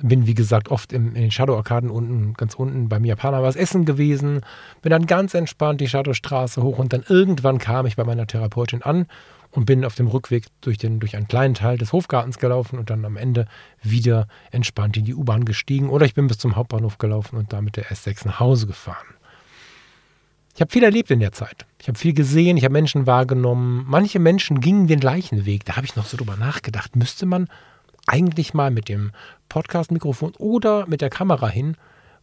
bin, 0.00 0.28
wie 0.28 0.34
gesagt, 0.34 0.70
oft 0.70 0.92
im, 0.92 1.08
in 1.08 1.22
den 1.22 1.30
Shadow-Arkaden 1.32 1.90
unten, 1.90 2.34
ganz 2.34 2.54
unten 2.54 2.88
beim 2.88 3.04
Japaner 3.04 3.42
was 3.42 3.56
essen 3.56 3.84
gewesen. 3.84 4.42
Bin 4.82 4.90
dann 4.90 5.06
ganz 5.06 5.34
entspannt 5.34 5.80
die 5.80 5.88
Shadowstraße 5.88 6.62
hoch 6.62 6.78
und 6.78 6.92
dann 6.92 7.02
irgendwann 7.08 7.58
kam 7.58 7.86
ich 7.86 7.96
bei 7.96 8.04
meiner 8.04 8.26
Therapeutin 8.26 8.82
an 8.82 9.06
und 9.56 9.64
bin 9.64 9.84
auf 9.84 9.94
dem 9.94 10.06
Rückweg 10.06 10.46
durch, 10.60 10.76
den, 10.76 11.00
durch 11.00 11.16
einen 11.16 11.28
kleinen 11.28 11.54
Teil 11.54 11.78
des 11.78 11.92
Hofgartens 11.92 12.38
gelaufen 12.38 12.78
und 12.78 12.90
dann 12.90 13.04
am 13.06 13.16
Ende 13.16 13.46
wieder 13.82 14.28
entspannt 14.50 14.96
in 14.98 15.06
die 15.06 15.14
U-Bahn 15.14 15.46
gestiegen. 15.46 15.88
Oder 15.88 16.04
ich 16.04 16.14
bin 16.14 16.26
bis 16.26 16.38
zum 16.38 16.56
Hauptbahnhof 16.56 16.98
gelaufen 16.98 17.36
und 17.36 17.52
da 17.52 17.62
mit 17.62 17.76
der 17.76 17.86
S6 17.86 18.26
nach 18.26 18.38
Hause 18.38 18.66
gefahren. 18.66 19.06
Ich 20.54 20.60
habe 20.60 20.70
viel 20.70 20.84
erlebt 20.84 21.10
in 21.10 21.20
der 21.20 21.32
Zeit. 21.32 21.66
Ich 21.80 21.88
habe 21.88 21.98
viel 21.98 22.12
gesehen, 22.12 22.56
ich 22.56 22.64
habe 22.64 22.72
Menschen 22.72 23.06
wahrgenommen. 23.06 23.84
Manche 23.88 24.18
Menschen 24.18 24.60
gingen 24.60 24.86
den 24.86 25.00
gleichen 25.00 25.46
Weg. 25.46 25.64
Da 25.64 25.76
habe 25.76 25.86
ich 25.86 25.96
noch 25.96 26.06
so 26.06 26.18
drüber 26.18 26.36
nachgedacht. 26.36 26.94
Müsste 26.94 27.24
man 27.24 27.48
eigentlich 28.06 28.52
mal 28.52 28.70
mit 28.70 28.88
dem 28.88 29.12
Podcast-Mikrofon 29.48 30.34
oder 30.38 30.86
mit 30.86 31.00
der 31.00 31.10
Kamera 31.10 31.48
hin, 31.48 31.76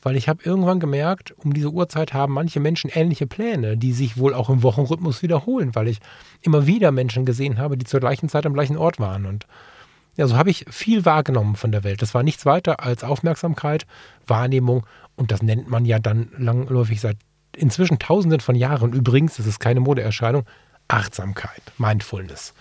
weil 0.03 0.15
ich 0.15 0.29
habe 0.29 0.43
irgendwann 0.43 0.79
gemerkt, 0.79 1.33
um 1.37 1.53
diese 1.53 1.71
Uhrzeit 1.71 2.13
haben 2.13 2.33
manche 2.33 2.59
Menschen 2.59 2.91
ähnliche 2.93 3.25
Pläne, 3.25 3.77
die 3.77 3.93
sich 3.93 4.17
wohl 4.17 4.33
auch 4.33 4.49
im 4.49 4.61
Wochenrhythmus 4.61 5.23
wiederholen, 5.23 5.73
weil 5.75 5.87
ich 5.87 5.99
immer 6.41 6.67
wieder 6.67 6.91
Menschen 6.91 7.25
gesehen 7.25 7.57
habe, 7.57 7.77
die 7.77 7.85
zur 7.85 8.01
gleichen 8.01 8.29
Zeit 8.29 8.45
am 8.45 8.53
gleichen 8.53 8.77
Ort 8.77 8.99
waren. 8.99 9.25
Und 9.25 9.47
ja, 10.15 10.27
so 10.27 10.35
habe 10.35 10.49
ich 10.49 10.65
viel 10.69 11.05
wahrgenommen 11.05 11.55
von 11.55 11.71
der 11.71 11.83
Welt. 11.83 12.01
Das 12.01 12.13
war 12.13 12.21
nichts 12.21 12.45
weiter 12.45 12.81
als 12.81 13.03
Aufmerksamkeit, 13.03 13.87
Wahrnehmung 14.27 14.85
und 15.15 15.31
das 15.31 15.41
nennt 15.41 15.69
man 15.69 15.85
ja 15.85 15.99
dann 15.99 16.29
langläufig 16.37 17.01
seit 17.01 17.17
inzwischen 17.55 17.99
tausenden 17.99 18.39
von 18.39 18.55
Jahren. 18.55 18.93
Übrigens, 18.93 19.37
das 19.37 19.45
ist 19.45 19.59
keine 19.59 19.79
Modeerscheinung, 19.79 20.43
Achtsamkeit, 20.87 21.61
Mindfulness. 21.77 22.53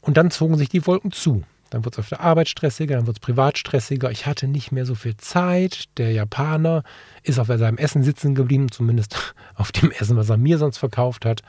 Und 0.00 0.16
dann 0.16 0.30
zogen 0.30 0.56
sich 0.56 0.68
die 0.68 0.86
Wolken 0.86 1.12
zu. 1.12 1.44
Dann 1.70 1.84
wurde 1.84 1.94
es 1.94 1.98
auf 2.00 2.08
der 2.08 2.20
Arbeit 2.20 2.48
stressiger, 2.48 2.96
dann 2.96 3.06
wurde 3.06 3.16
es 3.16 3.20
privat 3.20 3.56
stressiger. 3.56 4.10
Ich 4.10 4.26
hatte 4.26 4.48
nicht 4.48 4.72
mehr 4.72 4.84
so 4.84 4.94
viel 4.94 5.16
Zeit. 5.16 5.84
Der 5.96 6.12
Japaner 6.12 6.82
ist 7.22 7.38
auf 7.38 7.46
seinem 7.46 7.78
Essen 7.78 8.02
sitzen 8.02 8.34
geblieben, 8.34 8.70
zumindest 8.70 9.34
auf 9.54 9.72
dem 9.72 9.90
Essen, 9.92 10.16
was 10.16 10.28
er 10.28 10.36
mir 10.36 10.58
sonst 10.58 10.78
verkauft 10.78 11.24
hat. 11.24 11.42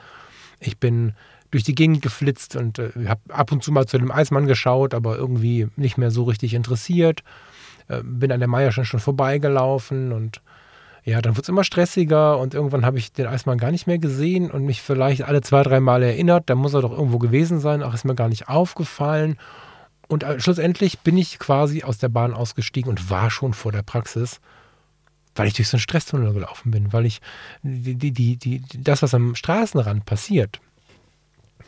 Ich 0.60 0.78
bin 0.78 1.14
durch 1.50 1.64
die 1.64 1.76
Gegend 1.76 2.02
geflitzt 2.02 2.56
und 2.56 2.80
äh, 2.80 2.92
habe 3.08 3.22
ab 3.30 3.52
und 3.52 3.64
zu 3.64 3.72
mal 3.72 3.86
zu 3.86 3.98
dem 3.98 4.12
Eismann 4.12 4.48
geschaut, 4.48 4.94
aber 4.94 5.18
irgendwie 5.18 5.68
nicht 5.76 5.98
mehr 5.98 6.12
so 6.12 6.24
richtig 6.24 6.54
interessiert. 6.54 7.24
Äh, 7.88 8.02
bin 8.04 8.32
an 8.32 8.40
der 8.40 8.48
Meierschen 8.48 8.86
schon 8.86 9.00
vorbeigelaufen 9.00 10.14
und 10.14 10.42
ja, 11.04 11.20
dann 11.20 11.34
wurde 11.34 11.42
es 11.42 11.50
immer 11.50 11.64
stressiger 11.64 12.38
und 12.38 12.54
irgendwann 12.54 12.86
habe 12.86 13.00
ich 13.00 13.12
den 13.12 13.26
Eismann 13.26 13.58
gar 13.58 13.72
nicht 13.72 13.88
mehr 13.88 13.98
gesehen 13.98 14.52
und 14.52 14.66
mich 14.66 14.82
vielleicht 14.82 15.24
alle 15.24 15.42
zwei, 15.42 15.64
drei 15.64 15.80
Mal 15.80 16.04
erinnert, 16.04 16.50
da 16.50 16.56
muss 16.56 16.76
er 16.76 16.82
doch 16.82 16.92
irgendwo 16.92 17.18
gewesen 17.18 17.60
sein, 17.60 17.82
auch 17.82 17.94
ist 17.94 18.06
mir 18.06 18.16
gar 18.16 18.30
nicht 18.30 18.50
aufgefallen. 18.50 19.38
Und 20.12 20.24
äh, 20.24 20.42
schlussendlich 20.42 21.00
bin 21.00 21.18
ich 21.18 21.40
quasi 21.40 21.84
aus 21.84 21.98
der 21.98 22.10
Bahn 22.10 22.34
ausgestiegen 22.34 22.90
und 22.90 23.10
war 23.10 23.32
schon 23.32 23.54
vor 23.54 23.72
der 23.72 23.82
Praxis, 23.82 24.42
weil 25.36 25.48
ich 25.48 25.54
durch 25.54 25.70
so 25.70 25.78
einen 25.78 25.82
Stresstunnel 25.82 26.34
gelaufen 26.34 26.70
bin, 26.70 26.92
weil 26.92 27.06
ich 27.06 27.22
die, 27.64 27.96
die, 27.96 28.12
die, 28.12 28.36
die, 28.36 28.62
das, 28.74 29.02
was 29.02 29.14
am 29.14 29.36
Straßenrand 29.36 30.06
passiert, 30.06 30.60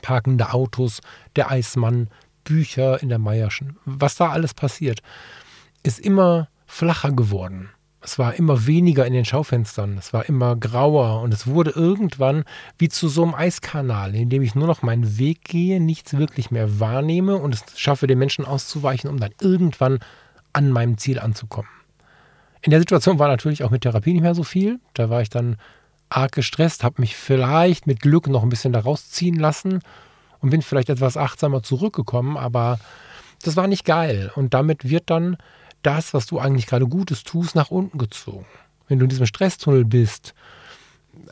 parkende 0.02 0.52
Autos, 0.52 1.00
der 1.38 1.52
Eismann, 1.52 2.10
Bücher 2.44 3.02
in 3.02 3.08
der 3.08 3.18
Meierschen, 3.18 3.78
was 3.86 4.18
da 4.18 4.32
alles 4.32 4.54
passiert, 4.54 5.02
ist 5.84 6.02
immer 6.02 6.50
flacher 6.68 7.14
geworden. 7.14 7.70
Es 8.06 8.20
war 8.20 8.34
immer 8.34 8.68
weniger 8.68 9.06
in 9.08 9.14
den 9.14 9.24
Schaufenstern, 9.24 9.98
es 9.98 10.12
war 10.12 10.28
immer 10.28 10.58
grauer 10.58 11.22
und 11.22 11.34
es 11.34 11.48
wurde 11.48 11.72
irgendwann 11.72 12.44
wie 12.78 12.90
zu 12.90 13.08
so 13.08 13.24
einem 13.24 13.34
Eiskanal, 13.34 14.14
in 14.14 14.30
dem 14.30 14.42
ich 14.42 14.56
nur 14.56 14.68
noch 14.68 14.82
meinen 14.82 15.18
Weg 15.18 15.46
gehe, 15.46 15.80
nichts 15.80 16.18
wirklich 16.18 16.52
mehr 16.52 16.82
wahrnehme 16.82 17.38
und 17.38 17.56
es 17.56 17.64
schaffe, 17.80 18.06
den 18.06 18.20
Menschen 18.20 18.44
auszuweichen, 18.44 19.10
um 19.10 19.20
dann 19.22 19.32
irgendwann 19.40 20.00
an 20.52 20.70
meinem 20.70 20.98
Ziel 20.98 21.18
anzukommen. 21.18 21.70
In 22.62 22.72
der 22.72 22.80
Situation 22.80 23.20
war 23.20 23.30
natürlich 23.30 23.64
auch 23.64 23.72
mit 23.72 23.82
Therapie 23.84 24.14
nicht 24.14 24.22
mehr 24.22 24.36
so 24.36 24.44
viel. 24.44 24.80
Da 24.94 25.10
war 25.10 25.22
ich 25.22 25.30
dann 25.30 25.56
arg 26.10 26.34
gestresst, 26.34 26.84
habe 26.84 27.02
mich 27.02 27.16
vielleicht 27.16 27.88
mit 27.88 28.02
Glück 28.02 28.28
noch 28.28 28.44
ein 28.44 28.50
bisschen 28.50 28.74
da 28.74 28.82
rausziehen 28.82 29.40
lassen 29.40 29.80
und 30.40 30.50
bin 30.50 30.62
vielleicht 30.62 30.90
etwas 30.90 31.16
achtsamer 31.16 31.64
zurückgekommen, 31.64 32.36
aber 32.38 32.80
Das 33.44 33.58
war 33.58 33.68
nicht 33.68 33.86
geil. 33.86 34.32
Und 34.36 34.54
damit 34.54 34.90
wird 34.90 35.10
dann 35.10 35.38
das, 35.84 36.14
was 36.14 36.26
du 36.26 36.40
eigentlich 36.40 36.68
gerade 36.68 36.88
Gutes 36.88 37.24
tust, 37.24 37.56
nach 37.56 37.72
unten 37.72 37.98
gezogen. 37.98 38.46
Wenn 38.88 39.00
du 39.00 39.06
in 39.06 39.10
diesem 39.10 39.26
Stresstunnel 39.26 39.86
bist, 39.86 40.34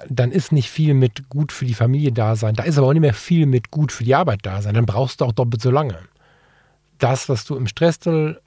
dann 0.08 0.32
ist 0.32 0.52
nicht 0.52 0.70
viel 0.70 0.94
mit 0.94 1.30
gut 1.30 1.52
für 1.52 1.66
die 1.66 1.74
Familie 1.74 2.12
da 2.12 2.36
sein. 2.36 2.56
Da 2.56 2.64
ist 2.64 2.78
aber 2.78 2.88
auch 2.88 2.94
nicht 2.94 3.02
mehr 3.02 3.14
viel 3.14 3.46
mit 3.46 3.72
gut 3.72 3.92
für 3.92 4.04
die 4.04 4.16
Arbeit 4.16 4.40
da 4.44 4.62
sein. 4.62 4.76
Dann 4.76 4.86
brauchst 4.86 5.22
du 5.22 5.26
auch 5.26 5.32
doppelt 5.32 5.62
so 5.62 5.72
lange. 5.72 5.98
Das, 7.00 7.30
was 7.30 7.46
du 7.46 7.56
im 7.56 7.68
Stresstunnel 7.68 8.40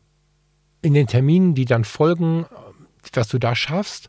in 0.81 0.95
den 0.95 1.07
Terminen, 1.07 1.55
die 1.55 1.64
dann 1.64 1.85
folgen, 1.85 2.47
was 3.12 3.29
du 3.29 3.38
da 3.38 3.55
schaffst, 3.55 4.09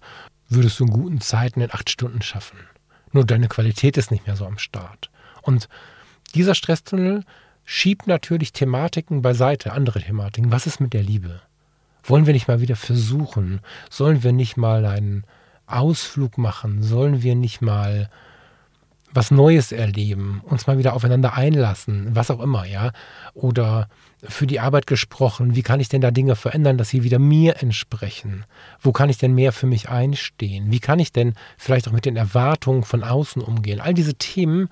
würdest 0.50 0.80
du 0.80 0.86
in 0.86 0.92
guten 0.92 1.22
Zeiten 1.22 1.62
in 1.62 1.72
acht 1.72 1.90
Stunden 1.90 2.22
schaffen. 2.22 2.60
Nur 3.12 3.26
deine 3.26 3.48
Qualität 3.48 3.98
ist 3.98 4.12
nicht 4.12 4.28
mehr 4.28 4.36
so 4.36 4.46
am 4.46 4.58
Start. 4.58 5.10
Und 5.42 5.68
dieser 6.36 6.54
Stresstunnel 6.54 7.24
schiebt 7.64 8.08
natürlich 8.08 8.54
Thematiken 8.54 9.22
beiseite, 9.22 9.74
andere 9.74 10.02
Thematiken. 10.02 10.52
Was 10.52 10.68
ist 10.68 10.80
mit 10.80 10.94
der 10.94 11.04
Liebe? 11.04 11.42
Wollen 12.06 12.26
wir 12.26 12.34
nicht 12.34 12.48
mal 12.48 12.62
wieder 12.62 12.76
versuchen? 12.76 13.60
Sollen 13.89 14.24
wir 14.24 14.32
nicht 14.32 14.58
mal 14.58 14.86
einen 14.86 15.24
Ausflug 15.68 16.38
machen? 16.38 16.84
Sollen 16.84 17.24
wir 17.24 17.36
nicht 17.36 17.62
mal 17.62 18.10
was 19.15 19.32
Neues 19.32 19.72
erleben, 19.72 20.41
uns 20.44 20.68
mal 20.68 20.78
wieder 20.78 20.94
aufeinander 20.94 21.34
einlassen, 21.34 22.10
was 22.13 22.30
auch 22.30 22.41
immer, 22.41 22.65
ja? 22.65 22.91
Oder 23.34 23.88
für 24.22 24.46
die 24.46 24.60
Arbeit 24.60 24.88
gesprochen, 24.88 25.56
wie 25.56 25.62
kann 25.62 25.80
ich 25.80 25.88
denn 25.88 26.02
da 26.02 26.12
Dinge 26.12 26.36
verändern, 26.36 26.78
dass 26.78 26.89
sie 26.89 27.04
wieder 27.04 27.18
mir 27.18 27.62
entsprechen? 27.62 28.44
Wo 28.82 28.91
kann 28.91 29.10
ich 29.10 29.18
denn 29.18 29.34
mehr 29.34 29.54
für 29.54 29.68
mich 29.68 29.89
einstehen? 29.89 30.70
Wie 30.70 30.80
kann 30.82 31.00
ich 31.00 31.13
denn 31.13 31.34
vielleicht 31.58 31.88
auch 31.88 31.94
mit 31.94 32.06
den 32.06 32.18
Erwartungen 32.18 32.84
von 32.84 33.04
außen 33.04 33.41
umgehen? 33.41 33.80
All 33.80 33.94
diese 33.94 34.15
Themen 34.15 34.68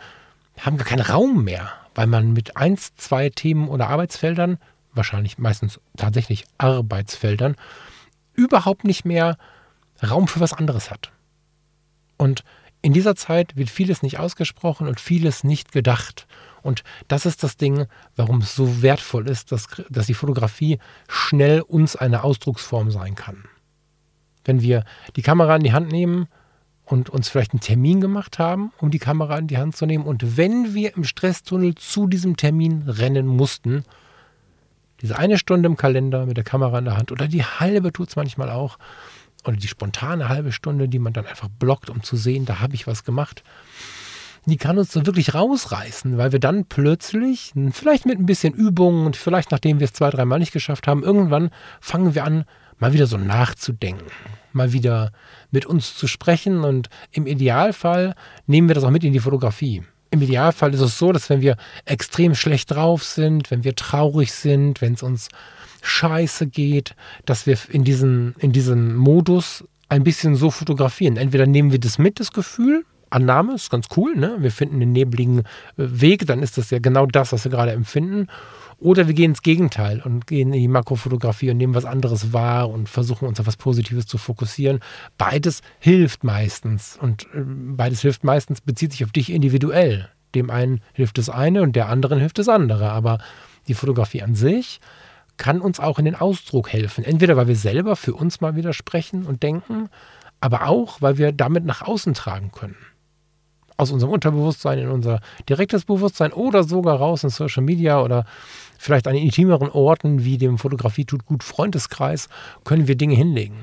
haben 0.60 0.78
gar 0.78 0.88
keinen 0.88 1.06
Raum 1.06 1.46
mehr, 1.46 1.70
weil 1.96 2.08
man 2.08 2.34
mit 2.34 2.58
eins, 2.58 2.96
zwei 2.96 3.30
Themen 3.30 3.70
oder 3.70 3.90
Arbeitsfeldern, 3.90 4.58
wahrscheinlich 4.94 5.38
meistens 5.38 5.80
tatsächlich 5.98 6.46
Arbeitsfeldern, 6.58 7.56
überhaupt 8.34 8.84
nicht 8.84 9.06
mehr 9.06 9.38
Raum 10.02 10.28
für 10.28 10.40
was 10.40 10.54
anderes 10.54 10.92
hat. 10.92 11.12
Und 12.18 12.44
in 12.82 12.94
dieser 12.94 13.16
Zeit 13.16 13.56
wird 13.56 13.70
vieles 13.70 14.04
nicht 14.04 14.20
ausgesprochen 14.20 14.88
und 14.88 15.00
vieles 15.00 15.44
nicht 15.44 15.72
gedacht. 15.72 16.28
Und 16.62 16.84
das 17.08 17.26
ist 17.26 17.44
das 17.44 17.58
Ding, 17.58 17.86
warum 18.16 18.40
es 18.40 18.56
so 18.56 18.82
wertvoll 18.82 19.30
ist, 19.30 19.52
dass, 19.52 19.68
dass 19.90 20.08
die 20.08 20.14
Fotografie 20.14 20.80
schnell 21.08 21.62
uns 21.62 21.96
eine 21.96 22.24
Ausdrucksform 22.24 22.92
sein 22.92 23.16
kann. 23.16 23.46
Wenn 24.44 24.62
wir 24.62 24.84
die 25.16 25.22
Kamera 25.22 25.56
in 25.56 25.64
die 25.64 25.72
Hand 25.72 25.92
nehmen 25.92 26.28
und 26.86 27.10
uns 27.10 27.30
vielleicht 27.30 27.54
einen 27.54 27.62
Termin 27.62 28.02
gemacht 28.02 28.40
haben, 28.40 28.74
um 28.80 28.92
die 28.92 29.00
Kamera 29.00 29.38
in 29.38 29.48
die 29.48 29.58
Hand 29.58 29.78
zu 29.78 29.86
nehmen, 29.86 30.06
und 30.06 30.36
wenn 30.36 30.74
wir 30.74 30.96
im 30.98 31.06
Stresstunnel 31.06 31.76
zu 31.76 32.08
diesem 32.08 32.36
Termin 32.36 32.84
rennen 32.84 33.28
mussten, 33.28 33.86
diese 35.04 35.20
eine 35.20 35.38
Stunde 35.38 35.68
im 35.68 35.78
Kalender 35.78 36.26
mit 36.26 36.38
der 36.38 36.44
Kamera 36.44 36.80
in 36.80 36.86
der 36.86 36.98
Hand 36.98 37.12
oder 37.12 37.28
die 37.28 37.44
halbe 37.44 37.94
tut 37.94 38.10
es 38.10 38.16
manchmal 38.16 38.50
auch, 38.50 38.80
oder 39.46 39.58
die 39.58 39.68
spontane 39.68 40.30
halbe 40.30 40.52
Stunde, 40.52 40.90
die 40.90 41.00
man 41.00 41.14
dann 41.14 41.28
einfach 41.28 41.50
blockt, 41.50 41.92
um 41.92 42.02
zu 42.02 42.16
sehen, 42.16 42.46
da 42.46 42.60
habe 42.60 42.74
ich 42.74 42.88
was 42.88 43.04
gemacht 43.04 43.44
die 44.46 44.58
kann 44.58 44.78
uns 44.78 44.92
so 44.92 45.06
wirklich 45.06 45.34
rausreißen, 45.34 46.18
weil 46.18 46.32
wir 46.32 46.40
dann 46.40 46.66
plötzlich, 46.66 47.54
vielleicht 47.72 48.06
mit 48.06 48.20
ein 48.20 48.26
bisschen 48.26 48.54
Übung 48.54 49.06
und 49.06 49.16
vielleicht 49.16 49.52
nachdem 49.52 49.80
wir 49.80 49.86
es 49.86 49.94
zwei, 49.94 50.10
dreimal 50.10 50.40
nicht 50.40 50.52
geschafft 50.52 50.88
haben, 50.88 51.04
irgendwann 51.04 51.50
fangen 51.80 52.14
wir 52.14 52.26
an, 52.26 52.46
mal 52.78 52.94
wieder 52.94 53.08
so 53.08 53.18
nachzudenken, 53.18 54.06
mal 54.52 54.74
wieder 54.74 55.12
mit 55.52 55.66
uns 55.66 55.96
zu 55.96 56.08
sprechen 56.08 56.64
und 56.64 56.90
im 57.12 57.26
Idealfall 57.26 58.16
nehmen 58.46 58.68
wir 58.68 58.76
das 58.76 58.84
auch 58.84 58.90
mit 58.90 59.04
in 59.04 59.14
die 59.14 59.20
Fotografie. 59.20 59.84
Im 60.14 60.22
Idealfall 60.22 60.72
ist 60.76 60.80
es 60.80 61.00
so, 61.00 61.12
dass 61.12 61.32
wenn 61.32 61.42
wir 61.42 61.58
extrem 61.86 62.36
schlecht 62.36 62.70
drauf 62.70 63.04
sind, 63.04 63.50
wenn 63.50 63.64
wir 63.64 63.76
traurig 63.76 64.32
sind, 64.32 64.80
wenn 64.80 64.94
es 64.94 65.02
uns 65.02 65.30
scheiße 65.82 66.46
geht, 66.46 66.96
dass 67.26 67.48
wir 67.48 67.58
in 67.70 67.84
diesen, 67.84 68.36
in 68.38 68.52
diesem 68.52 68.96
Modus 68.96 69.64
ein 69.90 70.04
bisschen 70.04 70.36
so 70.36 70.52
fotografieren. 70.52 71.18
Entweder 71.18 71.48
nehmen 71.48 71.72
wir 71.72 71.80
das 71.80 71.98
mit, 71.98 72.20
das 72.20 72.32
Gefühl, 72.32 72.86
Annahme, 73.10 73.56
ist 73.56 73.72
ganz 73.72 73.88
cool. 73.98 74.16
Ne? 74.16 74.36
Wir 74.38 74.52
finden 74.52 74.76
einen 74.84 74.92
nebligen 74.92 75.40
äh, 75.40 75.44
Weg, 75.78 76.28
dann 76.28 76.44
ist 76.44 76.60
das 76.60 76.70
ja 76.70 76.78
genau 76.78 77.08
das, 77.08 77.34
was 77.34 77.46
wir 77.46 77.52
gerade 77.52 77.72
empfinden. 77.72 78.28
Oder 78.84 79.08
wir 79.08 79.14
gehen 79.14 79.32
ins 79.32 79.42
Gegenteil 79.42 80.02
und 80.02 80.28
gehen 80.28 80.52
in 80.52 80.60
die 80.60 80.68
Makrofotografie 80.68 81.50
und 81.50 81.58
nehmen 81.58 81.74
was 81.74 81.86
anderes 81.86 82.34
wahr 82.34 82.70
und 82.70 82.90
versuchen 82.90 83.30
uns 83.30 83.40
auf 83.40 83.48
was 83.48 83.56
Positives 83.56 84.08
zu 84.08 84.18
fokussieren. 84.18 84.82
Beides 85.18 85.62
hilft 85.80 86.26
meistens 86.26 86.98
und 87.02 87.24
äh, 87.34 87.44
beides 87.46 88.02
hilft 88.02 88.26
meistens, 88.26 88.60
bezieht 88.60 88.92
sich 88.92 89.06
auf 89.06 89.14
dich 89.14 89.32
individuell. 89.32 90.10
Dem 90.36 90.50
einen 90.50 90.82
hilft 90.92 91.18
das 91.18 91.30
eine 91.30 91.62
und 91.62 91.78
der 91.78 91.88
anderen 91.88 92.20
hilft 92.20 92.40
das 92.40 92.50
andere. 92.50 92.90
Aber 92.90 93.20
die 93.70 93.74
Fotografie 93.74 94.22
an 94.22 94.36
sich 94.36 94.82
kann 95.38 95.62
uns 95.62 95.80
auch 95.80 95.98
in 95.98 96.04
den 96.04 96.16
Ausdruck 96.16 96.74
helfen. 96.74 97.06
Entweder 97.06 97.38
weil 97.38 97.48
wir 97.48 97.56
selber 97.56 97.96
für 97.96 98.14
uns 98.14 98.42
mal 98.42 98.58
wieder 98.58 98.74
sprechen 98.74 99.26
und 99.26 99.44
denken, 99.44 99.88
aber 100.42 100.68
auch, 100.68 101.02
weil 101.02 101.18
wir 101.18 101.32
damit 101.32 101.64
nach 101.64 101.84
außen 101.84 102.14
tragen 102.16 102.52
können 102.52 102.76
aus 103.78 103.92
unserem 103.92 104.14
Unterbewusstsein 104.14 104.80
in 104.80 104.90
unser 104.90 105.20
direktes 105.50 105.86
Bewusstsein 105.86 106.32
oder 106.32 106.64
sogar 106.64 106.98
raus 106.98 107.24
in 107.24 107.30
Social 107.30 107.64
Media 107.64 108.02
oder 108.02 108.26
vielleicht 108.78 109.08
an 109.08 109.16
intimeren 109.16 109.70
Orten 109.70 110.24
wie 110.24 110.38
dem 110.38 110.58
Fotografie 110.58 111.06
tut 111.06 111.26
gut 111.26 111.44
Freundeskreis 111.44 112.30
können 112.64 112.88
wir 112.88 112.96
Dinge 112.96 113.16
hinlegen. 113.16 113.58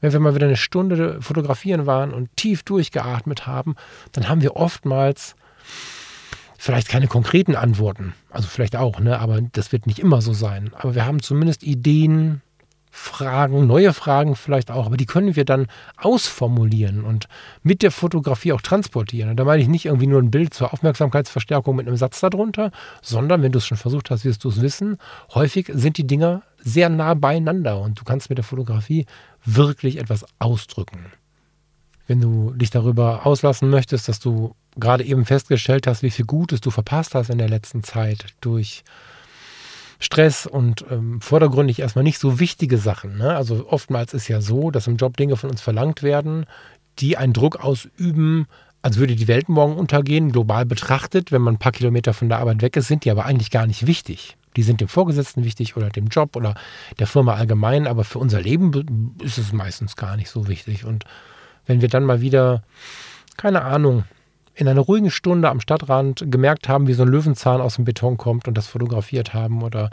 Wenn 0.00 0.12
wir 0.12 0.20
mal 0.20 0.34
wieder 0.34 0.46
eine 0.46 0.56
Stunde 0.56 1.20
fotografieren 1.22 1.86
waren 1.86 2.12
und 2.12 2.28
tief 2.36 2.62
durchgeatmet 2.62 3.46
haben, 3.46 3.76
dann 4.12 4.28
haben 4.28 4.42
wir 4.42 4.56
oftmals 4.56 5.34
vielleicht 6.58 6.88
keine 6.88 7.06
konkreten 7.06 7.56
Antworten. 7.56 8.14
Also 8.30 8.48
vielleicht 8.48 8.76
auch, 8.76 9.00
ne? 9.00 9.18
aber 9.18 9.40
das 9.40 9.72
wird 9.72 9.86
nicht 9.86 9.98
immer 9.98 10.20
so 10.20 10.32
sein. 10.32 10.70
Aber 10.78 10.94
wir 10.94 11.06
haben 11.06 11.22
zumindest 11.22 11.62
Ideen, 11.62 12.42
Fragen, 12.98 13.66
neue 13.66 13.92
Fragen 13.92 14.36
vielleicht 14.36 14.70
auch, 14.70 14.86
aber 14.86 14.96
die 14.96 15.04
können 15.04 15.36
wir 15.36 15.44
dann 15.44 15.66
ausformulieren 15.98 17.04
und 17.04 17.28
mit 17.62 17.82
der 17.82 17.90
Fotografie 17.90 18.54
auch 18.54 18.62
transportieren. 18.62 19.30
Und 19.30 19.36
da 19.36 19.44
meine 19.44 19.60
ich 19.60 19.68
nicht 19.68 19.84
irgendwie 19.84 20.06
nur 20.06 20.20
ein 20.20 20.30
Bild 20.30 20.54
zur 20.54 20.72
Aufmerksamkeitsverstärkung 20.72 21.76
mit 21.76 21.86
einem 21.86 21.98
Satz 21.98 22.20
darunter, 22.20 22.70
sondern 23.02 23.42
wenn 23.42 23.52
du 23.52 23.58
es 23.58 23.66
schon 23.66 23.76
versucht 23.76 24.10
hast, 24.10 24.24
wirst 24.24 24.42
du 24.44 24.48
es 24.48 24.62
wissen, 24.62 24.96
häufig 25.34 25.70
sind 25.74 25.98
die 25.98 26.06
Dinger 26.06 26.42
sehr 26.58 26.88
nah 26.88 27.12
beieinander 27.12 27.80
und 27.80 28.00
du 28.00 28.04
kannst 28.04 28.30
mit 28.30 28.38
der 28.38 28.44
Fotografie 28.44 29.04
wirklich 29.44 29.98
etwas 29.98 30.24
ausdrücken. 30.38 31.12
Wenn 32.06 32.22
du 32.22 32.52
dich 32.52 32.70
darüber 32.70 33.26
auslassen 33.26 33.68
möchtest, 33.68 34.08
dass 34.08 34.20
du 34.20 34.54
gerade 34.76 35.04
eben 35.04 35.26
festgestellt 35.26 35.86
hast, 35.86 36.02
wie 36.02 36.10
viel 36.10 36.24
Gutes 36.24 36.62
du 36.62 36.70
verpasst 36.70 37.14
hast 37.14 37.28
in 37.28 37.38
der 37.38 37.50
letzten 37.50 37.82
Zeit 37.82 38.26
durch 38.40 38.84
Stress 39.98 40.46
und 40.46 40.84
ähm, 40.90 41.20
vordergründig 41.20 41.78
erstmal 41.78 42.04
nicht 42.04 42.18
so 42.18 42.38
wichtige 42.38 42.78
Sachen. 42.78 43.16
Ne? 43.16 43.34
Also 43.36 43.66
oftmals 43.68 44.14
ist 44.14 44.28
ja 44.28 44.40
so, 44.40 44.70
dass 44.70 44.86
im 44.86 44.96
Job 44.96 45.16
Dinge 45.16 45.36
von 45.36 45.50
uns 45.50 45.60
verlangt 45.60 46.02
werden, 46.02 46.46
die 46.98 47.16
einen 47.16 47.32
Druck 47.32 47.56
ausüben, 47.62 48.46
als 48.82 48.98
würde 48.98 49.16
die 49.16 49.28
Welt 49.28 49.48
morgen 49.48 49.76
untergehen, 49.76 50.32
global 50.32 50.64
betrachtet. 50.64 51.32
Wenn 51.32 51.42
man 51.42 51.54
ein 51.54 51.58
paar 51.58 51.72
Kilometer 51.72 52.14
von 52.14 52.28
der 52.28 52.38
Arbeit 52.38 52.62
weg 52.62 52.76
ist, 52.76 52.88
sind 52.88 53.04
die 53.04 53.10
aber 53.10 53.24
eigentlich 53.24 53.50
gar 53.50 53.66
nicht 53.66 53.86
wichtig. 53.86 54.36
Die 54.56 54.62
sind 54.62 54.80
dem 54.80 54.88
Vorgesetzten 54.88 55.44
wichtig 55.44 55.76
oder 55.76 55.90
dem 55.90 56.06
Job 56.06 56.36
oder 56.36 56.54
der 56.98 57.06
Firma 57.06 57.34
allgemein, 57.34 57.86
aber 57.86 58.04
für 58.04 58.18
unser 58.18 58.40
Leben 58.40 59.14
ist 59.22 59.38
es 59.38 59.52
meistens 59.52 59.96
gar 59.96 60.16
nicht 60.16 60.30
so 60.30 60.48
wichtig. 60.48 60.84
Und 60.84 61.04
wenn 61.66 61.82
wir 61.82 61.88
dann 61.88 62.04
mal 62.04 62.20
wieder, 62.20 62.62
keine 63.36 63.62
Ahnung, 63.62 64.04
in 64.56 64.68
einer 64.68 64.80
ruhigen 64.80 65.10
Stunde 65.10 65.50
am 65.50 65.60
Stadtrand 65.60 66.24
gemerkt 66.28 66.68
haben, 66.68 66.88
wie 66.88 66.94
so 66.94 67.02
ein 67.02 67.08
Löwenzahn 67.08 67.60
aus 67.60 67.76
dem 67.76 67.84
Beton 67.84 68.16
kommt 68.16 68.48
und 68.48 68.56
das 68.56 68.66
fotografiert 68.66 69.34
haben 69.34 69.62
oder 69.62 69.90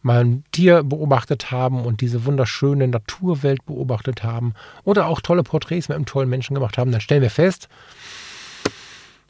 mal 0.00 0.24
ein 0.24 0.44
Tier 0.52 0.82
beobachtet 0.82 1.50
haben 1.50 1.84
und 1.84 2.00
diese 2.00 2.24
wunderschöne 2.24 2.88
Naturwelt 2.88 3.64
beobachtet 3.66 4.24
haben 4.24 4.54
oder 4.84 5.06
auch 5.06 5.20
tolle 5.20 5.42
Porträts 5.42 5.88
mit 5.88 5.96
einem 5.96 6.06
tollen 6.06 6.30
Menschen 6.30 6.54
gemacht 6.54 6.78
haben, 6.78 6.92
dann 6.92 7.02
stellen 7.02 7.22
wir 7.22 7.30
fest, 7.30 7.68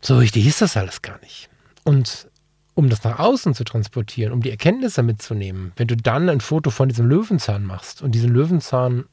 so 0.00 0.18
richtig 0.18 0.46
ist 0.46 0.62
das 0.62 0.76
alles 0.76 1.02
gar 1.02 1.18
nicht. 1.20 1.48
Und 1.82 2.28
um 2.74 2.88
das 2.88 3.02
nach 3.02 3.18
außen 3.18 3.54
zu 3.54 3.64
transportieren, 3.64 4.32
um 4.32 4.42
die 4.42 4.50
Erkenntnisse 4.50 5.02
mitzunehmen, 5.02 5.72
wenn 5.76 5.88
du 5.88 5.96
dann 5.96 6.28
ein 6.28 6.40
Foto 6.40 6.70
von 6.70 6.88
diesem 6.88 7.06
Löwenzahn 7.06 7.64
machst 7.64 8.02
und 8.02 8.12
diesen 8.12 8.30
Löwenzahn 8.30 9.06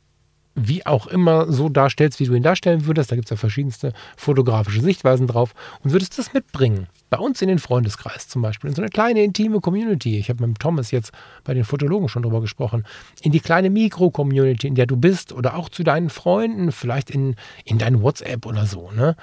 wie 0.55 0.85
auch 0.85 1.07
immer 1.07 1.51
so 1.51 1.69
darstellst, 1.69 2.19
wie 2.19 2.25
du 2.25 2.33
ihn 2.33 2.43
darstellen 2.43 2.85
würdest. 2.85 3.11
Da 3.11 3.15
gibt 3.15 3.25
es 3.25 3.31
ja 3.31 3.37
verschiedenste 3.37 3.93
fotografische 4.15 4.81
Sichtweisen 4.81 5.27
drauf 5.27 5.53
und 5.83 5.91
würdest 5.91 6.17
das 6.19 6.33
mitbringen. 6.33 6.87
Bei 7.09 7.17
uns 7.17 7.41
in 7.41 7.47
den 7.47 7.59
Freundeskreis 7.59 8.27
zum 8.27 8.41
Beispiel, 8.41 8.69
in 8.69 8.75
so 8.75 8.81
eine 8.81 8.89
kleine 8.89 9.23
intime 9.23 9.61
Community. 9.61 10.17
Ich 10.17 10.29
habe 10.29 10.45
mit 10.45 10.59
Thomas 10.59 10.91
jetzt 10.91 11.11
bei 11.43 11.53
den 11.53 11.63
Fotologen 11.63 12.09
schon 12.09 12.23
drüber 12.23 12.41
gesprochen. 12.41 12.85
In 13.21 13.31
die 13.31 13.39
kleine 13.39 13.69
Mikro-Community, 13.69 14.67
in 14.67 14.75
der 14.75 14.85
du 14.85 14.97
bist 14.97 15.33
oder 15.33 15.55
auch 15.55 15.69
zu 15.69 15.83
deinen 15.83 16.09
Freunden, 16.09 16.71
vielleicht 16.71 17.09
in, 17.09 17.35
in 17.65 17.77
dein 17.77 18.01
WhatsApp 18.01 18.45
oder 18.45 18.65
so. 18.65 18.91
Ne? 18.91 19.15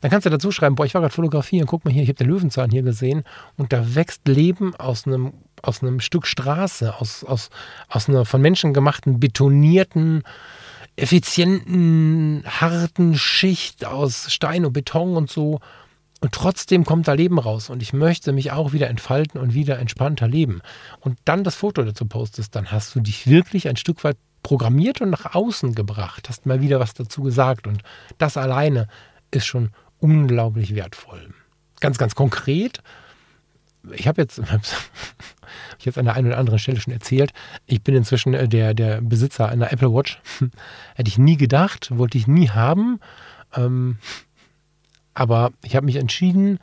Dann 0.00 0.10
kannst 0.10 0.26
du 0.26 0.30
dazu 0.30 0.52
schreiben, 0.52 0.76
boah, 0.76 0.86
ich 0.86 0.94
war 0.94 1.00
gerade 1.00 1.14
fotografieren, 1.14 1.66
guck 1.66 1.84
mal 1.84 1.92
hier, 1.92 2.02
ich 2.02 2.08
habe 2.08 2.18
den 2.18 2.28
Löwenzahn 2.28 2.70
hier 2.70 2.82
gesehen 2.82 3.24
und 3.56 3.72
da 3.72 3.94
wächst 3.96 4.28
Leben 4.28 4.76
aus 4.76 5.06
einem, 5.06 5.32
aus 5.62 5.82
einem 5.82 5.98
Stück 5.98 6.26
Straße, 6.26 6.94
aus, 7.00 7.24
aus, 7.24 7.50
aus 7.88 8.08
einer 8.08 8.24
von 8.24 8.40
Menschen 8.40 8.72
gemachten, 8.72 9.18
betonierten, 9.18 10.22
effizienten, 10.98 12.42
harten 12.44 13.16
Schicht 13.16 13.84
aus 13.84 14.32
Stein 14.32 14.64
und 14.64 14.72
Beton 14.72 15.16
und 15.16 15.30
so 15.30 15.60
Und 16.20 16.32
trotzdem 16.32 16.84
kommt 16.84 17.06
da 17.06 17.12
Leben 17.12 17.38
raus. 17.38 17.70
Und 17.70 17.80
ich 17.80 17.92
möchte 17.92 18.32
mich 18.32 18.50
auch 18.50 18.72
wieder 18.72 18.88
entfalten 18.88 19.40
und 19.40 19.54
wieder 19.54 19.78
entspannter 19.78 20.26
leben. 20.26 20.60
Und 21.00 21.18
dann 21.24 21.44
das 21.44 21.54
Foto 21.54 21.84
dazu 21.84 22.06
postest, 22.06 22.56
dann 22.56 22.72
hast 22.72 22.94
du 22.94 23.00
dich 23.00 23.28
wirklich 23.28 23.68
ein 23.68 23.76
Stück 23.76 24.02
weit 24.02 24.16
programmiert 24.42 25.00
und 25.00 25.10
nach 25.10 25.34
außen 25.34 25.74
gebracht, 25.74 26.28
hast 26.28 26.46
mal 26.46 26.60
wieder 26.60 26.80
was 26.80 26.94
dazu 26.94 27.22
gesagt. 27.22 27.68
Und 27.68 27.82
das 28.18 28.36
alleine 28.36 28.88
ist 29.30 29.46
schon 29.46 29.70
unglaublich 30.00 30.74
wertvoll. 30.74 31.32
Ganz, 31.80 31.98
ganz 31.98 32.16
konkret, 32.16 32.82
ich 33.94 34.08
habe 34.08 34.20
jetzt, 34.22 34.38
ich 35.78 35.84
jetzt 35.84 35.98
an 35.98 36.04
der 36.04 36.14
einen 36.14 36.28
oder 36.28 36.38
anderen 36.38 36.58
Stelle 36.58 36.80
schon 36.80 36.92
erzählt, 36.92 37.32
ich 37.66 37.82
bin 37.82 37.94
inzwischen 37.94 38.34
äh, 38.34 38.48
der, 38.48 38.74
der 38.74 39.00
Besitzer 39.00 39.48
einer 39.48 39.72
Apple 39.72 39.92
Watch. 39.92 40.20
Hätte 40.94 41.08
ich 41.08 41.18
nie 41.18 41.36
gedacht, 41.36 41.96
wollte 41.96 42.18
ich 42.18 42.26
nie 42.26 42.50
haben. 42.50 43.00
Ähm, 43.54 43.98
aber 45.14 45.52
ich 45.64 45.74
habe 45.74 45.86
mich 45.86 45.96
entschieden, 45.96 46.58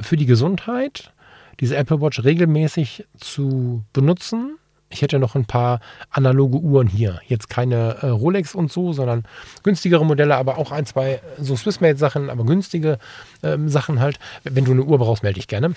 für 0.00 0.16
die 0.16 0.26
Gesundheit 0.26 1.12
diese 1.60 1.76
Apple 1.76 2.00
Watch 2.00 2.24
regelmäßig 2.24 3.06
zu 3.18 3.84
benutzen 3.92 4.58
ich 4.92 5.02
hätte 5.02 5.18
noch 5.18 5.34
ein 5.34 5.44
paar 5.44 5.80
analoge 6.10 6.58
Uhren 6.58 6.86
hier. 6.86 7.20
Jetzt 7.26 7.48
keine 7.48 7.96
äh, 8.02 8.06
Rolex 8.06 8.54
und 8.54 8.70
so, 8.70 8.92
sondern 8.92 9.24
günstigere 9.62 10.04
Modelle, 10.04 10.36
aber 10.36 10.58
auch 10.58 10.70
ein, 10.72 10.86
zwei 10.86 11.20
so 11.38 11.56
Swissmade-Sachen, 11.56 12.30
aber 12.30 12.44
günstige 12.44 12.98
ähm, 13.42 13.68
Sachen 13.68 14.00
halt. 14.00 14.18
Wenn 14.44 14.64
du 14.64 14.72
eine 14.72 14.82
Uhr 14.82 14.98
brauchst, 14.98 15.22
melde 15.22 15.38
ich 15.38 15.48
gerne. 15.48 15.74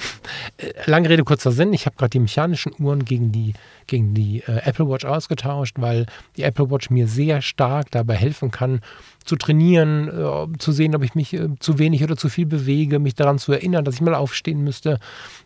Äh, 0.57 0.71
lange 0.85 1.09
Rede, 1.09 1.23
kurzer 1.23 1.51
Sinn. 1.51 1.73
Ich 1.73 1.85
habe 1.85 1.95
gerade 1.95 2.11
die 2.11 2.19
mechanischen 2.19 2.73
Uhren 2.79 3.05
gegen 3.05 3.31
die, 3.31 3.53
gegen 3.87 4.13
die 4.13 4.43
äh, 4.47 4.61
Apple 4.65 4.87
Watch 4.89 5.05
ausgetauscht, 5.05 5.75
weil 5.79 6.05
die 6.37 6.43
Apple 6.43 6.69
Watch 6.69 6.89
mir 6.89 7.07
sehr 7.07 7.41
stark 7.41 7.91
dabei 7.91 8.15
helfen 8.15 8.51
kann, 8.51 8.81
zu 9.25 9.35
trainieren, 9.35 10.07
äh, 10.07 10.57
zu 10.59 10.71
sehen, 10.71 10.95
ob 10.95 11.03
ich 11.03 11.15
mich 11.15 11.33
äh, 11.33 11.49
zu 11.59 11.79
wenig 11.79 12.03
oder 12.03 12.15
zu 12.15 12.29
viel 12.29 12.45
bewege, 12.45 12.99
mich 12.99 13.15
daran 13.15 13.39
zu 13.39 13.51
erinnern, 13.51 13.83
dass 13.83 13.95
ich 13.95 14.01
mal 14.01 14.13
aufstehen 14.13 14.63
müsste. 14.63 14.99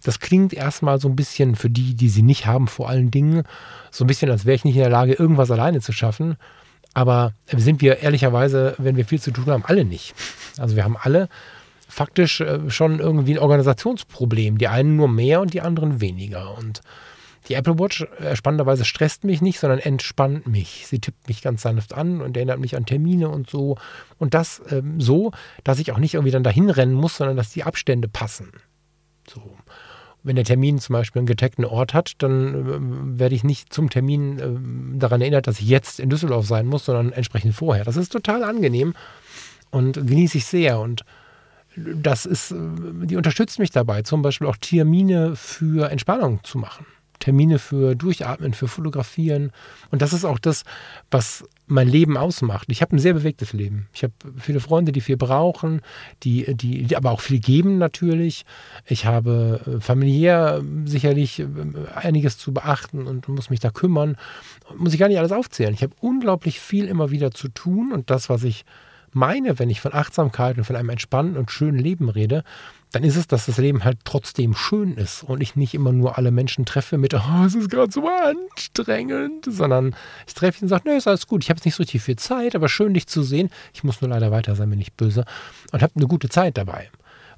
Das 0.03 0.19
klingt 0.19 0.53
erstmal 0.53 0.99
so 0.99 1.07
ein 1.07 1.15
bisschen 1.15 1.55
für 1.55 1.69
die, 1.69 1.95
die 1.95 2.09
sie 2.09 2.21
nicht 2.21 2.45
haben, 2.45 2.67
vor 2.67 2.89
allen 2.89 3.09
Dingen, 3.09 3.43
so 3.91 4.03
ein 4.03 4.07
bisschen, 4.07 4.29
als 4.29 4.45
wäre 4.45 4.55
ich 4.55 4.65
nicht 4.65 4.75
in 4.75 4.81
der 4.81 4.89
Lage, 4.89 5.13
irgendwas 5.13 5.51
alleine 5.51 5.81
zu 5.81 5.91
schaffen. 5.91 6.37
Aber 6.93 7.33
sind 7.47 7.81
wir 7.81 7.99
ehrlicherweise, 7.99 8.75
wenn 8.77 8.95
wir 8.95 9.05
viel 9.05 9.21
zu 9.21 9.31
tun 9.31 9.45
haben, 9.47 9.65
alle 9.65 9.85
nicht. 9.85 10.15
Also 10.57 10.75
wir 10.75 10.83
haben 10.83 10.97
alle 10.97 11.29
faktisch 11.87 12.41
äh, 12.41 12.69
schon 12.69 12.99
irgendwie 12.99 13.33
ein 13.33 13.39
Organisationsproblem. 13.39 14.57
Die 14.57 14.67
einen 14.67 14.95
nur 14.95 15.07
mehr 15.07 15.41
und 15.41 15.53
die 15.53 15.61
anderen 15.61 16.01
weniger. 16.01 16.57
Und 16.57 16.81
die 17.47 17.55
Apple 17.55 17.79
Watch 17.79 18.05
äh, 18.19 18.35
spannenderweise 18.35 18.85
stresst 18.85 19.23
mich 19.23 19.41
nicht, 19.41 19.59
sondern 19.59 19.79
entspannt 19.79 20.47
mich. 20.47 20.85
Sie 20.87 20.99
tippt 20.99 21.27
mich 21.27 21.41
ganz 21.41 21.63
sanft 21.63 21.93
an 21.93 22.21
und 22.21 22.37
erinnert 22.37 22.59
mich 22.59 22.75
an 22.75 22.85
Termine 22.85 23.29
und 23.29 23.49
so. 23.49 23.77
Und 24.17 24.33
das 24.33 24.61
ähm, 24.69 25.01
so, 25.01 25.31
dass 25.63 25.79
ich 25.79 25.91
auch 25.91 25.97
nicht 25.97 26.13
irgendwie 26.13 26.31
dann 26.31 26.43
dahin 26.43 26.69
rennen 26.69 26.93
muss, 26.93 27.17
sondern 27.17 27.37
dass 27.37 27.51
die 27.51 27.63
Abstände 27.63 28.07
passen. 28.07 28.51
So. 29.27 29.41
Wenn 30.21 30.35
der 30.35 30.45
Termin 30.45 30.79
zum 30.79 30.93
Beispiel 30.93 31.21
einen 31.21 31.27
getagten 31.27 31.65
Ort 31.65 31.93
hat, 31.93 32.13
dann 32.17 33.15
äh, 33.15 33.19
werde 33.19 33.35
ich 33.35 33.43
nicht 33.43 33.73
zum 33.73 33.89
Termin 33.89 34.39
äh, 34.39 34.99
daran 34.99 35.21
erinnert, 35.21 35.47
dass 35.47 35.59
ich 35.59 35.67
jetzt 35.67 35.99
in 35.99 36.09
Düsseldorf 36.09 36.45
sein 36.45 36.67
muss, 36.67 36.85
sondern 36.85 37.13
entsprechend 37.13 37.55
vorher. 37.55 37.85
Das 37.85 37.95
ist 37.95 38.11
total 38.11 38.43
angenehm 38.43 38.93
und 39.71 39.93
genieße 39.93 40.37
ich 40.39 40.45
sehr. 40.45 40.79
Und 40.79 41.05
das 41.75 42.25
ist, 42.25 42.51
äh, 42.51 42.55
die 43.05 43.15
unterstützt 43.15 43.59
mich 43.59 43.71
dabei, 43.71 44.01
zum 44.01 44.21
Beispiel 44.21 44.47
auch 44.47 44.57
Termine 44.57 45.35
für 45.35 45.89
Entspannung 45.89 46.43
zu 46.43 46.57
machen. 46.57 46.85
Termine 47.19 47.59
für 47.59 47.95
Durchatmen, 47.95 48.53
für 48.53 48.67
Fotografieren. 48.67 49.51
Und 49.91 50.01
das 50.01 50.13
ist 50.13 50.25
auch 50.25 50.39
das, 50.39 50.63
was 51.11 51.43
mein 51.67 51.87
Leben 51.87 52.17
ausmacht. 52.17 52.67
Ich 52.71 52.81
habe 52.81 52.95
ein 52.95 52.99
sehr 52.99 53.13
bewegtes 53.13 53.53
Leben. 53.53 53.87
Ich 53.93 54.03
habe 54.03 54.13
viele 54.37 54.59
Freunde, 54.59 54.91
die 54.91 55.01
viel 55.01 55.17
brauchen, 55.17 55.81
die, 56.23 56.55
die, 56.55 56.83
die 56.83 56.97
aber 56.97 57.11
auch 57.11 57.21
viel 57.21 57.39
geben 57.39 57.77
natürlich. 57.77 58.45
Ich 58.85 59.05
habe 59.05 59.61
äh, 59.65 59.79
familiär 59.79 60.63
sicherlich 60.85 61.39
äh, 61.39 61.45
einiges 61.93 62.37
zu 62.37 62.53
beachten 62.53 63.05
und 63.05 63.27
muss 63.27 63.49
mich 63.49 63.59
da 63.59 63.69
kümmern. 63.69 64.17
Muss 64.75 64.93
ich 64.93 64.99
gar 64.99 65.09
nicht 65.09 65.19
alles 65.19 65.31
aufzählen. 65.31 65.73
Ich 65.73 65.83
habe 65.83 65.93
unglaublich 65.99 66.59
viel 66.59 66.85
immer 66.85 67.11
wieder 67.11 67.31
zu 67.31 67.49
tun 67.49 67.91
und 67.91 68.09
das, 68.09 68.29
was 68.29 68.43
ich 68.43 68.65
meine, 69.11 69.59
wenn 69.59 69.69
ich 69.69 69.81
von 69.81 69.93
Achtsamkeit 69.93 70.57
und 70.57 70.63
von 70.63 70.75
einem 70.75 70.89
entspannten 70.89 71.37
und 71.37 71.51
schönen 71.51 71.79
Leben 71.79 72.09
rede, 72.09 72.43
dann 72.91 73.03
ist 73.03 73.15
es, 73.15 73.27
dass 73.27 73.45
das 73.45 73.57
Leben 73.57 73.83
halt 73.83 73.99
trotzdem 74.03 74.55
schön 74.55 74.95
ist 74.95 75.23
und 75.23 75.41
ich 75.41 75.55
nicht 75.55 75.75
immer 75.75 75.91
nur 75.91 76.17
alle 76.17 76.31
Menschen 76.31 76.65
treffe 76.65 76.97
mit, 76.97 77.13
oh, 77.13 77.45
es 77.45 77.53
ist 77.53 77.69
gerade 77.69 77.91
so 77.91 78.07
anstrengend, 78.07 79.45
sondern 79.47 79.95
ich 80.27 80.33
treffe 80.33 80.59
ihn 80.59 80.63
und 80.63 80.69
sage, 80.69 80.89
nee, 80.89 80.97
ist 80.97 81.07
alles 81.07 81.27
gut, 81.27 81.43
ich 81.43 81.49
habe 81.49 81.57
jetzt 81.57 81.65
nicht 81.65 81.75
so 81.75 81.83
richtig 81.83 82.01
viel 82.01 82.15
Zeit, 82.15 82.55
aber 82.55 82.67
schön, 82.67 82.93
dich 82.93 83.07
zu 83.07 83.21
sehen. 83.21 83.51
Ich 83.73 83.83
muss 83.83 84.01
nur 84.01 84.09
leider 84.09 84.31
weiter 84.31 84.55
sein, 84.55 84.69
bin 84.69 84.79
nicht 84.79 84.97
böse 84.97 85.25
und 85.71 85.83
habe 85.83 85.93
eine 85.95 86.07
gute 86.07 86.29
Zeit 86.29 86.57
dabei. 86.57 86.89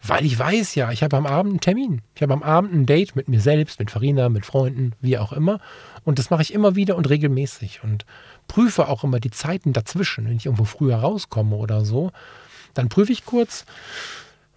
Weil 0.04 0.26
ich 0.26 0.40
weiß 0.40 0.74
ja, 0.76 0.92
ich 0.92 1.04
habe 1.04 1.16
am 1.18 1.28
Abend 1.28 1.52
einen 1.52 1.60
Termin. 1.60 2.02
Ich 2.16 2.24
habe 2.24 2.34
am 2.34 2.42
Abend 2.42 2.74
ein 2.74 2.86
Date 2.88 3.16
mit 3.16 3.28
mir 3.28 3.40
selbst, 3.40 3.78
mit 3.80 3.92
Farina, 3.92 4.30
mit 4.30 4.48
Freunden, 4.48 4.94
wie 5.00 5.20
auch 5.20 5.32
immer. 5.32 5.60
Und 6.04 6.18
das 6.18 6.32
mache 6.32 6.42
ich 6.42 6.54
immer 6.54 6.76
wieder 6.76 6.96
und 6.96 7.08
regelmäßig 7.08 7.82
und 7.84 8.06
prüfe 8.48 8.88
auch 8.88 9.04
immer 9.04 9.20
die 9.20 9.30
Zeiten 9.30 9.74
dazwischen. 9.74 10.26
Wenn 10.26 10.38
ich 10.38 10.48
irgendwo 10.48 10.64
früher 10.64 10.96
rauskomme 10.96 11.56
oder 11.56 11.86
so, 11.86 12.12
dann 12.74 12.90
prüfe 12.90 13.12
ich 13.12 13.26
kurz, 13.26 13.66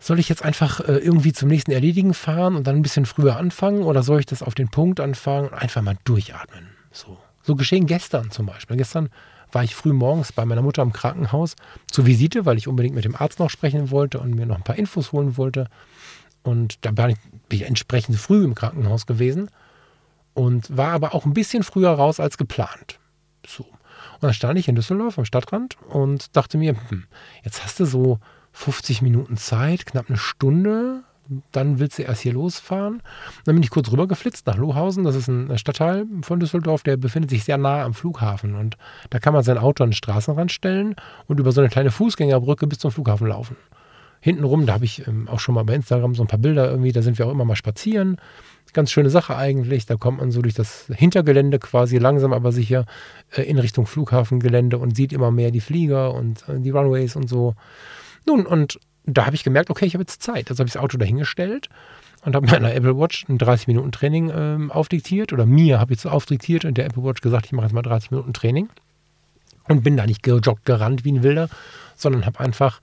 soll 0.04 0.18
ich 0.18 0.28
jetzt 0.28 0.44
einfach 0.44 0.80
äh, 0.80 0.98
irgendwie 0.98 1.32
zum 1.32 1.48
nächsten 1.48 1.70
Erledigen 1.70 2.12
fahren 2.12 2.56
und 2.56 2.66
dann 2.66 2.76
ein 2.76 2.82
bisschen 2.82 3.06
früher 3.06 3.36
anfangen 3.36 3.84
oder 3.84 4.02
soll 4.02 4.20
ich 4.20 4.26
das 4.26 4.42
auf 4.42 4.54
den 4.54 4.68
Punkt 4.68 5.00
anfangen 5.00 5.48
und 5.48 5.54
einfach 5.54 5.80
mal 5.80 5.96
durchatmen? 6.04 6.68
So, 6.92 7.18
so 7.42 7.54
geschehen 7.56 7.86
gestern 7.86 8.30
zum 8.30 8.44
Beispiel. 8.44 8.76
Gestern 8.76 9.08
war 9.50 9.64
ich 9.64 9.74
früh 9.74 9.94
morgens 9.94 10.32
bei 10.32 10.44
meiner 10.44 10.60
Mutter 10.60 10.82
im 10.82 10.92
Krankenhaus 10.92 11.56
zur 11.90 12.04
Visite, 12.04 12.44
weil 12.44 12.58
ich 12.58 12.68
unbedingt 12.68 12.94
mit 12.94 13.06
dem 13.06 13.16
Arzt 13.16 13.38
noch 13.38 13.48
sprechen 13.48 13.90
wollte 13.90 14.20
und 14.20 14.34
mir 14.34 14.44
noch 14.44 14.56
ein 14.56 14.62
paar 14.62 14.76
Infos 14.76 15.12
holen 15.12 15.38
wollte. 15.38 15.68
Und 16.42 16.84
da 16.84 16.90
bin 16.90 17.16
ich, 17.50 17.62
entsprechend 17.62 18.16
früh 18.16 18.44
im 18.44 18.54
Krankenhaus 18.54 19.06
gewesen 19.06 19.48
und 20.34 20.76
war 20.76 20.90
aber 20.90 21.14
auch 21.14 21.24
ein 21.24 21.32
bisschen 21.32 21.62
früher 21.62 21.90
raus 21.90 22.20
als 22.20 22.36
geplant. 22.36 22.98
So. 23.46 23.64
Und 23.64 24.22
dann 24.22 24.34
stand 24.34 24.58
ich 24.58 24.68
in 24.68 24.74
Düsseldorf 24.74 25.16
am 25.16 25.24
Stadtrand 25.24 25.78
und 25.88 26.36
dachte 26.36 26.58
mir, 26.58 26.76
hm, 26.90 27.04
jetzt 27.42 27.64
hast 27.64 27.80
du 27.80 27.86
so 27.86 28.18
50 28.54 29.02
Minuten 29.02 29.36
Zeit, 29.36 29.84
knapp 29.84 30.08
eine 30.08 30.16
Stunde. 30.16 31.02
Dann 31.52 31.78
willst 31.78 31.98
du 31.98 32.02
erst 32.02 32.22
hier 32.22 32.34
losfahren. 32.34 33.02
Dann 33.44 33.54
bin 33.54 33.62
ich 33.62 33.70
kurz 33.70 33.90
rübergeflitzt 33.90 34.46
nach 34.46 34.56
Lohausen. 34.56 35.04
Das 35.04 35.16
ist 35.16 35.26
ein 35.26 35.56
Stadtteil 35.58 36.06
von 36.22 36.38
Düsseldorf, 36.38 36.82
der 36.82 36.96
befindet 36.96 37.30
sich 37.30 37.44
sehr 37.44 37.58
nah 37.58 37.82
am 37.82 37.94
Flughafen. 37.94 38.54
Und 38.54 38.76
da 39.10 39.18
kann 39.18 39.32
man 39.32 39.42
sein 39.42 39.58
Auto 39.58 39.82
an 39.82 39.90
den 39.90 39.94
Straßenrand 39.94 40.52
stellen 40.52 40.94
und 41.26 41.40
über 41.40 41.50
so 41.50 41.60
eine 41.60 41.70
kleine 41.70 41.90
Fußgängerbrücke 41.90 42.66
bis 42.66 42.78
zum 42.78 42.90
Flughafen 42.90 43.26
laufen. 43.26 43.56
Hintenrum, 44.20 44.66
da 44.66 44.74
habe 44.74 44.84
ich 44.84 45.06
ähm, 45.06 45.28
auch 45.28 45.40
schon 45.40 45.54
mal 45.54 45.64
bei 45.64 45.74
Instagram 45.74 46.14
so 46.14 46.22
ein 46.22 46.28
paar 46.28 46.38
Bilder 46.38 46.70
irgendwie, 46.70 46.92
da 46.92 47.02
sind 47.02 47.18
wir 47.18 47.26
auch 47.26 47.30
immer 47.30 47.44
mal 47.44 47.56
spazieren. 47.56 48.16
Ganz 48.72 48.90
schöne 48.90 49.10
Sache 49.10 49.36
eigentlich. 49.36 49.86
Da 49.86 49.96
kommt 49.96 50.20
man 50.20 50.30
so 50.30 50.42
durch 50.42 50.54
das 50.54 50.90
Hintergelände 50.94 51.58
quasi 51.58 51.98
langsam, 51.98 52.32
aber 52.32 52.52
sicher 52.52 52.86
äh, 53.32 53.42
in 53.42 53.58
Richtung 53.58 53.86
Flughafengelände 53.86 54.78
und 54.78 54.94
sieht 54.94 55.12
immer 55.12 55.30
mehr 55.30 55.50
die 55.50 55.60
Flieger 55.60 56.14
und 56.14 56.48
äh, 56.48 56.60
die 56.60 56.70
Runways 56.70 57.16
und 57.16 57.28
so. 57.28 57.54
Nun, 58.26 58.46
und 58.46 58.78
da 59.06 59.26
habe 59.26 59.36
ich 59.36 59.44
gemerkt, 59.44 59.70
okay, 59.70 59.84
ich 59.84 59.94
habe 59.94 60.02
jetzt 60.02 60.22
Zeit. 60.22 60.50
Also 60.50 60.60
habe 60.60 60.68
ich 60.68 60.74
das 60.74 60.82
Auto 60.82 60.96
dahingestellt 60.96 61.68
und 62.24 62.34
habe 62.34 62.46
meiner 62.46 62.74
Apple 62.74 62.98
Watch 62.98 63.26
ein 63.28 63.38
30-Minuten-Training 63.38 64.32
ähm, 64.34 64.72
aufdiktiert 64.72 65.32
oder 65.32 65.46
mir 65.46 65.78
habe 65.78 65.92
ich 65.92 66.00
es 66.00 66.06
aufdiktiert 66.06 66.64
und 66.64 66.78
der 66.78 66.86
Apple 66.86 67.04
Watch 67.04 67.20
gesagt, 67.20 67.46
ich 67.46 67.52
mache 67.52 67.66
jetzt 67.66 67.74
mal 67.74 67.82
30 67.82 68.10
Minuten 68.10 68.32
Training 68.32 68.68
und 69.68 69.82
bin 69.82 69.96
da 69.96 70.06
nicht 70.06 70.22
gejoggt, 70.22 70.64
gerannt 70.64 71.04
wie 71.04 71.12
ein 71.12 71.22
Wilder, 71.22 71.48
sondern 71.96 72.26
habe 72.26 72.40
einfach 72.40 72.80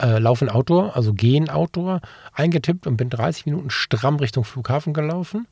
äh, 0.00 0.18
Laufen 0.18 0.48
Outdoor, 0.48 0.96
also 0.96 1.12
Gehen 1.14 1.48
Outdoor 1.48 2.00
eingetippt 2.34 2.86
und 2.86 2.96
bin 2.96 3.10
30 3.10 3.46
Minuten 3.46 3.70
stramm 3.70 4.16
Richtung 4.16 4.44
Flughafen 4.44 4.92
gelaufen 4.92 5.46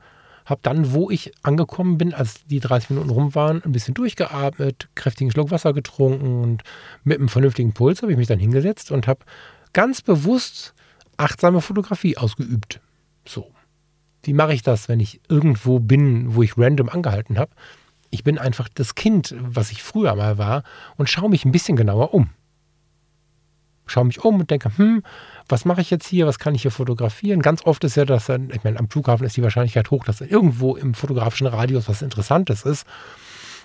habe 0.51 0.61
dann, 0.63 0.93
wo 0.93 1.11
ich 1.11 1.33
angekommen 1.43 1.97
bin, 1.97 2.13
als 2.13 2.45
die 2.45 2.61
30 2.61 2.91
Minuten 2.91 3.11
rum 3.11 3.35
waren, 3.35 3.63
ein 3.65 3.73
bisschen 3.73 3.95
durchgeatmet, 3.95 4.89
kräftigen 4.95 5.31
Schluck 5.31 5.51
Wasser 5.51 5.73
getrunken 5.73 6.43
und 6.43 6.63
mit 7.05 7.19
einem 7.19 7.29
vernünftigen 7.29 7.73
Puls 7.73 8.03
habe 8.03 8.13
ich 8.13 8.19
mich 8.19 8.29
dann 8.29 8.39
hingesetzt 8.39 8.91
und 8.91 9.07
habe 9.07 9.21
ganz 9.73 10.03
bewusst 10.03 10.75
achtsame 11.17 11.61
Fotografie 11.61 12.17
ausgeübt. 12.17 12.81
So. 13.25 13.51
Wie 14.23 14.35
mache 14.35 14.53
ich 14.53 14.63
das, 14.63 14.89
wenn 14.89 15.01
ich 15.01 15.21
irgendwo 15.29 15.79
bin, 15.79 16.35
wo 16.35 16.43
ich 16.43 16.59
random 16.59 16.91
angehalten 16.91 17.39
habe? 17.39 17.53
Ich 18.11 18.25
bin 18.25 18.37
einfach 18.37 18.69
das 18.69 18.95
Kind, 18.95 19.35
was 19.39 19.71
ich 19.71 19.83
früher 19.83 20.15
mal 20.15 20.37
war 20.37 20.65
und 20.97 21.09
schaue 21.09 21.31
mich 21.31 21.45
ein 21.45 21.53
bisschen 21.53 21.77
genauer 21.77 22.13
um 22.13 22.31
schaue 23.91 24.05
mich 24.05 24.25
um 24.25 24.41
und 24.41 24.51
denke, 24.51 24.71
hm, 24.77 25.03
was 25.49 25.65
mache 25.65 25.81
ich 25.81 25.91
jetzt 25.91 26.07
hier, 26.07 26.27
was 26.27 26.39
kann 26.39 26.55
ich 26.55 26.63
hier 26.63 26.71
fotografieren? 26.71 27.43
Ganz 27.43 27.65
oft 27.65 27.83
ist 27.85 27.97
ja, 27.97 28.05
dass 28.05 28.27
dann, 28.27 28.51
ich 28.51 28.65
meine, 28.65 28.79
am 28.79 28.89
Flughafen 28.89 29.27
ist 29.27 29.37
die 29.37 29.43
Wahrscheinlichkeit 29.43 29.91
hoch, 29.91 30.05
dass 30.05 30.19
dann 30.19 30.29
irgendwo 30.29 30.77
im 30.77 30.95
fotografischen 30.95 31.47
Radius 31.47 31.89
was 31.89 32.03
Interessantes 32.03 32.63
ist. 32.63 32.87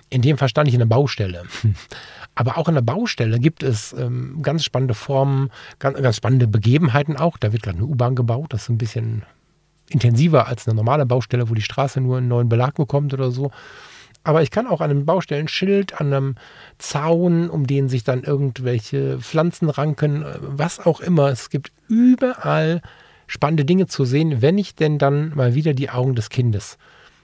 In 0.09 0.21
dem 0.21 0.37
Fall 0.37 0.49
stand 0.49 0.67
ich 0.67 0.73
in 0.73 0.79
der 0.79 0.85
Baustelle. 0.85 1.43
Aber 2.35 2.57
auch 2.57 2.67
in 2.67 2.75
der 2.75 2.81
Baustelle 2.81 3.39
gibt 3.39 3.63
es 3.63 3.93
ähm, 3.93 4.39
ganz 4.41 4.63
spannende 4.63 4.93
Formen, 4.93 5.49
ganz, 5.79 6.01
ganz 6.01 6.17
spannende 6.17 6.47
Begebenheiten 6.47 7.15
auch. 7.17 7.37
Da 7.37 7.53
wird 7.53 7.63
gerade 7.63 7.77
eine 7.77 7.87
U-Bahn 7.87 8.15
gebaut, 8.15 8.53
das 8.53 8.63
ist 8.63 8.69
ein 8.69 8.77
bisschen 8.77 9.23
intensiver 9.89 10.47
als 10.47 10.67
eine 10.67 10.75
normale 10.75 11.05
Baustelle, 11.05 11.49
wo 11.49 11.53
die 11.53 11.61
Straße 11.61 12.01
nur 12.01 12.17
einen 12.17 12.27
neuen 12.27 12.49
Belag 12.49 12.75
bekommt 12.75 13.13
oder 13.13 13.31
so. 13.31 13.51
Aber 14.25 14.41
ich 14.41 14.49
kann 14.49 14.65
auch 14.65 14.81
an 14.81 14.89
einem 14.89 15.05
Baustellenschild, 15.05 16.01
an 16.01 16.07
einem 16.11 16.35
Zaun, 16.79 17.47
um 17.49 17.67
den 17.67 17.89
sich 17.89 18.03
dann 18.03 18.23
irgendwelche 18.23 19.19
Pflanzen 19.19 19.69
ranken, 19.69 20.23
äh, 20.23 20.37
was 20.41 20.79
auch 20.79 20.99
immer. 20.99 21.29
Es 21.29 21.49
gibt 21.49 21.71
überall 21.87 22.81
spannende 23.27 23.65
Dinge 23.65 23.85
zu 23.85 24.03
sehen, 24.03 24.41
wenn 24.41 24.57
ich 24.57 24.75
denn 24.75 24.97
dann 24.97 25.33
mal 25.35 25.53
wieder 25.53 25.73
die 25.73 25.91
Augen 25.91 26.15
des 26.15 26.29
Kindes 26.29 26.77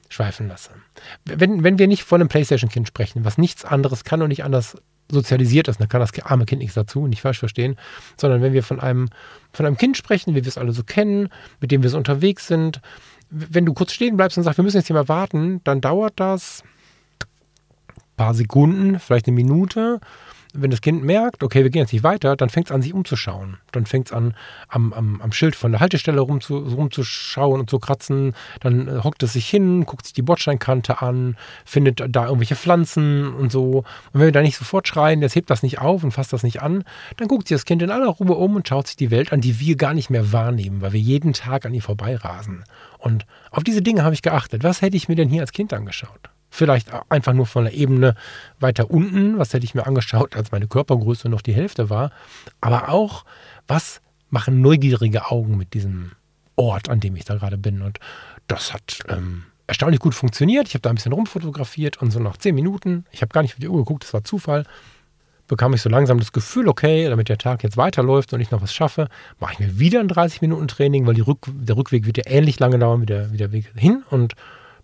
schweifen 0.10 0.48
lasse. 0.48 0.72
Wenn, 1.26 1.64
wenn 1.64 1.80
wir 1.80 1.88
nicht 1.88 2.04
von 2.04 2.22
einem 2.22 2.30
Playstation-Kind 2.30 2.88
sprechen, 2.88 3.26
was 3.26 3.38
nichts 3.38 3.66
anderes 3.66 4.04
kann 4.04 4.22
und 4.22 4.30
nicht 4.30 4.44
anders 4.44 4.78
sozialisiert 5.10 5.68
ist, 5.68 5.80
dann 5.80 5.90
kann 5.90 6.02
das 6.02 6.12
arme 6.24 6.46
Kind 6.46 6.62
nichts 6.62 6.76
dazu, 6.76 7.08
nicht 7.08 7.22
falsch 7.22 7.40
verstehen, 7.40 7.78
sondern 8.16 8.42
wenn 8.42 8.54
wir 8.54 8.64
von 8.64 8.80
einem, 8.80 9.10
von 9.54 9.66
einem 9.66 9.78
Kind 9.78 9.98
sprechen, 9.98 10.36
wie 10.36 10.44
wir 10.44 10.48
es 10.48 10.58
alle 10.58 10.72
so 10.72 10.84
kennen, 10.84 11.30
mit 11.60 11.72
dem 11.72 11.82
wir 11.82 11.90
so 11.90 11.98
unterwegs 11.98 12.48
sind, 12.48 12.80
wenn 13.30 13.66
du 13.66 13.74
kurz 13.74 13.94
stehen 13.94 14.18
bleibst 14.18 14.38
und 14.38 14.44
sagst, 14.44 14.60
wir 14.60 14.64
müssen 14.64 14.78
jetzt 14.78 14.88
hier 14.88 14.96
mal 14.96 15.08
warten, 15.08 15.62
dann 15.64 15.82
dauert 15.82 16.14
das 16.18 16.64
paar 18.22 18.34
Sekunden, 18.36 19.00
vielleicht 19.00 19.28
eine 19.28 19.36
Minute 19.36 20.00
wenn 20.54 20.72
das 20.72 20.82
Kind 20.82 21.04
merkt, 21.04 21.44
okay, 21.44 21.64
wir 21.64 21.70
gehen 21.70 21.82
jetzt 21.82 21.94
nicht 21.94 22.04
weiter, 22.04 22.36
dann 22.36 22.50
fängt 22.50 22.68
es 22.68 22.72
an, 22.72 22.82
sich 22.82 22.94
umzuschauen. 22.94 23.58
Dann 23.72 23.86
fängt 23.86 24.08
es 24.08 24.14
an, 24.14 24.34
am, 24.68 24.92
am, 24.94 25.22
am, 25.22 25.32
Schild 25.32 25.56
von 25.56 25.72
der 25.72 25.80
Haltestelle 25.80 26.20
rumzu, 26.20 26.58
rumzuschauen 26.58 27.60
und 27.60 27.70
zu 27.70 27.80
kratzen. 27.80 28.34
Dann 28.60 28.88
äh, 28.88 29.04
hockt 29.04 29.24
es 29.24 29.34
sich 29.34 29.48
hin, 29.48 29.86
guckt 29.86 30.06
sich 30.06 30.14
die 30.14 30.22
Bordsteinkante 30.22 31.02
an, 31.02 31.38
findet 31.66 32.04
da 32.10 32.26
irgendwelche 32.26 32.56
Pflanzen 32.56 33.34
und 33.34 33.52
so. 33.52 33.78
Und 33.78 33.86
wenn 34.14 34.26
wir 34.26 34.32
da 34.32 34.42
nicht 34.42 34.58
sofort 34.58 34.88
schreien, 34.88 35.22
jetzt 35.22 35.36
hebt 35.36 35.50
das 35.50 35.64
nicht 35.64 35.80
auf 35.80 36.04
und 36.04 36.12
fasst 36.12 36.34
das 36.34 36.44
nicht 36.44 36.62
an, 36.62 36.84
dann 37.18 37.28
guckt 37.28 37.48
sich 37.48 37.56
das 37.56 37.66
Kind 37.66 37.82
in 37.82 37.92
aller 37.92 38.10
Ruhe 38.10 38.36
um 38.36 38.56
und 38.56 38.68
schaut 38.68 38.88
sich 38.88 38.98
die 38.98 39.12
Welt 39.12 39.32
an, 39.32 39.42
die 39.42 39.60
wir 39.60 39.78
gar 39.78 39.94
nicht 39.94 40.10
mehr 40.10 40.34
wahrnehmen, 40.34 40.82
weil 40.82 40.94
wir 40.94 41.00
jeden 41.00 41.34
Tag 41.34 41.66
an 41.66 41.74
ihr 41.74 41.82
vorbeirasen. 41.82 42.64
Und 42.98 43.26
auf 43.52 43.64
diese 43.64 43.82
Dinge 43.82 44.04
habe 44.04 44.14
ich 44.14 44.22
geachtet. 44.22 44.64
Was 44.64 44.82
hätte 44.82 44.98
ich 44.98 45.08
mir 45.08 45.16
denn 45.16 45.30
hier 45.30 45.42
als 45.42 45.54
Kind 45.54 45.74
angeschaut? 45.74 46.31
Vielleicht 46.54 46.90
einfach 47.10 47.34
nur 47.34 47.46
von 47.46 47.64
der 47.64 47.74
Ebene 47.74 48.16
weiter 48.60 48.92
unten, 48.92 49.40
was 49.40 49.54
hätte 49.54 49.66
ich 49.66 49.74
mir 49.74 49.88
angeschaut, 49.88 50.36
als 50.36 50.52
meine 50.52 50.68
Körpergröße 50.68 51.30
noch 51.30 51.42
die 51.42 51.54
Hälfte 51.54 51.90
war. 51.90 52.12
Aber 52.60 52.90
auch, 52.90 53.24
was 53.68 54.02
machen 54.30 54.62
neugierige 54.62 55.32
Augen 55.32 55.58
mit 55.58 55.74
diesem 55.74 56.12
Ort, 56.58 56.90
an 56.90 57.00
dem 57.00 57.16
ich 57.16 57.26
da 57.26 57.36
gerade 57.36 57.58
bin. 57.58 57.82
Und 57.82 58.00
das 58.48 58.74
hat 58.74 59.00
ähm, 59.08 59.46
erstaunlich 59.66 60.02
gut 60.02 60.14
funktioniert. 60.14 60.68
Ich 60.68 60.74
habe 60.74 60.82
da 60.82 60.90
ein 60.90 60.96
bisschen 60.96 61.14
rumfotografiert 61.14 62.02
und 62.02 62.12
so 62.12 62.20
nach 62.20 62.36
zehn 62.36 62.54
Minuten, 62.54 63.06
ich 63.12 63.22
habe 63.22 63.32
gar 63.32 63.42
nicht 63.42 63.54
auf 63.54 63.60
die 63.60 63.70
Uhr 63.70 63.78
geguckt, 63.78 64.04
das 64.04 64.14
war 64.14 64.26
Zufall, 64.26 64.66
bekam 65.48 65.74
ich 65.74 65.82
so 65.82 65.90
langsam 65.90 66.20
das 66.20 66.34
Gefühl, 66.34 66.68
okay, 66.68 67.08
damit 67.08 67.30
der 67.30 67.38
Tag 67.38 67.64
jetzt 67.64 67.78
weiterläuft 67.78 68.34
und 68.34 68.42
ich 68.42 68.52
noch 68.52 68.62
was 68.62 68.74
schaffe, 68.74 69.08
mache 69.40 69.54
ich 69.54 69.60
mir 69.60 69.80
wieder 69.80 70.02
ein 70.02 70.10
30 70.10 70.42
Minuten 70.42 70.68
Training, 70.68 71.06
weil 71.08 71.20
Rück 71.22 71.46
der 71.48 71.78
Rückweg 71.78 72.06
wird 72.06 72.18
ja 72.18 72.24
ähnlich 72.26 72.60
lange 72.60 72.80
dauern 72.80 73.02
wie 73.02 73.06
der, 73.06 73.32
wie 73.32 73.38
der 73.38 73.52
Weg 73.52 73.72
hin 73.76 74.04
und 74.10 74.34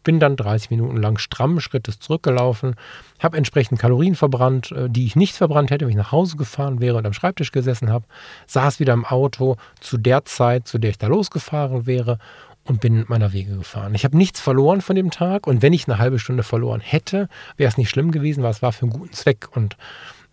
bin 0.07 0.21
dann 0.21 0.37
30 0.37 0.69
Minuten 0.69 0.95
lang 0.95 1.17
strammen 1.17 1.59
Schrittes 1.59 1.99
zurückgelaufen, 1.99 2.75
habe 3.19 3.35
entsprechend 3.35 3.77
Kalorien 3.77 4.15
verbrannt, 4.15 4.71
äh, 4.71 4.89
die 4.89 5.05
ich 5.05 5.17
nicht 5.17 5.35
verbrannt 5.35 5.69
hätte, 5.69 5.83
wenn 5.83 5.89
ich 5.89 5.97
nach 5.97 6.13
Hause 6.13 6.37
gefahren 6.37 6.79
wäre 6.79 6.95
und 6.95 7.05
am 7.05 7.11
Schreibtisch 7.11 7.51
gesessen 7.51 7.89
habe, 7.89 8.05
saß 8.45 8.79
wieder 8.79 8.93
im 8.93 9.03
Auto 9.03 9.57
zu 9.81 9.97
der 9.97 10.23
Zeit, 10.23 10.65
zu 10.65 10.77
der 10.77 10.91
ich 10.91 10.97
da 10.97 11.07
losgefahren 11.07 11.85
wäre 11.87 12.19
und 12.63 12.79
bin 12.79 13.03
meiner 13.09 13.33
Wege 13.33 13.57
gefahren. 13.57 13.95
Ich 13.95 14.05
habe 14.05 14.15
nichts 14.15 14.39
verloren 14.39 14.79
von 14.79 14.95
dem 14.95 15.11
Tag 15.11 15.45
und 15.45 15.61
wenn 15.61 15.73
ich 15.73 15.89
eine 15.89 15.97
halbe 15.97 16.19
Stunde 16.19 16.43
verloren 16.43 16.79
hätte, 16.79 17.27
wäre 17.57 17.67
es 17.67 17.77
nicht 17.77 17.89
schlimm 17.89 18.11
gewesen, 18.11 18.43
weil 18.43 18.51
es 18.51 18.61
war 18.61 18.71
für 18.71 18.83
einen 18.83 18.93
guten 18.93 19.11
Zweck 19.11 19.49
und 19.51 19.75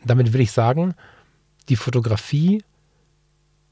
damit 0.04 0.32
will 0.32 0.40
ich 0.40 0.52
sagen, 0.52 0.94
die 1.68 1.76
Fotografie 1.76 2.62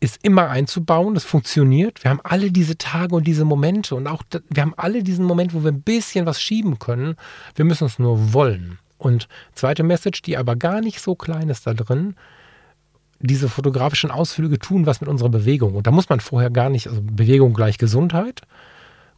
ist 0.03 0.19
immer 0.25 0.51
einzubauen. 0.51 1.15
Das 1.15 1.23
funktioniert. 1.25 2.03
Wir 2.03 2.11
haben 2.11 2.21
alle 2.25 2.51
diese 2.51 2.77
Tage 2.77 3.15
und 3.15 3.25
diese 3.25 3.45
Momente 3.45 3.95
und 3.95 4.09
auch 4.09 4.25
wir 4.51 4.63
haben 4.63 4.75
alle 4.77 5.05
diesen 5.05 5.25
Moment, 5.25 5.55
wo 5.55 5.63
wir 5.63 5.71
ein 5.71 5.83
bisschen 5.83 6.27
was 6.27 6.43
schieben 6.43 6.81
können. 6.81 7.15
Wir 7.55 7.65
müssen 7.65 7.87
es 7.87 8.01
nur 8.01 8.33
wollen. 8.33 8.79
Und 8.99 9.29
zweite 9.55 9.85
Message, 9.85 10.23
die 10.23 10.37
aber 10.37 10.57
gar 10.57 10.81
nicht 10.81 11.01
so 11.01 11.15
klein 11.15 11.49
ist 11.49 11.69
da 11.69 11.75
drin, 11.75 12.17
diese 13.21 13.49
fotografischen 13.49 14.11
Ausflüge 14.11 14.59
tun 14.59 14.87
was 14.87 15.01
mit 15.01 15.09
unserer 15.09 15.29
Bewegung. 15.29 15.77
Und 15.77 15.87
da 15.87 15.93
muss 15.93 16.09
man 16.09 16.19
vorher 16.19 16.51
gar 16.51 16.69
nicht, 16.69 16.89
also 16.89 17.01
Bewegung 17.01 17.55
gleich 17.55 17.79
Gesundheit, 17.79 18.41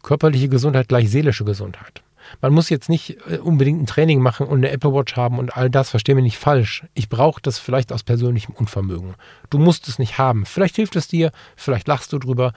körperliche 0.02 0.50
Gesundheit 0.50 0.88
gleich 0.88 1.08
seelische 1.10 1.44
Gesundheit. 1.44 2.03
Man 2.40 2.52
muss 2.52 2.70
jetzt 2.70 2.88
nicht 2.88 3.18
äh, 3.28 3.38
unbedingt 3.38 3.82
ein 3.82 3.86
Training 3.86 4.20
machen 4.20 4.46
und 4.46 4.58
eine 4.58 4.70
Apple 4.70 4.92
Watch 4.92 5.16
haben 5.16 5.38
und 5.38 5.56
all 5.56 5.70
das, 5.70 5.90
verstehe 5.90 6.14
mich 6.14 6.24
nicht 6.24 6.38
falsch. 6.38 6.84
Ich 6.94 7.08
brauche 7.08 7.40
das 7.40 7.58
vielleicht 7.58 7.92
aus 7.92 8.02
persönlichem 8.02 8.54
Unvermögen. 8.54 9.14
Du 9.50 9.58
musst 9.58 9.88
es 9.88 9.98
nicht 9.98 10.18
haben. 10.18 10.46
Vielleicht 10.46 10.76
hilft 10.76 10.96
es 10.96 11.08
dir, 11.08 11.32
vielleicht 11.56 11.88
lachst 11.88 12.12
du 12.12 12.18
drüber. 12.18 12.52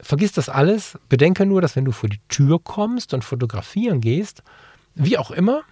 Vergiss 0.00 0.32
das 0.32 0.48
alles. 0.48 0.98
Bedenke 1.08 1.46
nur, 1.46 1.60
dass 1.60 1.76
wenn 1.76 1.84
du 1.84 1.92
vor 1.92 2.08
die 2.08 2.20
Tür 2.28 2.60
kommst 2.62 3.14
und 3.14 3.24
fotografieren 3.24 4.00
gehst, 4.00 4.42
wie 4.94 5.18
auch 5.18 5.30
immer, 5.30 5.62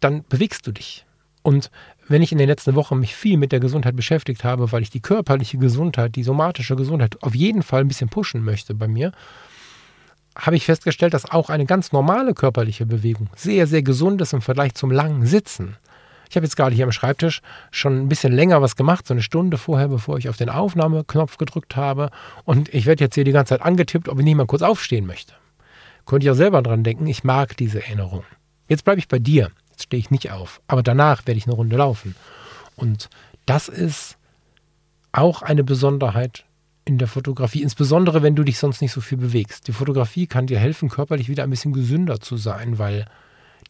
dann 0.00 0.24
bewegst 0.28 0.66
du 0.66 0.72
dich. 0.72 1.06
Und 1.42 1.70
wenn 2.08 2.22
ich 2.22 2.32
in 2.32 2.38
den 2.38 2.48
letzten 2.48 2.74
Wochen 2.74 2.98
mich 2.98 3.14
viel 3.14 3.36
mit 3.36 3.52
der 3.52 3.60
Gesundheit 3.60 3.96
beschäftigt 3.96 4.44
habe, 4.44 4.72
weil 4.72 4.82
ich 4.82 4.90
die 4.90 5.00
körperliche 5.00 5.58
Gesundheit, 5.58 6.16
die 6.16 6.22
somatische 6.22 6.76
Gesundheit 6.76 7.22
auf 7.22 7.34
jeden 7.34 7.62
Fall 7.62 7.82
ein 7.82 7.88
bisschen 7.88 8.08
pushen 8.08 8.44
möchte 8.44 8.74
bei 8.74 8.88
mir, 8.88 9.12
habe 10.36 10.56
ich 10.56 10.66
festgestellt, 10.66 11.14
dass 11.14 11.30
auch 11.30 11.50
eine 11.50 11.66
ganz 11.66 11.92
normale 11.92 12.34
körperliche 12.34 12.86
Bewegung 12.86 13.28
sehr, 13.36 13.66
sehr 13.66 13.82
gesund 13.82 14.20
ist 14.20 14.32
im 14.32 14.42
Vergleich 14.42 14.74
zum 14.74 14.90
langen 14.90 15.26
Sitzen. 15.26 15.76
Ich 16.28 16.36
habe 16.36 16.46
jetzt 16.46 16.56
gerade 16.56 16.74
hier 16.74 16.84
am 16.84 16.92
Schreibtisch 16.92 17.42
schon 17.70 18.00
ein 18.00 18.08
bisschen 18.08 18.32
länger 18.32 18.60
was 18.60 18.74
gemacht, 18.74 19.06
so 19.06 19.14
eine 19.14 19.22
Stunde 19.22 19.56
vorher, 19.58 19.88
bevor 19.88 20.18
ich 20.18 20.28
auf 20.28 20.36
den 20.36 20.48
Aufnahmeknopf 20.48 21.36
gedrückt 21.36 21.76
habe. 21.76 22.10
Und 22.44 22.72
ich 22.74 22.86
werde 22.86 23.04
jetzt 23.04 23.14
hier 23.14 23.24
die 23.24 23.32
ganze 23.32 23.50
Zeit 23.50 23.62
angetippt, 23.62 24.08
ob 24.08 24.18
ich 24.18 24.24
nicht 24.24 24.34
mal 24.34 24.46
kurz 24.46 24.62
aufstehen 24.62 25.06
möchte. 25.06 25.34
Könnte 26.06 26.26
ich 26.26 26.30
auch 26.30 26.36
selber 26.36 26.60
dran 26.62 26.82
denken, 26.82 27.06
ich 27.06 27.24
mag 27.24 27.56
diese 27.56 27.82
Erinnerung. 27.82 28.24
Jetzt 28.68 28.84
bleibe 28.84 28.98
ich 28.98 29.08
bei 29.08 29.18
dir. 29.18 29.50
Jetzt 29.70 29.84
stehe 29.84 30.00
ich 30.00 30.10
nicht 30.10 30.30
auf. 30.32 30.60
Aber 30.66 30.82
danach 30.82 31.26
werde 31.26 31.38
ich 31.38 31.46
eine 31.46 31.54
Runde 31.54 31.76
laufen. 31.76 32.16
Und 32.76 33.08
das 33.46 33.68
ist 33.68 34.16
auch 35.12 35.42
eine 35.42 35.62
Besonderheit 35.62 36.44
in 36.84 36.98
der 36.98 37.08
Fotografie, 37.08 37.62
insbesondere 37.62 38.22
wenn 38.22 38.36
du 38.36 38.44
dich 38.44 38.58
sonst 38.58 38.82
nicht 38.82 38.92
so 38.92 39.00
viel 39.00 39.18
bewegst. 39.18 39.68
Die 39.68 39.72
Fotografie 39.72 40.26
kann 40.26 40.46
dir 40.46 40.58
helfen, 40.58 40.88
körperlich 40.88 41.28
wieder 41.28 41.42
ein 41.42 41.50
bisschen 41.50 41.72
gesünder 41.72 42.20
zu 42.20 42.36
sein, 42.36 42.78
weil 42.78 43.06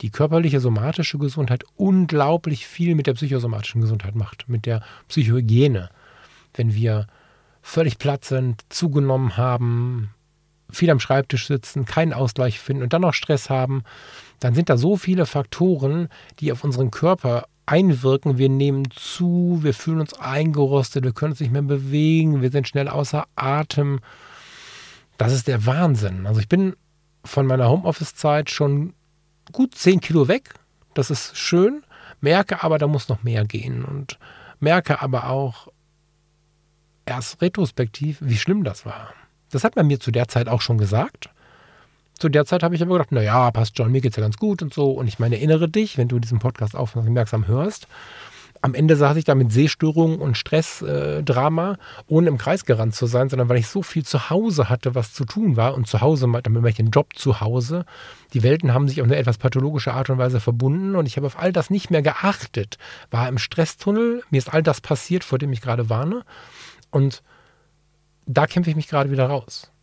die 0.01 0.11
körperliche 0.11 0.59
somatische 0.59 1.19
Gesundheit 1.19 1.65
unglaublich 1.77 2.67
viel 2.67 2.95
mit 2.95 3.07
der 3.07 3.15
psychosomatischen 3.15 3.81
Gesundheit 3.81 4.17
macht, 4.17 4.49
mit 4.49 4.67
der 4.67 4.83
Psychohygiene. 5.09 5.91
Wenn 6.55 6.75
wir 6.75 7.07
völlig 7.63 7.99
platt 7.99 8.25
sind, 8.25 8.63
zugenommen 8.69 9.37
haben, 9.37 10.11
viel 10.71 10.91
am 10.91 10.99
Schreibtisch 10.99 11.47
sitzen, 11.47 11.85
keinen 11.85 12.13
Ausgleich 12.13 12.59
finden 12.59 12.83
und 12.83 12.93
dann 12.93 13.03
noch 13.03 13.15
Stress 13.15 13.49
haben, 13.49 13.85
dann 14.41 14.55
sind 14.55 14.69
da 14.69 14.77
so 14.77 14.97
viele 14.97 15.27
Faktoren, 15.27 16.09
die 16.41 16.51
auf 16.51 16.65
unseren 16.65 16.91
Körper 16.91 17.47
einwirken. 17.67 18.39
Wir 18.39 18.49
nehmen 18.49 18.91
zu, 18.91 19.61
wir 19.63 19.75
fühlen 19.75 20.01
uns 20.01 20.15
eingerostet, 20.15 21.05
wir 21.05 21.13
können 21.13 21.33
uns 21.33 21.41
nicht 21.41 21.53
mehr 21.53 21.63
bewegen, 21.63 22.43
wir 22.43 22.51
sind 22.51 22.69
schnell 22.69 22.89
außer 22.89 23.27
Atem. 23.37 24.01
Das 25.17 25.33
ist 25.33 25.49
der 25.49 25.67
Wahnsinn. 25.67 26.27
Also 26.27 26.41
ich 26.41 26.49
bin 26.49 26.77
von 27.25 27.47
meiner 27.47 27.71
Homeoffice-Zeit 27.71 28.51
schon 28.51 28.95
gut 29.53 29.75
10 29.75 30.01
Kilo 30.01 30.29
weg. 30.29 30.55
Das 30.95 31.11
ist 31.11 31.37
schön, 31.37 31.83
merke 32.21 32.63
aber, 32.63 32.79
da 32.79 32.87
muss 32.87 33.09
noch 33.09 33.23
mehr 33.23 33.45
gehen 33.45 33.85
und 33.85 34.19
merke 34.61 35.03
aber 35.03 35.29
auch 35.29 35.69
erst 37.07 37.43
retrospektiv, 37.43 38.19
wie 38.21 38.37
schlimm 38.37 38.65
das 38.65 38.87
war. 38.87 39.13
Das 39.51 39.65
hat 39.65 39.77
man 39.77 39.87
mir 39.87 40.01
zu 40.01 40.11
der 40.11 40.29
Zeit 40.29 40.49
auch 40.49 40.61
schon 40.61 40.79
gesagt. 40.79 41.31
Zu 42.19 42.29
der 42.29 42.45
Zeit 42.45 42.63
habe 42.63 42.75
ich 42.75 42.83
aber 42.83 42.95
gedacht, 42.95 43.13
naja, 43.13 43.51
passt 43.51 43.77
schon, 43.77 43.91
mir 43.91 44.01
geht 44.01 44.13
es 44.13 44.17
ja 44.17 44.23
ganz 44.23 44.37
gut 44.37 44.63
und 44.63 44.73
so. 44.73 44.91
Und 44.93 45.09
ich 45.09 45.19
meine, 45.19 45.37
erinnere 45.37 45.69
dich, 45.69 45.99
wenn 45.99 46.09
du 46.09 46.19
diesen 46.19 46.39
Podcast 46.39 46.77
aufmerksam 46.77 47.47
hörst, 47.47 47.89
am 48.65 48.73
Ende 48.73 48.97
saß 48.97 49.19
ich 49.19 49.27
da 49.27 49.35
mit 49.35 49.53
Sehstörungen 49.53 50.21
und 50.21 50.39
Stressdrama, 50.39 51.73
äh, 51.73 51.77
ohne 52.07 52.29
im 52.29 52.39
Kreis 52.39 52.65
gerannt 52.65 52.95
zu 52.95 53.05
sein, 53.05 53.29
sondern 53.29 53.51
weil 53.51 53.59
ich 53.59 53.67
so 53.67 53.83
viel 53.83 54.07
zu 54.07 54.31
Hause 54.31 54.71
hatte, 54.71 54.95
was 54.95 55.13
zu 55.13 55.27
tun 55.27 55.59
war. 55.59 55.75
Und 55.75 55.87
zu 55.87 56.01
Hause, 56.01 56.27
damit 56.43 56.63
mache 56.63 56.71
ich 56.71 56.77
den 56.77 56.89
Job 56.89 57.15
zu 57.15 57.43
Hause. 57.43 57.85
Die 58.33 58.43
Welten 58.43 58.73
haben 58.73 58.89
sich 58.89 59.03
auf 59.03 59.07
eine 59.07 59.17
etwas 59.17 59.37
pathologische 59.37 59.93
Art 59.93 60.09
und 60.09 60.17
Weise 60.17 60.41
verbunden 60.41 60.97
und 60.97 61.05
ich 61.05 61.19
habe 61.19 61.27
auf 61.27 61.39
all 61.39 61.53
das 61.53 61.69
nicht 61.69 61.91
mehr 61.91 62.01
geachtet. 62.01 62.79
War 63.11 63.29
im 63.29 63.37
Stresstunnel, 63.37 64.23
mir 64.31 64.39
ist 64.39 64.55
all 64.55 64.63
das 64.63 64.81
passiert, 64.81 65.25
vor 65.25 65.39
dem 65.39 65.53
ich 65.53 65.61
gerade 65.61 65.91
warne. 65.91 66.23
Und 66.91 67.23
da 68.25 68.47
kämpfe 68.47 68.71
ich 68.71 68.77
mich 68.77 68.89
gerade 68.89 69.11
wieder 69.11 69.27
raus. 69.27 69.74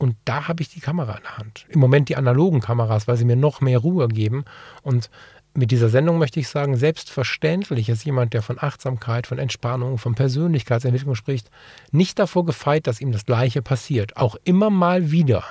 Und 0.00 0.16
da 0.24 0.48
habe 0.48 0.62
ich 0.62 0.70
die 0.70 0.80
Kamera 0.80 1.16
in 1.16 1.22
der 1.24 1.36
Hand. 1.36 1.66
Im 1.68 1.78
Moment 1.78 2.08
die 2.08 2.16
analogen 2.16 2.60
Kameras, 2.60 3.06
weil 3.06 3.18
sie 3.18 3.26
mir 3.26 3.36
noch 3.36 3.60
mehr 3.60 3.78
Ruhe 3.78 4.08
geben. 4.08 4.46
Und 4.80 5.10
mit 5.52 5.70
dieser 5.70 5.90
Sendung 5.90 6.16
möchte 6.16 6.40
ich 6.40 6.48
sagen, 6.48 6.74
selbstverständlich 6.74 7.90
ist 7.90 8.06
jemand, 8.06 8.32
der 8.32 8.40
von 8.40 8.56
Achtsamkeit, 8.58 9.26
von 9.26 9.38
Entspannung, 9.38 9.98
von 9.98 10.14
Persönlichkeitsentwicklung 10.14 11.16
spricht, 11.16 11.50
nicht 11.92 12.18
davor 12.18 12.46
gefeit, 12.46 12.86
dass 12.86 13.02
ihm 13.02 13.12
das 13.12 13.26
Gleiche 13.26 13.60
passiert. 13.60 14.16
Auch 14.16 14.36
immer 14.44 14.70
mal 14.70 15.10
wieder. 15.10 15.44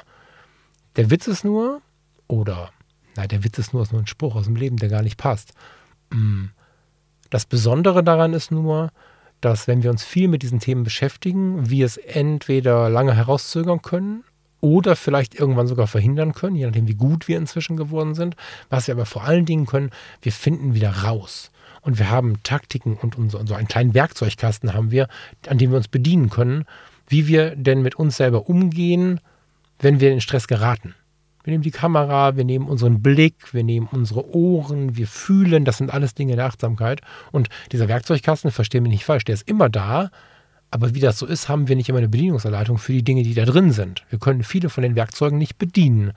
Der 0.95 1.11
Witz 1.11 1.27
ist 1.27 1.45
nur, 1.45 1.83
oder, 2.27 2.71
na, 3.15 3.27
der 3.27 3.43
Witz 3.43 3.59
ist 3.59 3.71
nur, 3.71 3.83
ist 3.83 3.91
nur 3.91 4.01
ein 4.01 4.07
Spruch 4.07 4.35
aus 4.35 4.45
dem 4.45 4.55
Leben, 4.55 4.77
der 4.77 4.89
gar 4.89 5.03
nicht 5.03 5.17
passt. 5.17 5.53
Mm. 6.09 6.45
Das 7.29 7.45
Besondere 7.45 8.03
daran 8.03 8.33
ist 8.33 8.49
nur, 8.49 8.89
dass 9.41 9.67
wenn 9.67 9.83
wir 9.83 9.91
uns 9.91 10.03
viel 10.03 10.27
mit 10.27 10.41
diesen 10.41 10.59
Themen 10.59 10.83
beschäftigen, 10.83 11.69
wir 11.69 11.85
es 11.85 11.97
entweder 11.97 12.89
lange 12.89 13.13
herauszögern 13.13 13.83
können 13.83 14.23
oder 14.61 14.95
vielleicht 14.95 15.35
irgendwann 15.35 15.67
sogar 15.67 15.87
verhindern 15.87 16.33
können, 16.33 16.55
je 16.55 16.65
nachdem, 16.65 16.87
wie 16.87 16.95
gut 16.95 17.27
wir 17.27 17.37
inzwischen 17.37 17.77
geworden 17.77 18.15
sind. 18.15 18.35
Was 18.69 18.87
wir 18.87 18.95
aber 18.95 19.05
vor 19.05 19.23
allen 19.23 19.45
Dingen 19.45 19.65
können, 19.65 19.91
wir 20.21 20.31
finden 20.31 20.73
wieder 20.73 20.89
raus. 21.03 21.51
Und 21.81 21.97
wir 21.97 22.09
haben 22.09 22.43
Taktiken 22.43 22.97
und, 22.97 23.17
und 23.17 23.29
so 23.29 23.37
einen 23.37 23.67
kleinen 23.67 23.93
Werkzeugkasten 23.93 24.73
haben 24.73 24.91
wir, 24.91 25.07
an 25.47 25.57
dem 25.57 25.71
wir 25.71 25.77
uns 25.77 25.87
bedienen 25.87 26.29
können, 26.29 26.65
wie 27.07 27.27
wir 27.27 27.55
denn 27.55 27.81
mit 27.81 27.95
uns 27.95 28.17
selber 28.17 28.49
umgehen, 28.49 29.19
wenn 29.79 29.99
wir 29.99 30.11
in 30.11 30.21
Stress 30.21 30.47
geraten. 30.47 30.93
Wir 31.43 31.51
nehmen 31.51 31.63
die 31.63 31.71
Kamera, 31.71 32.35
wir 32.35 32.43
nehmen 32.43 32.67
unseren 32.67 33.01
Blick, 33.01 33.53
wir 33.53 33.63
nehmen 33.63 33.87
unsere 33.91 34.35
Ohren, 34.35 34.97
wir 34.97 35.07
fühlen, 35.07 35.63
das 35.63 35.77
sind 35.77 35.91
alles 35.91 36.13
Dinge 36.13 36.35
der 36.35 36.45
Achtsamkeit. 36.45 37.01
Und 37.31 37.49
dieser 37.71 37.87
Werkzeugkasten, 37.87 38.51
verstehe 38.51 38.81
mich 38.81 38.91
nicht 38.91 39.05
falsch, 39.05 39.23
der 39.23 39.35
ist 39.35 39.47
immer 39.47 39.69
da, 39.69 40.11
aber 40.71 40.93
wie 40.93 40.99
das 40.99 41.17
so 41.17 41.25
ist, 41.25 41.49
haben 41.49 41.67
wir 41.67 41.75
nicht 41.75 41.89
immer 41.89 41.97
eine 41.97 42.09
Bedienungsanleitung 42.09 42.77
für 42.77 42.93
die 42.93 43.03
Dinge, 43.03 43.23
die 43.23 43.33
da 43.33 43.45
drin 43.45 43.71
sind. 43.71 44.03
Wir 44.09 44.19
können 44.19 44.43
viele 44.43 44.69
von 44.69 44.83
den 44.83 44.95
Werkzeugen 44.95 45.37
nicht 45.37 45.57
bedienen. 45.57 46.13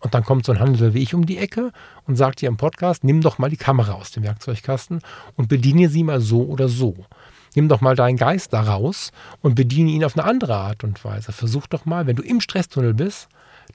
Und 0.00 0.14
dann 0.14 0.24
kommt 0.24 0.44
so 0.44 0.52
ein 0.52 0.58
Handel 0.58 0.94
wie 0.94 1.02
ich 1.02 1.14
um 1.14 1.26
die 1.26 1.38
Ecke 1.38 1.70
und 2.08 2.16
sagt 2.16 2.40
dir 2.40 2.48
im 2.48 2.56
Podcast, 2.56 3.04
nimm 3.04 3.20
doch 3.20 3.38
mal 3.38 3.50
die 3.50 3.56
Kamera 3.56 3.92
aus 3.92 4.10
dem 4.10 4.24
Werkzeugkasten 4.24 5.00
und 5.36 5.48
bediene 5.48 5.88
sie 5.88 6.02
mal 6.02 6.20
so 6.20 6.42
oder 6.42 6.68
so. 6.68 7.06
Nimm 7.54 7.68
doch 7.68 7.80
mal 7.80 7.94
deinen 7.94 8.16
Geist 8.16 8.52
da 8.52 8.62
raus 8.62 9.12
und 9.40 9.54
bediene 9.54 9.90
ihn 9.90 10.04
auf 10.04 10.18
eine 10.18 10.26
andere 10.26 10.56
Art 10.56 10.82
und 10.82 11.04
Weise. 11.04 11.30
Versuch 11.30 11.68
doch 11.68 11.84
mal, 11.84 12.06
wenn 12.06 12.16
du 12.16 12.22
im 12.22 12.40
Stresstunnel 12.40 12.94
bist, 12.94 13.28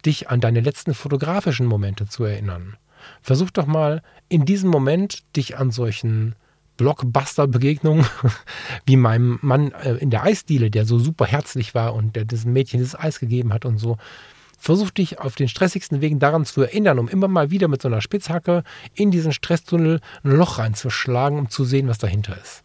dich 0.05 0.30
an 0.30 0.41
deine 0.41 0.59
letzten 0.59 0.93
fotografischen 0.93 1.65
Momente 1.65 2.07
zu 2.07 2.25
erinnern. 2.25 2.75
Versuch 3.21 3.51
doch 3.51 3.67
mal 3.67 4.01
in 4.28 4.45
diesem 4.45 4.69
Moment 4.69 5.23
dich 5.38 5.57
an 5.57 5.71
solchen 5.71 6.36
Blockbuster-Begegnungen, 6.78 8.05
wie 8.86 8.95
meinem 8.95 9.39
Mann 9.41 9.71
äh, 9.73 9.95
in 9.95 10.09
der 10.09 10.23
Eisdiele, 10.23 10.71
der 10.71 10.86
so 10.86 10.99
super 10.99 11.25
herzlich 11.25 11.75
war 11.75 11.93
und 11.93 12.15
der 12.15 12.25
diesem 12.25 12.53
Mädchen 12.53 12.80
dieses 12.80 12.97
Eis 12.97 13.19
gegeben 13.19 13.53
hat 13.53 13.65
und 13.65 13.78
so. 13.78 13.97
Versuch 14.59 14.89
dich 14.89 15.19
auf 15.19 15.36
den 15.36 15.47
stressigsten 15.47 16.01
Wegen 16.01 16.19
daran 16.19 16.45
zu 16.45 16.61
erinnern, 16.61 16.97
um 16.97 17.07
immer 17.07 17.28
mal 17.28 17.51
wieder 17.51 17.67
mit 17.67 17.82
so 17.82 17.88
einer 17.88 18.01
Spitzhacke 18.01 18.63
in 18.95 19.11
diesen 19.11 19.32
Stresstunnel 19.32 19.99
ein 20.23 20.32
Loch 20.32 20.57
reinzuschlagen, 20.57 21.38
um 21.38 21.49
zu 21.49 21.63
sehen, 21.63 21.88
was 21.88 21.99
dahinter 21.99 22.36
ist. 22.41 22.63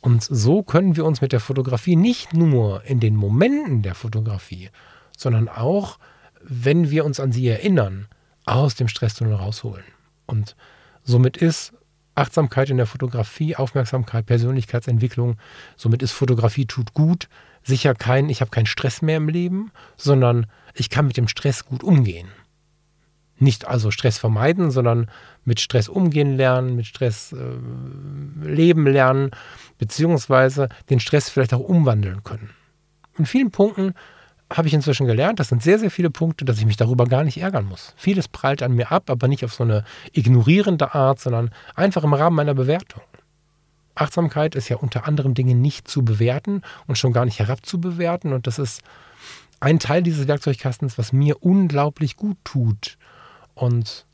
Und 0.00 0.22
so 0.22 0.62
können 0.62 0.96
wir 0.96 1.04
uns 1.04 1.20
mit 1.20 1.32
der 1.32 1.40
Fotografie 1.40 1.96
nicht 1.96 2.34
nur 2.34 2.84
in 2.84 3.00
den 3.00 3.16
Momenten 3.16 3.82
der 3.82 3.94
Fotografie, 3.94 4.70
sondern 5.16 5.48
auch, 5.48 5.98
wenn 6.42 6.90
wir 6.90 7.04
uns 7.04 7.20
an 7.20 7.32
sie 7.32 7.48
erinnern, 7.48 8.08
aus 8.46 8.74
dem 8.74 8.88
Stresstunnel 8.88 9.34
rausholen. 9.34 9.84
Und 10.26 10.56
somit 11.04 11.36
ist 11.36 11.72
Achtsamkeit 12.20 12.70
in 12.70 12.76
der 12.76 12.86
Fotografie, 12.86 13.56
Aufmerksamkeit, 13.56 14.26
Persönlichkeitsentwicklung. 14.26 15.36
Somit 15.76 16.02
ist 16.02 16.12
Fotografie 16.12 16.66
tut 16.66 16.94
gut. 16.94 17.28
Sicher 17.62 17.94
kein, 17.94 18.28
ich 18.28 18.40
habe 18.40 18.50
keinen 18.50 18.66
Stress 18.66 19.02
mehr 19.02 19.16
im 19.16 19.28
Leben, 19.28 19.72
sondern 19.96 20.46
ich 20.74 20.90
kann 20.90 21.06
mit 21.06 21.16
dem 21.16 21.28
Stress 21.28 21.64
gut 21.64 21.82
umgehen. 21.82 22.28
Nicht 23.38 23.66
also 23.66 23.90
Stress 23.90 24.18
vermeiden, 24.18 24.70
sondern 24.70 25.10
mit 25.44 25.60
Stress 25.60 25.88
umgehen 25.88 26.36
lernen, 26.36 26.76
mit 26.76 26.86
Stress 26.86 27.32
äh, 27.32 28.46
leben 28.46 28.86
lernen, 28.86 29.30
beziehungsweise 29.78 30.68
den 30.90 31.00
Stress 31.00 31.30
vielleicht 31.30 31.54
auch 31.54 31.60
umwandeln 31.60 32.22
können. 32.22 32.50
In 33.16 33.26
vielen 33.26 33.50
Punkten 33.50 33.94
habe 34.52 34.66
ich 34.66 34.74
inzwischen 34.74 35.06
gelernt, 35.06 35.38
das 35.38 35.48
sind 35.48 35.62
sehr, 35.62 35.78
sehr 35.78 35.90
viele 35.90 36.10
Punkte, 36.10 36.44
dass 36.44 36.58
ich 36.58 36.66
mich 36.66 36.76
darüber 36.76 37.06
gar 37.06 37.22
nicht 37.22 37.40
ärgern 37.40 37.66
muss. 37.66 37.94
Vieles 37.96 38.26
prallt 38.26 38.62
an 38.62 38.74
mir 38.74 38.90
ab, 38.90 39.08
aber 39.08 39.28
nicht 39.28 39.44
auf 39.44 39.54
so 39.54 39.62
eine 39.62 39.84
ignorierende 40.12 40.94
Art, 40.94 41.20
sondern 41.20 41.50
einfach 41.76 42.02
im 42.02 42.14
Rahmen 42.14 42.36
meiner 42.36 42.54
Bewertung. 42.54 43.02
Achtsamkeit 43.94 44.54
ist 44.54 44.68
ja 44.68 44.76
unter 44.76 45.06
anderem 45.06 45.34
Dinge 45.34 45.54
nicht 45.54 45.86
zu 45.86 46.04
bewerten 46.04 46.62
und 46.86 46.96
schon 46.96 47.12
gar 47.12 47.24
nicht 47.24 47.38
herabzubewerten. 47.38 48.32
Und 48.32 48.46
das 48.46 48.58
ist 48.58 48.82
ein 49.60 49.78
Teil 49.78 50.02
dieses 50.02 50.26
Werkzeugkastens, 50.26 50.98
was 50.98 51.12
mir 51.12 51.42
unglaublich 51.42 52.16
gut 52.16 52.38
tut. 52.44 52.96
Und 53.54 54.06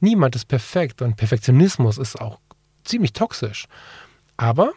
niemand 0.00 0.36
ist 0.36 0.46
perfekt 0.46 1.00
und 1.00 1.16
Perfektionismus 1.16 1.96
ist 1.96 2.20
auch 2.20 2.40
ziemlich 2.84 3.12
toxisch. 3.12 3.66
Aber 4.36 4.72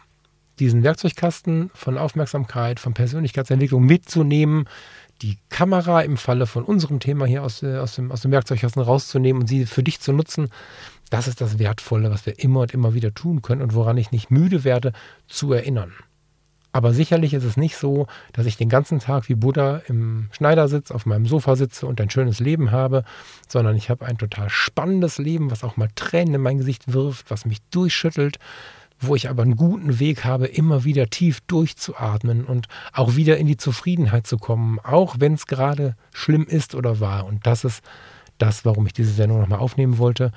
diesen 0.60 0.82
Werkzeugkasten 0.82 1.70
von 1.74 1.98
Aufmerksamkeit, 1.98 2.80
von 2.80 2.94
Persönlichkeitsentwicklung 2.94 3.84
mitzunehmen, 3.84 4.68
die 5.22 5.38
Kamera 5.48 6.02
im 6.02 6.16
Falle 6.16 6.46
von 6.46 6.64
unserem 6.64 7.00
Thema 7.00 7.26
hier 7.26 7.42
aus, 7.42 7.62
äh, 7.62 7.78
aus, 7.78 7.96
dem, 7.96 8.12
aus 8.12 8.20
dem 8.20 8.30
Werkzeugkasten 8.30 8.82
rauszunehmen 8.82 9.42
und 9.42 9.48
sie 9.48 9.66
für 9.66 9.82
dich 9.82 10.00
zu 10.00 10.12
nutzen, 10.12 10.48
das 11.10 11.26
ist 11.26 11.40
das 11.40 11.58
Wertvolle, 11.58 12.10
was 12.10 12.26
wir 12.26 12.38
immer 12.38 12.60
und 12.60 12.74
immer 12.74 12.94
wieder 12.94 13.14
tun 13.14 13.42
können 13.42 13.62
und 13.62 13.74
woran 13.74 13.96
ich 13.96 14.12
nicht 14.12 14.30
müde 14.30 14.64
werde 14.64 14.92
zu 15.26 15.52
erinnern. 15.52 15.92
Aber 16.70 16.92
sicherlich 16.92 17.32
ist 17.32 17.44
es 17.44 17.56
nicht 17.56 17.76
so, 17.76 18.06
dass 18.32 18.46
ich 18.46 18.58
den 18.58 18.68
ganzen 18.68 18.98
Tag 19.00 19.28
wie 19.28 19.34
Buddha 19.34 19.78
im 19.88 20.28
Schneidersitz 20.32 20.90
auf 20.90 21.06
meinem 21.06 21.26
Sofa 21.26 21.56
sitze 21.56 21.86
und 21.86 22.00
ein 22.00 22.10
schönes 22.10 22.40
Leben 22.40 22.70
habe, 22.70 23.04
sondern 23.48 23.74
ich 23.74 23.88
habe 23.88 24.04
ein 24.04 24.18
total 24.18 24.50
spannendes 24.50 25.18
Leben, 25.18 25.50
was 25.50 25.64
auch 25.64 25.78
mal 25.78 25.88
Tränen 25.94 26.34
in 26.34 26.42
mein 26.42 26.58
Gesicht 26.58 26.92
wirft, 26.92 27.30
was 27.30 27.46
mich 27.46 27.62
durchschüttelt, 27.70 28.38
wo 29.00 29.14
ich 29.14 29.28
aber 29.28 29.42
einen 29.42 29.56
guten 29.56 30.00
Weg 30.00 30.24
habe, 30.24 30.46
immer 30.46 30.84
wieder 30.84 31.08
tief 31.08 31.40
durchzuatmen 31.42 32.44
und 32.44 32.66
auch 32.92 33.16
wieder 33.16 33.36
in 33.36 33.46
die 33.46 33.56
Zufriedenheit 33.56 34.26
zu 34.26 34.38
kommen, 34.38 34.78
auch 34.80 35.16
wenn 35.18 35.34
es 35.34 35.46
gerade 35.46 35.96
schlimm 36.12 36.44
ist 36.44 36.74
oder 36.74 37.00
war. 37.00 37.26
Und 37.26 37.46
das 37.46 37.64
ist 37.64 37.82
das, 38.38 38.64
warum 38.64 38.86
ich 38.86 38.92
diese 38.92 39.12
Sendung 39.12 39.40
nochmal 39.40 39.60
aufnehmen 39.60 39.98
wollte, 39.98 40.32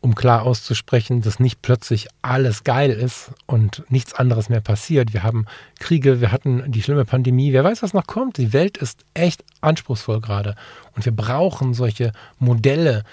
um 0.00 0.14
klar 0.14 0.42
auszusprechen, 0.42 1.20
dass 1.20 1.40
nicht 1.40 1.60
plötzlich 1.62 2.08
alles 2.22 2.64
geil 2.64 2.90
ist 2.90 3.32
und 3.46 3.84
nichts 3.90 4.14
anderes 4.14 4.48
mehr 4.48 4.62
passiert. 4.62 5.12
Wir 5.12 5.22
haben 5.22 5.44
Kriege, 5.78 6.20
wir 6.20 6.32
hatten 6.32 6.72
die 6.72 6.82
schlimme 6.82 7.04
Pandemie, 7.04 7.52
wer 7.52 7.64
weiß, 7.64 7.82
was 7.82 7.92
noch 7.92 8.06
kommt. 8.06 8.38
Die 8.38 8.52
Welt 8.52 8.78
ist 8.78 9.04
echt 9.12 9.44
anspruchsvoll 9.60 10.20
gerade. 10.20 10.54
Und 10.96 11.04
wir 11.04 11.14
brauchen 11.14 11.74
solche 11.74 12.12
Modelle 12.38 13.04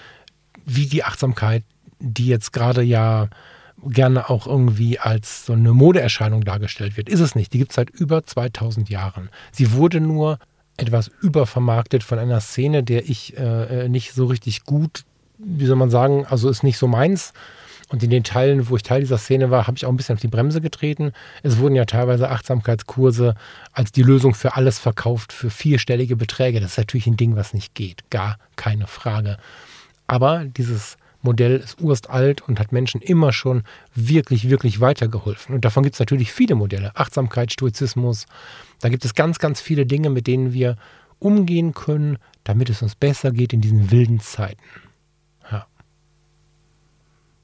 wie 0.64 0.86
die 0.86 1.04
Achtsamkeit, 1.04 1.62
die 2.00 2.26
jetzt 2.26 2.52
gerade 2.52 2.82
ja 2.82 3.28
gerne 3.86 4.28
auch 4.30 4.46
irgendwie 4.46 4.98
als 4.98 5.46
so 5.46 5.52
eine 5.52 5.72
Modeerscheinung 5.72 6.44
dargestellt 6.44 6.96
wird. 6.96 7.08
Ist 7.08 7.20
es 7.20 7.34
nicht. 7.34 7.52
Die 7.52 7.58
gibt 7.58 7.72
es 7.72 7.76
seit 7.76 7.90
über 7.90 8.24
2000 8.24 8.88
Jahren. 8.88 9.30
Sie 9.52 9.72
wurde 9.72 10.00
nur 10.00 10.38
etwas 10.76 11.10
übervermarktet 11.20 12.02
von 12.04 12.18
einer 12.18 12.40
Szene, 12.40 12.82
der 12.82 13.08
ich 13.08 13.36
äh, 13.36 13.84
äh, 13.84 13.88
nicht 13.88 14.12
so 14.12 14.26
richtig 14.26 14.64
gut, 14.64 15.04
wie 15.38 15.66
soll 15.66 15.76
man 15.76 15.90
sagen, 15.90 16.24
also 16.26 16.48
ist 16.48 16.62
nicht 16.62 16.78
so 16.78 16.86
meins. 16.86 17.32
Und 17.90 18.02
in 18.02 18.10
den 18.10 18.22
Teilen, 18.22 18.68
wo 18.68 18.76
ich 18.76 18.82
Teil 18.82 19.00
dieser 19.00 19.16
Szene 19.16 19.50
war, 19.50 19.66
habe 19.66 19.76
ich 19.78 19.86
auch 19.86 19.90
ein 19.90 19.96
bisschen 19.96 20.14
auf 20.14 20.20
die 20.20 20.28
Bremse 20.28 20.60
getreten. 20.60 21.12
Es 21.42 21.58
wurden 21.58 21.74
ja 21.74 21.86
teilweise 21.86 22.28
Achtsamkeitskurse 22.28 23.34
als 23.72 23.92
die 23.92 24.02
Lösung 24.02 24.34
für 24.34 24.56
alles 24.56 24.78
verkauft, 24.78 25.32
für 25.32 25.48
vierstellige 25.48 26.14
Beträge. 26.14 26.60
Das 26.60 26.72
ist 26.72 26.78
natürlich 26.78 27.06
ein 27.06 27.16
Ding, 27.16 27.34
was 27.34 27.54
nicht 27.54 27.74
geht. 27.74 28.10
Gar 28.10 28.38
keine 28.56 28.86
Frage. 28.86 29.38
Aber 30.06 30.44
dieses 30.44 30.97
Modell 31.22 31.56
ist 31.56 31.80
urstalt 31.80 32.42
und 32.42 32.60
hat 32.60 32.72
Menschen 32.72 33.00
immer 33.00 33.32
schon 33.32 33.64
wirklich, 33.94 34.50
wirklich 34.50 34.80
weitergeholfen. 34.80 35.54
Und 35.54 35.64
davon 35.64 35.82
gibt 35.82 35.94
es 35.94 36.00
natürlich 36.00 36.32
viele 36.32 36.54
Modelle. 36.54 36.94
Achtsamkeit, 36.94 37.52
Stoizismus. 37.52 38.26
Da 38.80 38.88
gibt 38.88 39.04
es 39.04 39.14
ganz, 39.14 39.38
ganz 39.38 39.60
viele 39.60 39.84
Dinge, 39.84 40.10
mit 40.10 40.26
denen 40.26 40.52
wir 40.52 40.76
umgehen 41.18 41.74
können, 41.74 42.18
damit 42.44 42.70
es 42.70 42.82
uns 42.82 42.94
besser 42.94 43.32
geht 43.32 43.52
in 43.52 43.60
diesen 43.60 43.90
wilden 43.90 44.20
Zeiten. 44.20 44.62
Ja. 45.50 45.66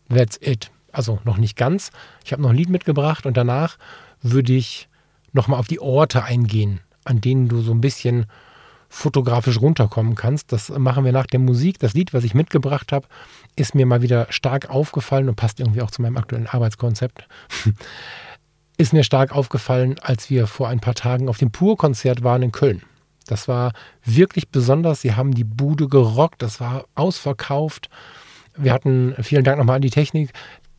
That's 0.09 0.39
it. 0.41 0.71
Also 0.93 1.19
noch 1.25 1.39
nicht 1.39 1.57
ganz. 1.57 1.91
Ich 2.25 2.33
habe 2.33 2.43
noch 2.43 2.51
ein 2.51 2.57
Lied 2.57 2.69
mitgebracht 2.69 3.27
und 3.27 3.37
danach 3.37 3.79
würde 4.23 4.53
ich 4.53 4.89
nochmal 5.33 5.59
auf 5.59 5.67
die 5.67 5.81
Orte 5.81 6.23
eingehen, 6.23 6.81
an 7.05 7.21
denen 7.21 7.49
du 7.49 7.61
so 7.61 7.73
ein 7.73 7.81
bisschen 7.81 8.27
fotografisch 8.95 9.61
runterkommen 9.61 10.15
kannst. 10.15 10.53
Das 10.53 10.71
machen 10.71 11.05
wir 11.05 11.13
nach 11.13 11.27
der 11.27 11.41
Musik. 11.41 11.81
Das 11.81 11.95
Lied, 11.95 12.15
was 12.15 12.23
ich 12.23 12.33
mitgebracht 12.33 12.93
habe, 12.93 13.07
ist 13.57 13.75
mir 13.75 13.87
mal 13.87 14.03
wieder 14.03 14.27
stark 14.31 14.71
aufgefallen 14.71 15.29
und 15.29 15.35
passt 15.35 15.59
irgendwie 15.59 15.83
auch 15.83 15.91
zu 15.91 16.01
meinem 16.01 16.17
aktuellen 16.17 16.47
Arbeitskonzept. 16.47 17.27
ist 18.77 18.93
mir 18.93 19.03
stark 19.03 19.33
aufgefallen, 19.33 19.97
als 20.01 20.31
wir 20.31 20.47
vor 20.47 20.69
ein 20.69 20.81
paar 20.81 20.95
Tagen 20.95 21.29
auf 21.29 21.39
dem 21.39 21.51
Pur-Konzert 21.51 22.23
waren 22.23 22.43
in 22.43 22.53
Köln. 22.53 22.83
Das 23.27 23.49
war 23.49 23.73
wirklich 24.05 24.49
besonders. 24.49 25.01
Sie 25.01 25.15
haben 25.15 25.35
die 25.35 25.45
Bude 25.45 25.89
gerockt. 25.89 26.41
Das 26.43 26.61
war 26.61 26.85
ausverkauft. 26.95 27.91
Wir 28.57 28.73
hatten, 28.73 29.15
vielen 29.23 29.45
Dank 29.45 29.59
nochmal 29.59 29.77
an 29.77 29.83
die 29.83 29.91
Technik, 29.91 30.31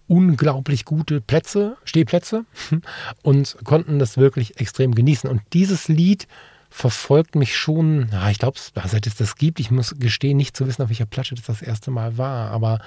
unglaublich 0.08 0.86
gute 0.86 1.20
Plätze, 1.20 1.76
Stehplätze 1.84 2.46
und 3.24 3.58
konnten 3.66 4.00
das 4.00 4.18
wirklich 4.18 4.60
extrem 4.60 4.96
genießen. 4.96 5.30
Und 5.30 5.42
dieses 5.52 5.90
Lied 5.90 6.28
verfolgt 6.76 7.36
mich 7.36 7.56
schon, 7.56 8.10
ja, 8.12 8.30
ich 8.30 8.38
glaube, 8.38 8.60
seit 8.60 9.08
es 9.08 9.16
das 9.16 9.38
gibt, 9.38 9.62
ich 9.62 9.72
muss 9.72 9.96
gestehen, 9.98 10.36
nicht 10.36 10.58
zu 10.58 10.68
wissen, 10.68 10.82
auf 10.84 10.90
welcher 10.90 11.06
Platte 11.06 11.34
das 11.34 11.46
das 11.46 11.62
erste 11.62 11.90
Mal 11.90 12.18
war, 12.18 12.52
aber 12.52 12.80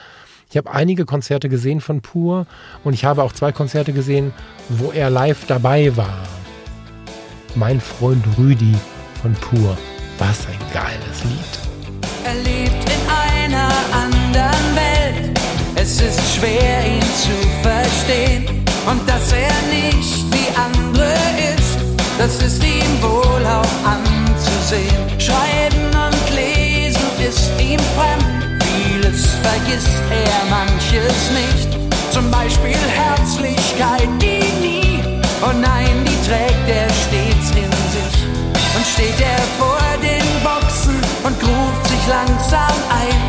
ich 0.51 0.59
habe 0.59 0.71
einige 0.71 1.07
Konzerte 1.07 1.49
gesehen 1.49 1.81
von 1.81 2.03
Pur 2.03 2.47
und 2.85 2.93
ich 2.93 3.07
habe 3.07 3.23
auch 3.23 3.33
zwei 3.33 3.51
Konzerte 3.51 3.95
gesehen, 3.95 4.35
wo 4.69 4.93
er 4.93 5.09
live 5.09 5.47
dabei 5.47 5.97
war. 5.97 6.23
Mein 7.55 7.81
Freund 7.81 8.23
Rüdi 8.37 8.75
von 9.23 9.33
Pur, 9.33 9.77
was 10.19 10.47
ein 10.47 10.59
geiles 10.75 11.25
Lied. 11.25 12.11
Er 12.25 12.35
lebt 12.35 12.85
in 12.85 13.03
einer 13.09 13.71
anderen 13.95 14.77
Welt, 14.77 15.41
es 15.77 15.99
ist 16.03 16.37
schwer 16.37 16.87
ihn 16.87 17.03
zu 17.03 17.33
verstehen. 17.63 18.65
Und 18.87 19.09
dass 19.09 19.33
er 19.33 19.53
nicht 19.71 20.31
wie 20.31 20.57
andere 20.57 20.83
ist 20.83 20.88
das 22.19 22.43
ist 22.43 22.63
ihm 22.65 23.03
wohl 23.03 23.47
auch 23.47 23.77
anzusehen. 23.87 25.09
Schreiben 25.19 25.87
und 25.87 26.19
ihm 27.61 27.81
fremd. 27.97 28.63
Vieles 28.63 29.27
vergisst 29.43 30.03
er, 30.11 30.39
manches 30.51 31.19
nicht. 31.33 31.79
Zum 32.11 32.31
Beispiel 32.31 32.77
Herzlichkeit, 32.77 34.09
die 34.21 34.43
nie. 34.61 35.03
Oh 35.43 35.53
nein, 35.53 36.05
die 36.05 36.29
trägt 36.29 36.69
er 36.69 36.89
stets 36.89 37.51
in 37.55 37.73
sich. 37.95 38.17
Und 38.75 38.87
steht 38.95 39.21
er 39.21 39.43
vor 39.59 39.81
den 40.03 40.27
Boxen 40.43 40.97
und 41.25 41.37
ruft 41.43 41.87
sich 41.87 42.07
langsam 42.09 42.77
ein. 42.91 43.21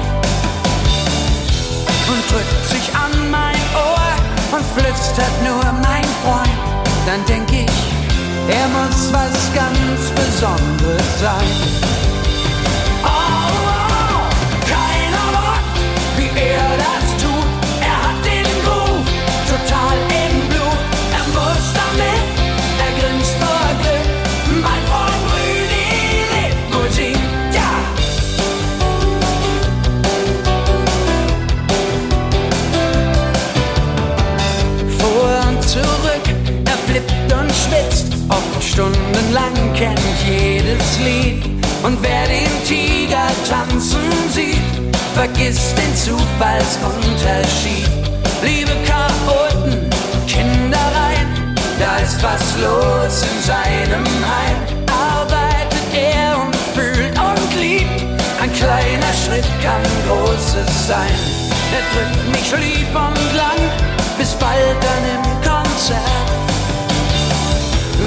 Und 2.09 2.21
drückt 2.31 2.65
sich 2.69 2.95
an 2.95 3.29
mein 3.29 3.61
Ohr 3.75 4.57
und 4.57 4.65
flüstert 4.75 5.35
nur 5.43 5.63
mein 5.81 6.05
Freund. 6.23 6.57
Dann 7.05 7.25
denk 7.25 7.51
ich, 7.51 7.98
er 8.49 8.67
muss 8.69 9.13
was 9.13 9.53
ganz 9.53 10.11
Besonderes 10.11 11.19
sein. 11.19 11.88
Stundenlang 38.79 39.73
kennt 39.75 39.99
jedes 40.25 40.99
Lied. 40.99 41.43
Und 41.83 41.97
wer 42.01 42.25
den 42.27 42.53
Tiger 42.63 43.27
tanzen 43.49 44.07
sieht, 44.31 44.71
vergisst 45.15 45.77
den 45.77 45.93
Zufallsunterschied. 45.95 47.89
Liebe 48.41 48.71
Chaoten, 48.87 49.89
Kindereien, 50.27 51.55
da 51.77 51.97
ist 51.97 52.23
was 52.23 52.43
los 52.63 53.23
in 53.29 53.37
seinem 53.51 54.05
Heim. 54.31 54.59
Arbeitet 54.87 55.89
er 55.93 56.39
und 56.41 56.55
fühlt 56.73 57.15
und 57.19 57.51
liebt, 57.59 57.99
ein 58.41 58.53
kleiner 58.53 59.13
Schritt 59.23 59.49
kann 59.61 59.83
Großes 60.07 60.87
sein. 60.87 61.17
Er 61.75 61.83
drückt 61.91 62.27
mich 62.31 62.49
lieb 62.63 62.95
und 62.95 63.35
lang, 63.35 63.61
bis 64.17 64.31
bald 64.35 64.77
dann 64.81 65.03
im 65.15 65.25
Konzert. 65.43 66.08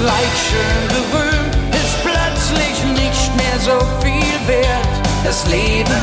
Reich 0.03 0.37
schön 0.49 0.87
berühmt 0.89 1.55
ist 1.73 1.95
plötzlich 2.03 2.83
nicht 2.91 3.35
mehr 3.37 3.57
so 3.57 3.79
viel 4.01 4.47
wert. 4.47 4.87
Das 5.23 5.47
Leben, 5.47 6.01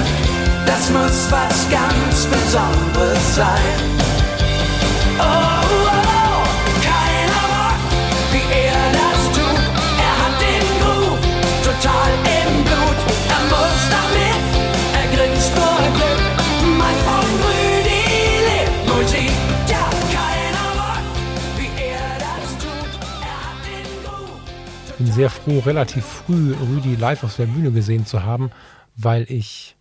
das 0.65 0.89
muss 0.89 1.31
was 1.31 1.69
ganz 1.69 2.25
Besonderes 2.25 3.35
sein. 3.37 3.77
Oh, 5.19 5.23
oh 5.23 5.90
sehr 25.11 25.31
froh, 25.31 25.61
relativ 25.61 26.05
früh 26.05 26.55
Rüdi 26.55 26.95
live 26.95 27.25
auf 27.25 27.37
der 27.37 27.47
Bühne 27.47 27.73
gesehen 27.73 28.07
zu 28.07 28.25
haben, 28.25 28.51
weil 28.97 29.27
ich 29.29 29.77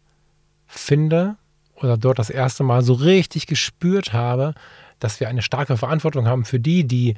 finde 0.68 1.36
oder 1.76 1.98
dort 1.98 2.20
das 2.20 2.30
erste 2.30 2.64
Mal 2.64 2.82
so 2.82 2.94
richtig 2.94 3.48
gespürt 3.48 4.14
habe, 4.14 4.54
dass 5.00 5.20
wir 5.20 5.30
eine 5.30 5.42
starke 5.42 5.78
Verantwortung 5.78 6.28
haben 6.28 6.46
für 6.46 6.60
die, 6.60 6.86
die 6.86 7.16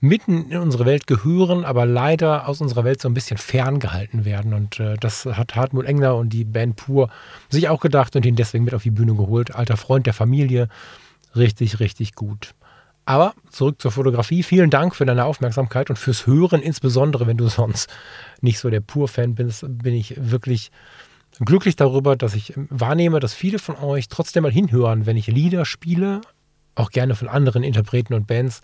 mitten 0.00 0.50
in 0.50 0.58
unsere 0.58 0.84
Welt 0.86 1.06
gehören, 1.06 1.64
aber 1.64 1.86
leider 1.86 2.48
aus 2.48 2.60
unserer 2.60 2.84
Welt 2.84 3.00
so 3.00 3.08
ein 3.08 3.14
bisschen 3.14 3.38
ferngehalten 3.38 4.24
werden. 4.24 4.52
Und 4.54 4.78
äh, 4.78 4.96
das 4.98 5.24
hat 5.26 5.56
Hartmut 5.56 5.86
Engler 5.86 6.16
und 6.16 6.30
die 6.30 6.44
Band 6.44 6.76
Pur 6.76 7.08
sich 7.48 7.68
auch 7.68 7.80
gedacht 7.80 8.14
und 8.16 8.26
ihn 8.26 8.36
deswegen 8.36 8.64
mit 8.64 8.74
auf 8.74 8.82
die 8.82 8.90
Bühne 8.90 9.14
geholt. 9.14 9.54
Alter 9.54 9.76
Freund 9.76 10.06
der 10.06 10.14
Familie. 10.14 10.68
Richtig, 11.34 11.80
richtig 11.80 12.14
gut. 12.14 12.54
Aber 13.06 13.34
zurück 13.50 13.80
zur 13.80 13.92
Fotografie. 13.92 14.42
Vielen 14.42 14.68
Dank 14.68 14.94
für 14.96 15.06
deine 15.06 15.24
Aufmerksamkeit 15.24 15.90
und 15.90 15.96
fürs 15.96 16.26
Hören, 16.26 16.60
insbesondere 16.60 17.26
wenn 17.26 17.36
du 17.36 17.48
sonst 17.48 17.88
nicht 18.42 18.58
so 18.58 18.68
der 18.68 18.80
Pur-Fan 18.80 19.34
bist, 19.34 19.64
bin 19.66 19.94
ich 19.94 20.14
wirklich 20.18 20.70
glücklich 21.38 21.76
darüber, 21.76 22.16
dass 22.16 22.34
ich 22.34 22.52
wahrnehme, 22.56 23.20
dass 23.20 23.32
viele 23.32 23.58
von 23.58 23.76
euch 23.76 24.08
trotzdem 24.08 24.42
mal 24.42 24.52
hinhören, 24.52 25.06
wenn 25.06 25.16
ich 25.16 25.28
Lieder 25.28 25.64
spiele, 25.64 26.20
auch 26.74 26.90
gerne 26.90 27.14
von 27.14 27.28
anderen 27.28 27.62
Interpreten 27.62 28.14
und 28.14 28.26
Bands, 28.26 28.62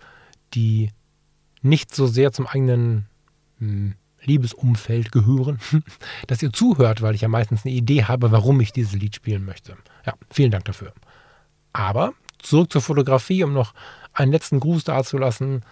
die 0.53 0.89
nicht 1.61 1.95
so 1.95 2.05
sehr 2.07 2.31
zum 2.31 2.45
eigenen 2.45 3.05
hm, 3.59 3.95
Liebesumfeld 4.23 5.11
gehören, 5.11 5.59
dass 6.27 6.43
ihr 6.43 6.51
zuhört, 6.51 7.01
weil 7.01 7.15
ich 7.15 7.21
ja 7.21 7.27
meistens 7.27 7.65
eine 7.65 7.73
Idee 7.73 8.03
habe, 8.03 8.31
warum 8.31 8.59
ich 8.59 8.73
dieses 8.73 8.93
Lied 8.93 9.15
spielen 9.15 9.45
möchte. 9.45 9.77
Ja, 10.05 10.13
vielen 10.29 10.51
Dank 10.51 10.65
dafür. 10.65 10.93
Aber 11.71 12.13
zurück 12.39 12.71
zur 12.71 12.81
Fotografie, 12.81 13.43
um 13.43 13.53
noch 13.53 13.73
einen 14.13 14.31
letzten 14.31 14.59
Gruß 14.59 14.83
dazulassen. 14.83 15.63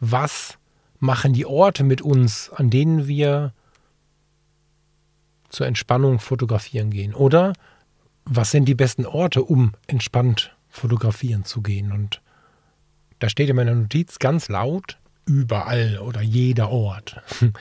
Was 0.00 0.58
machen 0.98 1.32
die 1.32 1.46
Orte 1.46 1.84
mit 1.84 2.02
uns, 2.02 2.50
an 2.54 2.70
denen 2.70 3.06
wir 3.06 3.52
zur 5.48 5.66
Entspannung 5.66 6.18
fotografieren 6.18 6.90
gehen? 6.90 7.14
Oder 7.14 7.52
was 8.24 8.50
sind 8.50 8.66
die 8.66 8.74
besten 8.74 9.06
Orte, 9.06 9.42
um 9.42 9.72
entspannt 9.86 10.56
fotografieren 10.68 11.44
zu 11.44 11.62
gehen? 11.62 11.92
Und 11.92 12.20
da 13.18 13.28
steht 13.28 13.48
in 13.48 13.56
meiner 13.56 13.74
Notiz 13.74 14.18
ganz 14.18 14.48
laut, 14.48 14.98
überall 15.26 15.98
oder 15.98 16.20
jeder 16.20 16.70
Ort. 16.70 17.20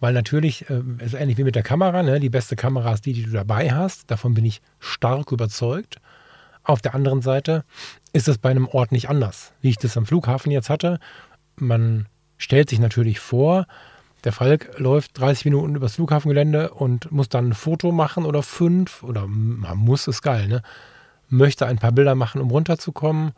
Weil 0.00 0.12
natürlich, 0.12 0.68
äh, 0.68 0.82
ist 0.98 1.14
ähnlich 1.14 1.38
wie 1.38 1.44
mit 1.44 1.54
der 1.54 1.62
Kamera, 1.62 2.02
ne? 2.02 2.20
die 2.20 2.30
beste 2.30 2.56
Kamera 2.56 2.92
ist 2.92 3.06
die, 3.06 3.12
die 3.12 3.22
du 3.22 3.30
dabei 3.30 3.72
hast. 3.72 4.10
Davon 4.10 4.34
bin 4.34 4.44
ich 4.44 4.60
stark 4.78 5.32
überzeugt. 5.32 5.96
Auf 6.62 6.82
der 6.82 6.94
anderen 6.94 7.22
Seite 7.22 7.64
ist 8.14 8.28
es 8.28 8.38
bei 8.38 8.50
einem 8.50 8.68
Ort 8.68 8.92
nicht 8.92 9.10
anders, 9.10 9.52
wie 9.60 9.70
ich 9.70 9.76
das 9.76 9.96
am 9.96 10.06
Flughafen 10.06 10.52
jetzt 10.52 10.70
hatte. 10.70 11.00
Man 11.56 12.06
stellt 12.38 12.70
sich 12.70 12.78
natürlich 12.78 13.18
vor, 13.18 13.66
der 14.22 14.32
Falk 14.32 14.78
läuft 14.78 15.18
30 15.18 15.44
Minuten 15.46 15.74
übers 15.74 15.96
Flughafengelände 15.96 16.70
und 16.70 17.10
muss 17.12 17.28
dann 17.28 17.48
ein 17.48 17.54
Foto 17.54 17.92
machen 17.92 18.24
oder 18.24 18.42
fünf, 18.42 19.02
oder 19.02 19.26
man 19.26 19.76
muss, 19.76 20.06
ist 20.06 20.22
geil, 20.22 20.46
ne? 20.48 20.62
Möchte 21.28 21.66
ein 21.66 21.78
paar 21.78 21.90
Bilder 21.92 22.14
machen, 22.14 22.40
um 22.40 22.50
runterzukommen. 22.50 23.32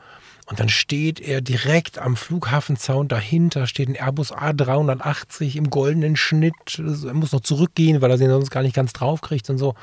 Und 0.46 0.60
dann 0.60 0.68
steht 0.68 1.20
er 1.20 1.40
direkt 1.40 1.98
am 1.98 2.14
Flughafenzaun 2.14 3.08
dahinter, 3.08 3.66
steht 3.66 3.88
ein 3.88 3.96
Airbus 3.96 4.32
A380 4.32 5.56
im 5.56 5.70
goldenen 5.70 6.16
Schnitt. 6.16 6.78
Er 6.78 7.14
muss 7.14 7.32
noch 7.32 7.40
zurückgehen, 7.40 8.02
weil 8.02 8.10
er 8.10 8.18
den 8.18 8.30
sonst 8.30 8.50
gar 8.50 8.62
nicht 8.62 8.76
ganz 8.76 8.92
drauf 8.92 9.22
kriegt 9.22 9.48
und 9.48 9.58
so. 9.58 9.74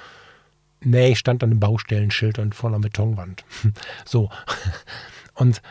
Nee, 0.83 1.11
ich 1.11 1.19
stand 1.19 1.43
an 1.43 1.51
einem 1.51 1.59
Baustellenschild 1.59 2.39
und 2.39 2.55
vor 2.55 2.69
einer 2.69 2.79
Betonwand. 2.79 3.45
so. 4.05 4.29
Und 5.33 5.61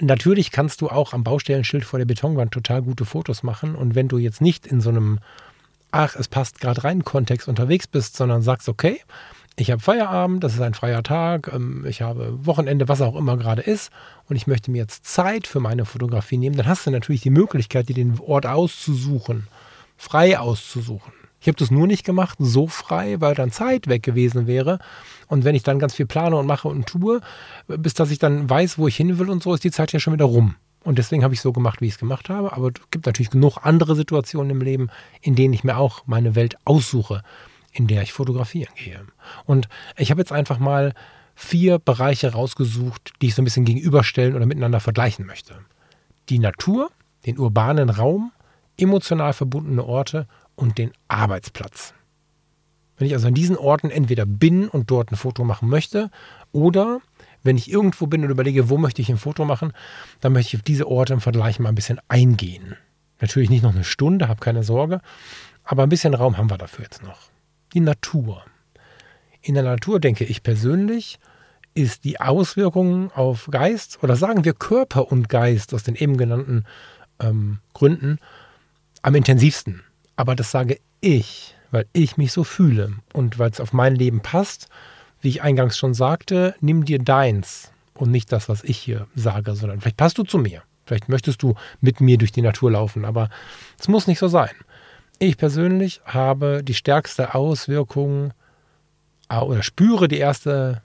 natürlich 0.00 0.50
kannst 0.50 0.80
du 0.80 0.88
auch 0.88 1.12
am 1.12 1.24
Baustellenschild 1.24 1.84
vor 1.84 1.98
der 1.98 2.06
Betonwand 2.06 2.52
total 2.52 2.82
gute 2.82 3.04
Fotos 3.04 3.42
machen. 3.42 3.74
Und 3.74 3.94
wenn 3.94 4.08
du 4.08 4.18
jetzt 4.18 4.40
nicht 4.40 4.66
in 4.66 4.80
so 4.80 4.90
einem, 4.90 5.18
ach, 5.90 6.16
es 6.16 6.28
passt 6.28 6.60
gerade 6.60 6.84
rein, 6.84 7.04
Kontext 7.04 7.48
unterwegs 7.48 7.86
bist, 7.86 8.16
sondern 8.16 8.42
sagst, 8.42 8.68
okay, 8.68 9.00
ich 9.56 9.70
habe 9.70 9.82
Feierabend, 9.82 10.42
das 10.42 10.54
ist 10.54 10.60
ein 10.60 10.74
freier 10.74 11.02
Tag, 11.02 11.50
ähm, 11.52 11.84
ich 11.86 12.02
habe 12.02 12.46
Wochenende, 12.46 12.88
was 12.88 13.02
auch 13.02 13.16
immer 13.16 13.36
gerade 13.36 13.62
ist, 13.62 13.90
und 14.28 14.36
ich 14.36 14.46
möchte 14.46 14.70
mir 14.70 14.78
jetzt 14.78 15.04
Zeit 15.04 15.46
für 15.46 15.60
meine 15.60 15.84
Fotografie 15.84 16.38
nehmen, 16.38 16.56
dann 16.56 16.66
hast 16.66 16.86
du 16.86 16.90
natürlich 16.90 17.20
die 17.20 17.30
Möglichkeit, 17.30 17.88
dir 17.88 17.94
den 17.94 18.18
Ort 18.20 18.46
auszusuchen, 18.46 19.48
frei 19.96 20.38
auszusuchen. 20.38 21.12
Ich 21.40 21.48
habe 21.48 21.56
das 21.56 21.70
nur 21.70 21.86
nicht 21.86 22.04
gemacht, 22.04 22.36
so 22.38 22.66
frei, 22.66 23.20
weil 23.20 23.34
dann 23.34 23.50
Zeit 23.50 23.88
weg 23.88 24.02
gewesen 24.02 24.46
wäre. 24.46 24.78
Und 25.26 25.44
wenn 25.44 25.54
ich 25.54 25.62
dann 25.62 25.78
ganz 25.78 25.94
viel 25.94 26.06
plane 26.06 26.36
und 26.36 26.46
mache 26.46 26.68
und 26.68 26.86
tue, 26.86 27.20
bis 27.66 27.94
dass 27.94 28.10
ich 28.10 28.18
dann 28.18 28.48
weiß, 28.48 28.78
wo 28.78 28.88
ich 28.88 28.96
hin 28.96 29.18
will 29.18 29.30
und 29.30 29.42
so, 29.42 29.54
ist 29.54 29.64
die 29.64 29.70
Zeit 29.70 29.92
ja 29.92 30.00
schon 30.00 30.12
wieder 30.12 30.26
rum. 30.26 30.56
Und 30.82 30.98
deswegen 30.98 31.24
habe 31.24 31.34
ich 31.34 31.40
so 31.40 31.52
gemacht, 31.52 31.80
wie 31.80 31.86
ich 31.86 31.94
es 31.94 31.98
gemacht 31.98 32.28
habe. 32.28 32.52
Aber 32.52 32.68
es 32.68 32.90
gibt 32.90 33.06
natürlich 33.06 33.30
genug 33.30 33.58
andere 33.62 33.96
Situationen 33.96 34.50
im 34.50 34.60
Leben, 34.60 34.90
in 35.22 35.34
denen 35.34 35.54
ich 35.54 35.64
mir 35.64 35.76
auch 35.76 36.06
meine 36.06 36.34
Welt 36.34 36.56
aussuche, 36.64 37.22
in 37.72 37.86
der 37.86 38.02
ich 38.02 38.12
fotografieren 38.12 38.72
gehe. 38.76 39.00
Und 39.44 39.68
ich 39.96 40.10
habe 40.10 40.20
jetzt 40.20 40.32
einfach 40.32 40.58
mal 40.58 40.94
vier 41.34 41.78
Bereiche 41.78 42.32
rausgesucht, 42.32 43.12
die 43.22 43.28
ich 43.28 43.34
so 43.34 43.42
ein 43.42 43.44
bisschen 43.44 43.64
gegenüberstellen 43.64 44.34
oder 44.34 44.46
miteinander 44.46 44.80
vergleichen 44.80 45.26
möchte. 45.26 45.54
Die 46.28 46.38
Natur, 46.38 46.90
den 47.24 47.38
urbanen 47.38 47.88
Raum, 47.88 48.32
emotional 48.76 49.32
verbundene 49.32 49.84
Orte 49.84 50.26
und 50.60 50.78
den 50.78 50.92
Arbeitsplatz. 51.08 51.94
Wenn 52.96 53.06
ich 53.06 53.14
also 53.14 53.28
an 53.28 53.34
diesen 53.34 53.56
Orten 53.56 53.90
entweder 53.90 54.26
bin 54.26 54.68
und 54.68 54.90
dort 54.90 55.10
ein 55.10 55.16
Foto 55.16 55.42
machen 55.42 55.70
möchte 55.70 56.10
oder 56.52 57.00
wenn 57.42 57.56
ich 57.56 57.70
irgendwo 57.70 58.06
bin 58.06 58.22
und 58.22 58.30
überlege, 58.30 58.68
wo 58.68 58.76
möchte 58.76 59.00
ich 59.00 59.08
ein 59.08 59.16
Foto 59.16 59.46
machen, 59.46 59.72
dann 60.20 60.34
möchte 60.34 60.48
ich 60.48 60.60
auf 60.60 60.64
diese 60.64 60.86
Orte 60.86 61.14
im 61.14 61.22
Vergleich 61.22 61.58
mal 61.58 61.70
ein 61.70 61.74
bisschen 61.74 61.98
eingehen. 62.08 62.76
Natürlich 63.20 63.48
nicht 63.48 63.62
noch 63.62 63.74
eine 63.74 63.84
Stunde, 63.84 64.28
habe 64.28 64.40
keine 64.40 64.62
Sorge, 64.62 65.00
aber 65.64 65.82
ein 65.82 65.88
bisschen 65.88 66.12
Raum 66.12 66.36
haben 66.36 66.50
wir 66.50 66.58
dafür 66.58 66.84
jetzt 66.84 67.02
noch. 67.02 67.30
Die 67.72 67.80
Natur. 67.80 68.44
In 69.40 69.54
der 69.54 69.62
Natur, 69.62 69.98
denke 69.98 70.24
ich 70.24 70.42
persönlich, 70.42 71.18
ist 71.72 72.04
die 72.04 72.20
Auswirkung 72.20 73.10
auf 73.12 73.48
Geist 73.50 74.02
oder 74.02 74.16
sagen 74.16 74.44
wir 74.44 74.52
Körper 74.52 75.10
und 75.10 75.30
Geist 75.30 75.72
aus 75.72 75.84
den 75.84 75.94
eben 75.94 76.18
genannten 76.18 76.64
ähm, 77.18 77.60
Gründen 77.72 78.18
am 79.00 79.14
intensivsten. 79.14 79.82
Aber 80.20 80.34
das 80.34 80.50
sage 80.50 80.78
ich, 81.00 81.54
weil 81.70 81.86
ich 81.94 82.18
mich 82.18 82.32
so 82.32 82.44
fühle 82.44 82.92
und 83.14 83.38
weil 83.38 83.48
es 83.48 83.58
auf 83.58 83.72
mein 83.72 83.94
Leben 83.94 84.20
passt. 84.20 84.68
Wie 85.22 85.30
ich 85.30 85.40
eingangs 85.40 85.78
schon 85.78 85.94
sagte, 85.94 86.54
nimm 86.60 86.84
dir 86.84 86.98
deins 86.98 87.72
und 87.94 88.10
nicht 88.10 88.30
das, 88.30 88.50
was 88.50 88.62
ich 88.62 88.76
hier 88.76 89.06
sage, 89.14 89.54
sondern 89.54 89.80
vielleicht 89.80 89.96
passt 89.96 90.18
du 90.18 90.22
zu 90.22 90.36
mir. 90.36 90.62
Vielleicht 90.84 91.08
möchtest 91.08 91.42
du 91.42 91.54
mit 91.80 92.02
mir 92.02 92.18
durch 92.18 92.32
die 92.32 92.42
Natur 92.42 92.72
laufen, 92.72 93.06
aber 93.06 93.30
es 93.78 93.88
muss 93.88 94.06
nicht 94.06 94.18
so 94.18 94.28
sein. 94.28 94.50
Ich 95.18 95.38
persönlich 95.38 96.02
habe 96.04 96.62
die 96.62 96.74
stärkste 96.74 97.34
Auswirkung 97.34 98.34
oder 99.30 99.62
spüre 99.62 100.06
die 100.06 100.18
erste 100.18 100.82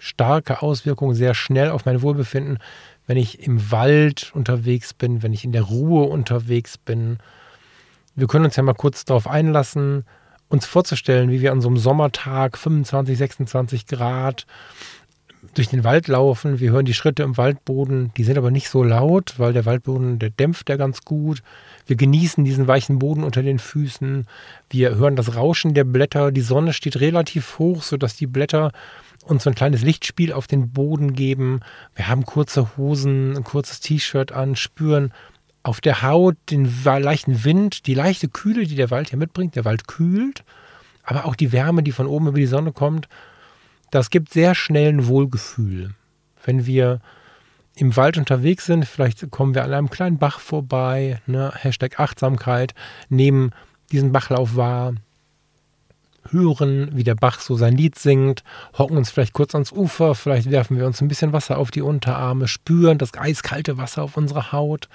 starke 0.00 0.62
Auswirkung 0.62 1.14
sehr 1.14 1.34
schnell 1.34 1.70
auf 1.70 1.84
mein 1.84 2.02
Wohlbefinden, 2.02 2.58
wenn 3.06 3.18
ich 3.18 3.46
im 3.46 3.70
Wald 3.70 4.32
unterwegs 4.34 4.94
bin, 4.94 5.22
wenn 5.22 5.32
ich 5.32 5.44
in 5.44 5.52
der 5.52 5.62
Ruhe 5.62 6.08
unterwegs 6.08 6.76
bin. 6.76 7.18
Wir 8.14 8.26
können 8.26 8.44
uns 8.44 8.56
ja 8.56 8.62
mal 8.62 8.74
kurz 8.74 9.04
darauf 9.04 9.26
einlassen, 9.26 10.04
uns 10.48 10.66
vorzustellen, 10.66 11.30
wie 11.30 11.40
wir 11.40 11.52
an 11.52 11.62
so 11.62 11.68
einem 11.68 11.78
Sommertag 11.78 12.58
25, 12.58 13.16
26 13.16 13.86
Grad 13.86 14.46
durch 15.54 15.68
den 15.68 15.82
Wald 15.82 16.08
laufen. 16.08 16.60
Wir 16.60 16.72
hören 16.72 16.84
die 16.84 16.94
Schritte 16.94 17.22
im 17.22 17.36
Waldboden, 17.36 18.12
die 18.16 18.24
sind 18.24 18.38
aber 18.38 18.50
nicht 18.50 18.68
so 18.68 18.82
laut, 18.82 19.34
weil 19.38 19.52
der 19.52 19.64
Waldboden, 19.64 20.18
der 20.18 20.30
dämpft 20.30 20.68
ja 20.68 20.76
ganz 20.76 21.02
gut. 21.02 21.42
Wir 21.86 21.96
genießen 21.96 22.44
diesen 22.44 22.68
weichen 22.68 22.98
Boden 22.98 23.24
unter 23.24 23.42
den 23.42 23.58
Füßen. 23.58 24.26
Wir 24.70 24.94
hören 24.96 25.16
das 25.16 25.34
Rauschen 25.34 25.74
der 25.74 25.84
Blätter. 25.84 26.30
Die 26.30 26.42
Sonne 26.42 26.72
steht 26.72 27.00
relativ 27.00 27.58
hoch, 27.58 27.82
sodass 27.82 28.16
die 28.16 28.26
Blätter 28.26 28.72
uns 29.24 29.44
so 29.44 29.50
ein 29.50 29.56
kleines 29.56 29.82
Lichtspiel 29.82 30.32
auf 30.32 30.46
den 30.46 30.72
Boden 30.72 31.14
geben. 31.14 31.60
Wir 31.94 32.08
haben 32.08 32.24
kurze 32.24 32.76
Hosen, 32.76 33.36
ein 33.36 33.44
kurzes 33.44 33.80
T-Shirt 33.80 34.32
an, 34.32 34.56
spüren 34.56 35.12
auf 35.62 35.80
der 35.80 36.02
Haut 36.02 36.36
den 36.50 36.70
leichten 36.84 37.44
Wind, 37.44 37.86
die 37.86 37.94
leichte 37.94 38.28
Kühle, 38.28 38.66
die 38.66 38.74
der 38.74 38.90
Wald 38.90 39.10
hier 39.10 39.18
mitbringt. 39.18 39.56
Der 39.56 39.64
Wald 39.64 39.86
kühlt, 39.86 40.44
aber 41.04 41.24
auch 41.24 41.36
die 41.36 41.52
Wärme, 41.52 41.82
die 41.82 41.92
von 41.92 42.06
oben 42.06 42.28
über 42.28 42.38
die 42.38 42.46
Sonne 42.46 42.72
kommt. 42.72 43.08
Das 43.90 44.10
gibt 44.10 44.32
sehr 44.32 44.54
schnell 44.54 44.88
ein 44.88 45.06
Wohlgefühl. 45.06 45.94
Wenn 46.44 46.66
wir 46.66 47.00
im 47.74 47.96
Wald 47.96 48.18
unterwegs 48.18 48.66
sind, 48.66 48.84
vielleicht 48.86 49.30
kommen 49.30 49.54
wir 49.54 49.64
an 49.64 49.72
einem 49.72 49.90
kleinen 49.90 50.18
Bach 50.18 50.40
vorbei, 50.40 51.20
ne? 51.26 51.52
Hashtag 51.54 52.00
Achtsamkeit, 52.00 52.74
nehmen 53.08 53.52
diesen 53.92 54.12
Bachlauf 54.12 54.56
wahr, 54.56 54.94
hören, 56.30 56.90
wie 56.94 57.04
der 57.04 57.14
Bach 57.14 57.40
so 57.40 57.56
sein 57.56 57.76
Lied 57.76 57.98
singt, 57.98 58.44
hocken 58.76 58.96
uns 58.96 59.10
vielleicht 59.10 59.32
kurz 59.32 59.54
ans 59.54 59.72
Ufer, 59.72 60.14
vielleicht 60.14 60.50
werfen 60.50 60.76
wir 60.76 60.86
uns 60.86 61.00
ein 61.00 61.08
bisschen 61.08 61.32
Wasser 61.32 61.58
auf 61.58 61.70
die 61.70 61.82
Unterarme, 61.82 62.48
spüren 62.48 62.98
das 62.98 63.14
eiskalte 63.14 63.78
Wasser 63.78 64.02
auf 64.02 64.16
unserer 64.16 64.52
Haut. 64.52 64.88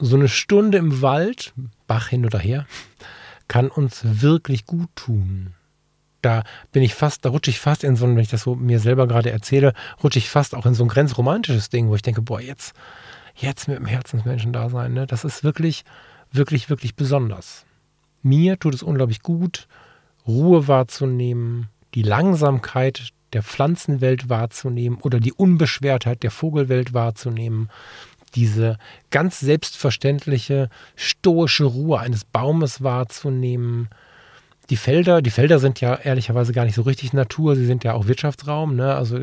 So 0.00 0.16
eine 0.16 0.28
Stunde 0.28 0.78
im 0.78 1.02
Wald, 1.02 1.52
Bach 1.86 2.08
hin 2.08 2.24
oder 2.24 2.38
her, 2.38 2.66
kann 3.48 3.68
uns 3.68 4.02
wirklich 4.04 4.66
gut 4.66 4.88
tun. 4.94 5.54
Da 6.22 6.44
bin 6.72 6.82
ich 6.82 6.94
fast, 6.94 7.24
da 7.24 7.30
rutsche 7.30 7.50
ich 7.50 7.60
fast 7.60 7.84
in 7.84 7.96
so 7.96 8.04
ein, 8.04 8.14
wenn 8.14 8.22
ich 8.22 8.30
das 8.30 8.42
so 8.42 8.54
mir 8.54 8.80
selber 8.80 9.06
gerade 9.06 9.30
erzähle, 9.30 9.72
rutsche 10.02 10.18
ich 10.18 10.28
fast 10.28 10.54
auch 10.54 10.66
in 10.66 10.74
so 10.74 10.84
ein 10.84 10.88
grenzromantisches 10.88 11.70
Ding, 11.70 11.88
wo 11.88 11.94
ich 11.94 12.02
denke, 12.02 12.22
boah, 12.22 12.40
jetzt, 12.40 12.74
jetzt 13.34 13.68
mit 13.68 13.78
dem 13.78 13.86
Herzensmenschen 13.86 14.52
da 14.52 14.68
sein, 14.68 14.92
ne? 14.92 15.06
das 15.06 15.24
ist 15.24 15.44
wirklich, 15.44 15.84
wirklich, 16.32 16.70
wirklich 16.70 16.96
besonders. 16.96 17.64
Mir 18.22 18.58
tut 18.58 18.74
es 18.74 18.82
unglaublich 18.82 19.22
gut, 19.22 19.68
Ruhe 20.26 20.68
wahrzunehmen, 20.68 21.68
die 21.94 22.02
Langsamkeit 22.02 23.12
der 23.32 23.42
Pflanzenwelt 23.42 24.28
wahrzunehmen 24.28 24.98
oder 25.00 25.20
die 25.20 25.32
Unbeschwertheit 25.32 26.22
der 26.22 26.30
Vogelwelt 26.30 26.94
wahrzunehmen, 26.94 27.70
diese 28.30 28.78
ganz 29.10 29.40
selbstverständliche 29.40 30.68
stoische 30.96 31.64
Ruhe 31.64 31.98
eines 31.98 32.24
Baumes 32.24 32.82
wahrzunehmen. 32.82 33.88
Die 34.70 34.76
Felder, 34.76 35.22
die 35.22 35.30
Felder 35.30 35.58
sind 35.58 35.80
ja 35.80 35.94
ehrlicherweise 35.94 36.52
gar 36.52 36.64
nicht 36.64 36.74
so 36.74 36.82
richtig 36.82 37.12
Natur, 37.12 37.56
sie 37.56 37.66
sind 37.66 37.84
ja 37.84 37.94
auch 37.94 38.06
Wirtschaftsraum. 38.06 38.76
Ne? 38.76 38.94
Also 38.94 39.18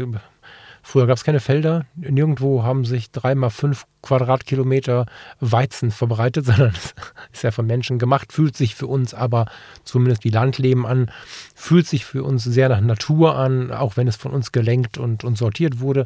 Früher 0.88 1.08
gab 1.08 1.18
es 1.18 1.24
keine 1.24 1.40
Felder. 1.40 1.88
Nirgendwo 1.96 2.62
haben 2.62 2.86
sich 2.86 3.10
dreimal 3.10 3.50
fünf 3.50 3.88
Quadratkilometer 4.04 5.08
Weizen 5.40 5.90
verbreitet, 5.90 6.46
sondern 6.46 6.74
es 6.76 6.94
ist 7.34 7.44
ja 7.44 7.50
von 7.50 7.66
Menschen 7.66 7.98
gemacht, 7.98 8.32
fühlt 8.32 8.56
sich 8.56 8.76
für 8.76 8.86
uns 8.86 9.16
aber 9.16 9.48
zumindest 9.84 10.24
wie 10.26 10.30
Landleben 10.30 10.86
an, 10.86 11.10
fühlt 11.56 11.88
sich 11.88 12.06
für 12.06 12.24
uns 12.24 12.44
sehr 12.44 12.70
nach 12.70 12.82
Natur 12.82 13.36
an, 13.36 13.72
auch 13.72 13.98
wenn 13.98 14.08
es 14.08 14.16
von 14.16 14.32
uns 14.32 14.52
gelenkt 14.52 15.00
und, 15.00 15.24
und 15.24 15.40
sortiert 15.40 15.80
wurde. 15.80 16.06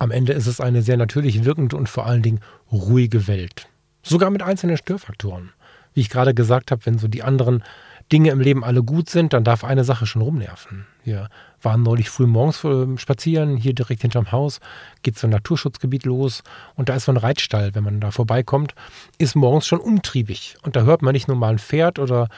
Am 0.00 0.10
Ende 0.10 0.32
ist 0.32 0.46
es 0.46 0.62
eine 0.62 0.80
sehr 0.80 0.96
natürlich 0.96 1.44
wirkende 1.44 1.76
und 1.76 1.86
vor 1.86 2.06
allen 2.06 2.22
Dingen 2.22 2.40
ruhige 2.72 3.28
Welt. 3.28 3.68
Sogar 4.02 4.30
mit 4.30 4.42
einzelnen 4.42 4.78
Störfaktoren. 4.78 5.52
Wie 5.92 6.00
ich 6.00 6.08
gerade 6.08 6.32
gesagt 6.32 6.70
habe, 6.70 6.86
wenn 6.86 6.96
so 6.96 7.06
die 7.06 7.22
anderen 7.22 7.62
Dinge 8.10 8.30
im 8.30 8.40
Leben 8.40 8.64
alle 8.64 8.82
gut 8.82 9.10
sind, 9.10 9.34
dann 9.34 9.44
darf 9.44 9.62
eine 9.62 9.84
Sache 9.84 10.06
schon 10.06 10.22
rumnerven. 10.22 10.86
Wir 11.04 11.28
waren 11.60 11.82
neulich 11.82 12.08
früh 12.08 12.26
morgens 12.26 12.64
ähm, 12.64 12.96
spazieren, 12.96 13.58
hier 13.58 13.74
direkt 13.74 14.00
hinterm 14.00 14.32
Haus, 14.32 14.60
geht 15.02 15.18
so 15.18 15.26
ein 15.26 15.30
Naturschutzgebiet 15.30 16.06
los 16.06 16.44
und 16.76 16.88
da 16.88 16.94
ist 16.94 17.04
so 17.04 17.12
ein 17.12 17.18
Reitstall, 17.18 17.74
wenn 17.74 17.84
man 17.84 18.00
da 18.00 18.10
vorbeikommt, 18.10 18.74
ist 19.18 19.36
morgens 19.36 19.66
schon 19.66 19.80
umtriebig. 19.80 20.56
Und 20.62 20.76
da 20.76 20.84
hört 20.84 21.02
man 21.02 21.12
nicht 21.12 21.28
nur 21.28 21.36
mal 21.36 21.52
ein 21.52 21.58
Pferd 21.58 21.98
oder 21.98 22.28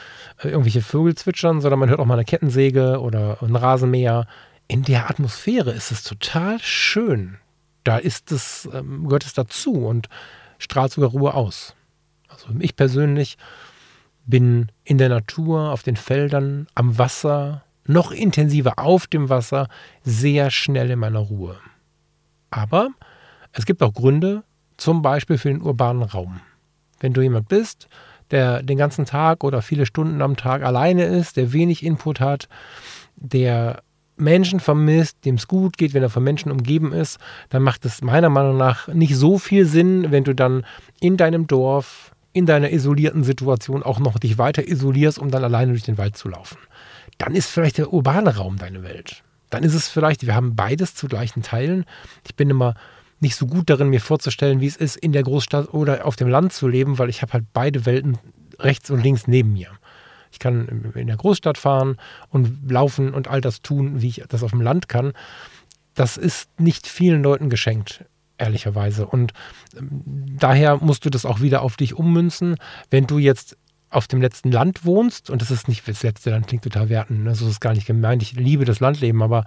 äh, 0.43 0.49
irgendwelche 0.49 0.83
Vögel 0.83 1.15
zwitschern, 1.15 1.61
sondern 1.61 1.79
man 1.79 1.91
hört 1.91 2.01
auch 2.01 2.07
mal 2.07 2.15
eine 2.15 2.25
Kettensäge 2.25 2.99
oder 2.99 3.41
ein 3.41 3.55
Rasenmäher. 3.55 4.27
In 4.67 4.83
der 4.83 5.09
Atmosphäre 5.09 5.71
ist 5.71 5.93
es 5.93 6.03
total 6.03 6.59
schön. 6.59 7.39
Da 7.85 7.99
ist 7.99 8.33
es, 8.33 8.69
ähm, 8.73 9.05
gehört 9.05 9.25
es 9.25 9.35
dazu 9.35 9.73
und 9.87 10.09
strahlt 10.59 10.93
sogar 10.93 11.11
Ruhe 11.11 11.35
aus. 11.35 11.75
Also 12.29 12.47
ich 12.61 12.77
persönlich 12.77 13.37
bin 14.25 14.71
in 14.85 14.99
der 14.99 15.09
Natur, 15.09 15.73
auf 15.73 15.83
den 15.83 15.97
Feldern, 15.97 16.69
am 16.75 16.99
Wasser, 16.99 17.65
noch 17.85 18.13
intensiver 18.13 18.79
auf 18.79 19.07
dem 19.07 19.29
Wasser, 19.29 19.69
sehr 20.03 20.51
schnell 20.51 20.91
in 20.91 20.99
meiner 20.99 21.19
Ruhe. 21.19 21.57
Aber 22.51 22.91
es 23.53 23.67
gibt 23.67 23.83
auch 23.83 23.93
Gründe, 23.93 24.45
zum 24.77 25.03
Beispiel 25.03 25.39
für 25.39 25.49
den 25.49 25.63
urbanen 25.63 26.03
Raum. 26.03 26.41
Wenn 27.01 27.13
du 27.13 27.21
jemand 27.21 27.49
bist, 27.49 27.89
der 28.31 28.63
den 28.63 28.79
ganzen 28.79 29.05
Tag 29.05 29.45
oder 29.45 29.61
viele 29.63 29.87
Stunden 29.87 30.23
am 30.23 30.37
Tag 30.37 30.63
alleine 30.63 31.05
ist, 31.05 31.37
der 31.37 31.53
wenig 31.53 31.85
Input 31.85 32.21
hat, 32.21 32.49
der 33.17 33.83
Menschen 34.17 34.61
vermisst, 34.61 35.25
dem 35.25 35.37
es 35.37 35.49
gut 35.49 35.77
geht, 35.79 35.95
wenn 35.95 36.03
er 36.03 36.11
von 36.11 36.23
Menschen 36.23 36.53
umgeben 36.53 36.93
ist, 36.93 37.19
dann 37.49 37.63
macht 37.63 37.85
es 37.85 38.03
meiner 38.03 38.29
Meinung 38.29 38.57
nach 38.57 38.89
nicht 38.89 39.17
so 39.17 39.39
viel 39.39 39.67
Sinn, 39.67 40.11
wenn 40.11 40.25
du 40.25 40.35
dann 40.35 40.65
in 41.01 41.17
deinem 41.17 41.47
Dorf 41.47 42.13
in 42.33 42.47
deiner 42.47 42.73
isolierten 42.73 43.25
Situation 43.25 43.83
auch 43.83 43.99
noch 43.99 44.19
dich 44.19 44.39
weiter 44.39 44.67
isolierst, 44.67 45.19
um 45.19 45.31
dann 45.31 45.45
alleine 45.45 45.73
durch 45.73 45.83
den 45.83 45.99
Wald 45.99 46.17
zu 46.17 46.29
laufen. 46.29 46.57
Dann 47.19 47.35
ist 47.35 47.49
vielleicht 47.49 47.79
der 47.79 47.93
urbane 47.93 48.37
Raum 48.37 48.57
deine 48.57 48.83
Welt. 48.83 49.23
Dann 49.51 49.65
ist 49.65 49.75
es 49.75 49.89
vielleicht, 49.89 50.27
wir 50.27 50.35
haben 50.35 50.57
beides 50.57 50.95
zu 50.95 51.09
gleichen 51.09 51.43
Teilen. 51.43 51.85
Ich 52.25 52.35
bin 52.35 52.49
immer 52.49 52.75
nicht 53.21 53.37
so 53.37 53.47
gut 53.47 53.69
darin, 53.69 53.89
mir 53.89 54.01
vorzustellen, 54.01 54.61
wie 54.61 54.67
es 54.67 54.77
ist, 54.77 54.97
in 54.97 55.13
der 55.13 55.23
Großstadt 55.23 55.75
oder 55.75 56.07
auf 56.07 56.17
dem 56.17 56.29
Land 56.29 56.55
zu 56.55 56.67
leben, 56.69 56.99
weil 56.99 57.11
ich 57.11 57.21
habe 57.23 57.35
halt 57.35 57.45
beide 57.53 57.85
Welten 57.85 58.19
rechts 58.59 58.91
und 58.91 59.03
links 59.03 59.27
neben 59.27 59.53
mir. 59.53 59.69
Ich 60.33 60.39
kann 60.39 60.93
in 60.95 61.07
der 61.07 61.17
Großstadt 61.17 61.59
fahren 61.59 61.97
und 62.31 62.71
laufen 62.71 63.15
und 63.15 63.29
all 63.29 63.41
das 63.41 63.63
tun, 63.63 64.03
wie 64.03 64.09
ich 64.09 64.25
das 64.29 64.43
auf 64.43 64.51
dem 64.51 64.63
Land 64.63 64.89
kann. 64.89 65.13
Das 65.95 66.17
ist 66.17 66.49
nicht 66.59 66.87
vielen 66.87 67.23
Leuten 67.23 67.51
geschenkt 67.51 68.05
ehrlicherweise. 68.39 69.07
Und 69.07 69.33
ähm, 69.79 70.03
daher 70.39 70.79
musst 70.79 71.05
du 71.05 71.11
das 71.11 71.25
auch 71.25 71.41
wieder 71.41 71.63
auf 71.63 71.77
dich 71.77 71.95
ummünzen. 71.95 72.57
Wenn 72.91 73.07
du 73.07 73.19
jetzt 73.19 73.57
auf 73.91 74.09
dem 74.09 74.21
letzten 74.21 74.51
Land 74.51 74.85
wohnst, 74.85 75.31
und 75.31 75.43
das 75.43 75.51
ist 75.51 75.69
nicht 75.69 75.87
das 75.87 76.03
letzte 76.03 76.31
Land, 76.31 76.49
klingt 76.49 76.65
total 76.65 76.89
werten, 76.89 77.25
ne? 77.25 77.35
so 77.35 77.45
ist 77.45 77.53
es 77.53 77.61
gar 77.61 77.75
nicht 77.75 77.87
gemeint, 77.87 78.23
ich 78.23 78.33
liebe 78.33 78.65
das 78.65 78.81
Landleben, 78.81 79.23
aber 79.23 79.45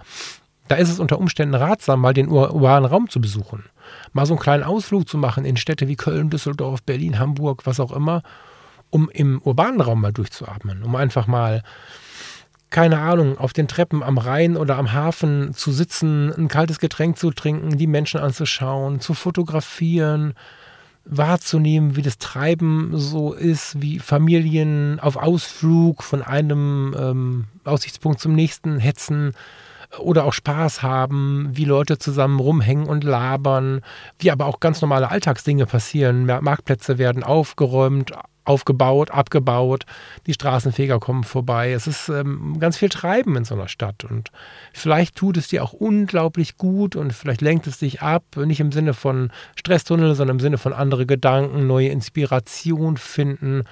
da 0.68 0.76
ist 0.76 0.90
es 0.90 1.00
unter 1.00 1.18
Umständen 1.18 1.54
ratsam, 1.54 2.00
mal 2.00 2.14
den 2.14 2.28
urbanen 2.28 2.88
Raum 2.88 3.08
zu 3.08 3.20
besuchen. 3.20 3.64
Mal 4.12 4.26
so 4.26 4.34
einen 4.34 4.40
kleinen 4.40 4.62
Ausflug 4.62 5.08
zu 5.08 5.18
machen 5.18 5.44
in 5.44 5.56
Städte 5.56 5.88
wie 5.88 5.96
Köln, 5.96 6.30
Düsseldorf, 6.30 6.82
Berlin, 6.82 7.18
Hamburg, 7.18 7.66
was 7.66 7.80
auch 7.80 7.92
immer, 7.92 8.22
um 8.96 9.10
im 9.10 9.42
urbanen 9.42 9.82
Raum 9.82 10.00
mal 10.00 10.12
durchzuatmen, 10.12 10.82
um 10.82 10.96
einfach 10.96 11.26
mal 11.26 11.62
keine 12.70 12.98
Ahnung, 12.98 13.38
auf 13.38 13.52
den 13.52 13.68
Treppen 13.68 14.02
am 14.02 14.18
Rhein 14.18 14.56
oder 14.56 14.76
am 14.76 14.92
Hafen 14.92 15.52
zu 15.52 15.70
sitzen, 15.70 16.32
ein 16.32 16.48
kaltes 16.48 16.80
Getränk 16.80 17.16
zu 17.16 17.30
trinken, 17.30 17.76
die 17.78 17.86
Menschen 17.86 18.18
anzuschauen, 18.18 19.00
zu 19.00 19.14
fotografieren, 19.14 20.34
wahrzunehmen, 21.04 21.94
wie 21.94 22.02
das 22.02 22.18
Treiben 22.18 22.90
so 22.94 23.34
ist, 23.34 23.80
wie 23.80 24.00
Familien 24.00 24.98
auf 24.98 25.16
Ausflug 25.16 26.02
von 26.02 26.22
einem 26.22 26.94
ähm, 26.98 27.44
Aussichtspunkt 27.64 28.18
zum 28.18 28.34
nächsten 28.34 28.78
hetzen 28.78 29.32
oder 29.98 30.24
auch 30.24 30.32
Spaß 30.32 30.82
haben, 30.82 31.50
wie 31.52 31.64
Leute 31.64 31.98
zusammen 31.98 32.40
rumhängen 32.40 32.86
und 32.86 33.04
labern, 33.04 33.82
wie 34.18 34.32
aber 34.32 34.46
auch 34.46 34.58
ganz 34.58 34.80
normale 34.80 35.10
Alltagsdinge 35.10 35.66
passieren. 35.66 36.26
Marktplätze 36.26 36.98
werden 36.98 37.22
aufgeräumt, 37.22 38.12
aufgebaut, 38.46 39.10
abgebaut, 39.10 39.84
die 40.26 40.32
Straßenfeger 40.32 40.98
kommen 40.98 41.24
vorbei. 41.24 41.72
Es 41.72 41.86
ist 41.86 42.08
ähm, 42.08 42.58
ganz 42.58 42.76
viel 42.76 42.88
Treiben 42.88 43.36
in 43.36 43.44
so 43.44 43.54
einer 43.54 43.68
Stadt 43.68 44.04
und 44.04 44.30
vielleicht 44.72 45.16
tut 45.16 45.36
es 45.36 45.48
dir 45.48 45.62
auch 45.62 45.72
unglaublich 45.72 46.56
gut 46.56 46.96
und 46.96 47.12
vielleicht 47.12 47.40
lenkt 47.40 47.66
es 47.66 47.78
dich 47.78 48.02
ab, 48.02 48.24
nicht 48.36 48.60
im 48.60 48.72
Sinne 48.72 48.94
von 48.94 49.30
Stresstunnel, 49.56 50.14
sondern 50.14 50.36
im 50.36 50.40
Sinne 50.40 50.58
von 50.58 50.72
andere 50.72 51.06
Gedanken, 51.06 51.66
neue 51.66 51.88
Inspiration 51.88 52.96
finden 52.96 53.64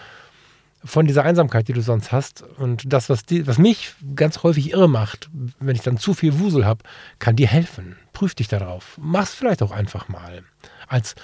von 0.84 1.06
dieser 1.06 1.24
Einsamkeit, 1.24 1.66
die 1.68 1.72
du 1.72 1.80
sonst 1.80 2.12
hast. 2.12 2.42
Und 2.58 2.92
das, 2.92 3.08
was, 3.08 3.24
die, 3.24 3.46
was 3.46 3.58
mich 3.58 3.94
ganz 4.14 4.42
häufig 4.42 4.72
irre 4.72 4.88
macht, 4.88 5.30
wenn 5.58 5.74
ich 5.74 5.82
dann 5.82 5.96
zu 5.96 6.12
viel 6.12 6.38
Wusel 6.38 6.66
habe, 6.66 6.84
kann 7.18 7.36
dir 7.36 7.46
helfen. 7.46 7.96
Prüf 8.12 8.34
dich 8.34 8.48
darauf. 8.48 8.98
Mach's 9.00 9.34
vielleicht 9.34 9.62
auch 9.62 9.72
einfach 9.72 10.08
mal. 10.08 10.42
Als 10.86 11.14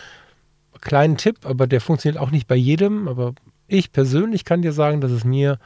kleinen 0.80 1.16
Tipp, 1.16 1.44
aber 1.44 1.66
der 1.66 1.80
funktioniert 1.80 2.20
auch 2.20 2.30
nicht 2.30 2.46
bei 2.46 2.56
jedem. 2.56 3.08
Aber 3.08 3.34
ich 3.66 3.92
persönlich 3.92 4.44
kann 4.44 4.62
dir 4.62 4.72
sagen, 4.72 5.00
dass 5.00 5.10
es 5.10 5.24
mir 5.24 5.58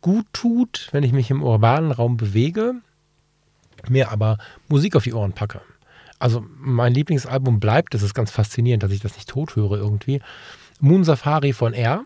gut 0.00 0.26
tut, 0.32 0.88
wenn 0.92 1.02
ich 1.02 1.12
mich 1.12 1.30
im 1.30 1.42
urbanen 1.42 1.92
Raum 1.92 2.16
bewege, 2.16 2.74
mir 3.88 4.10
aber 4.10 4.38
Musik 4.68 4.96
auf 4.96 5.04
die 5.04 5.14
Ohren 5.14 5.32
packe. 5.32 5.60
Also 6.18 6.44
mein 6.58 6.94
Lieblingsalbum 6.94 7.60
bleibt, 7.60 7.94
das 7.94 8.02
ist 8.02 8.14
ganz 8.14 8.30
faszinierend, 8.30 8.82
dass 8.82 8.92
ich 8.92 9.00
das 9.00 9.16
nicht 9.16 9.28
tot 9.28 9.56
höre 9.56 9.72
irgendwie. 9.72 10.20
Moon 10.80 11.04
Safari 11.04 11.52
von 11.52 11.72
R. 11.72 12.04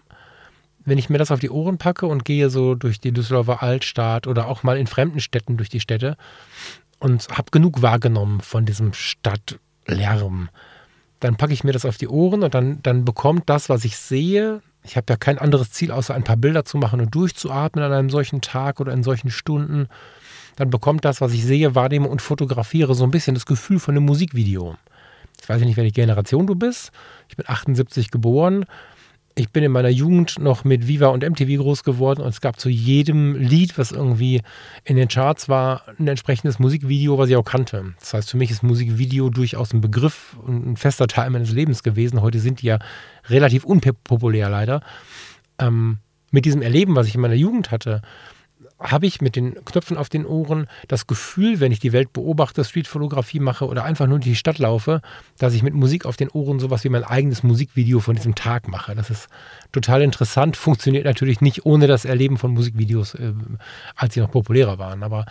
Wenn 0.84 0.98
ich 0.98 1.10
mir 1.10 1.18
das 1.18 1.30
auf 1.30 1.40
die 1.40 1.50
Ohren 1.50 1.78
packe 1.78 2.06
und 2.06 2.24
gehe 2.24 2.50
so 2.50 2.74
durch 2.74 3.00
die 3.00 3.12
Düsseldorfer 3.12 3.62
Altstadt 3.62 4.26
oder 4.26 4.48
auch 4.48 4.62
mal 4.62 4.78
in 4.78 4.86
fremden 4.86 5.20
Städten 5.20 5.56
durch 5.56 5.68
die 5.68 5.80
Städte 5.80 6.16
und 6.98 7.28
habe 7.28 7.50
genug 7.50 7.82
wahrgenommen 7.82 8.40
von 8.40 8.64
diesem 8.64 8.92
Stadtlärm, 8.92 10.48
dann 11.20 11.36
packe 11.36 11.52
ich 11.52 11.64
mir 11.64 11.72
das 11.72 11.84
auf 11.84 11.98
die 11.98 12.08
Ohren 12.08 12.42
und 12.42 12.54
dann, 12.54 12.82
dann 12.82 13.04
bekommt 13.04 13.48
das, 13.48 13.68
was 13.68 13.84
ich 13.84 13.96
sehe, 13.96 14.62
ich 14.82 14.96
habe 14.96 15.06
ja 15.10 15.16
kein 15.16 15.38
anderes 15.38 15.70
Ziel, 15.70 15.92
außer 15.92 16.14
ein 16.14 16.24
paar 16.24 16.38
Bilder 16.38 16.64
zu 16.64 16.78
machen 16.78 17.00
und 17.00 17.14
durchzuatmen 17.14 17.84
an 17.84 17.92
einem 17.92 18.10
solchen 18.10 18.40
Tag 18.40 18.80
oder 18.80 18.92
in 18.92 19.02
solchen 19.02 19.30
Stunden, 19.30 19.88
dann 20.56 20.70
bekommt 20.70 21.04
das, 21.04 21.20
was 21.20 21.32
ich 21.32 21.44
sehe, 21.44 21.74
wahrnehme 21.74 22.08
und 22.08 22.22
fotografiere, 22.22 22.94
so 22.94 23.04
ein 23.04 23.10
bisschen 23.10 23.34
das 23.34 23.46
Gefühl 23.46 23.78
von 23.78 23.96
einem 23.96 24.06
Musikvideo. 24.06 24.76
Ich 25.40 25.48
weiß 25.48 25.60
nicht, 25.62 25.76
welche 25.76 25.92
Generation 25.92 26.46
du 26.46 26.54
bist. 26.54 26.92
Ich 27.28 27.36
bin 27.36 27.48
78 27.48 28.10
geboren 28.10 28.64
ich 29.40 29.50
bin 29.50 29.64
in 29.64 29.72
meiner 29.72 29.88
Jugend 29.88 30.38
noch 30.38 30.64
mit 30.64 30.86
Viva 30.86 31.06
und 31.08 31.28
MTV 31.28 31.62
groß 31.62 31.82
geworden 31.82 32.20
und 32.20 32.28
es 32.28 32.40
gab 32.40 32.60
zu 32.60 32.68
jedem 32.68 33.34
Lied, 33.34 33.78
was 33.78 33.90
irgendwie 33.90 34.42
in 34.84 34.96
den 34.96 35.08
Charts 35.08 35.48
war, 35.48 35.84
ein 35.98 36.06
entsprechendes 36.06 36.58
Musikvideo, 36.58 37.16
was 37.16 37.30
ich 37.30 37.36
auch 37.36 37.44
kannte. 37.44 37.94
Das 37.98 38.12
heißt, 38.12 38.30
für 38.30 38.36
mich 38.36 38.50
ist 38.50 38.62
Musikvideo 38.62 39.30
durchaus 39.30 39.72
ein 39.72 39.80
Begriff 39.80 40.36
und 40.46 40.66
ein 40.66 40.76
fester 40.76 41.06
Teil 41.06 41.30
meines 41.30 41.52
Lebens 41.52 41.82
gewesen. 41.82 42.20
Heute 42.20 42.38
sind 42.38 42.60
die 42.60 42.66
ja 42.66 42.78
relativ 43.28 43.64
unpopulär 43.64 44.50
leider. 44.50 44.82
Ähm, 45.58 45.98
mit 46.30 46.44
diesem 46.44 46.60
Erleben, 46.60 46.94
was 46.94 47.06
ich 47.06 47.14
in 47.14 47.22
meiner 47.22 47.34
Jugend 47.34 47.70
hatte, 47.70 48.02
habe 48.80 49.06
ich 49.06 49.20
mit 49.20 49.36
den 49.36 49.62
Knöpfen 49.64 49.98
auf 49.98 50.08
den 50.08 50.24
Ohren 50.24 50.66
das 50.88 51.06
Gefühl, 51.06 51.60
wenn 51.60 51.70
ich 51.70 51.80
die 51.80 51.92
Welt 51.92 52.12
beobachte, 52.12 52.64
Streetfotografie 52.64 53.38
mache 53.38 53.66
oder 53.66 53.84
einfach 53.84 54.06
nur 54.06 54.18
die 54.18 54.34
Stadt 54.34 54.58
laufe, 54.58 55.02
dass 55.38 55.54
ich 55.54 55.62
mit 55.62 55.74
Musik 55.74 56.06
auf 56.06 56.16
den 56.16 56.30
Ohren 56.30 56.58
sowas 56.58 56.82
wie 56.84 56.88
mein 56.88 57.04
eigenes 57.04 57.42
Musikvideo 57.42 58.00
von 58.00 58.16
diesem 58.16 58.34
Tag 58.34 58.68
mache. 58.68 58.94
Das 58.94 59.10
ist 59.10 59.28
total 59.70 60.00
interessant, 60.00 60.56
funktioniert 60.56 61.04
natürlich 61.04 61.42
nicht 61.42 61.66
ohne 61.66 61.86
das 61.86 62.06
Erleben 62.06 62.38
von 62.38 62.52
Musikvideos, 62.52 63.14
äh, 63.14 63.34
als 63.96 64.14
sie 64.14 64.20
noch 64.20 64.30
populärer 64.30 64.78
waren. 64.78 65.02
Aber 65.02 65.26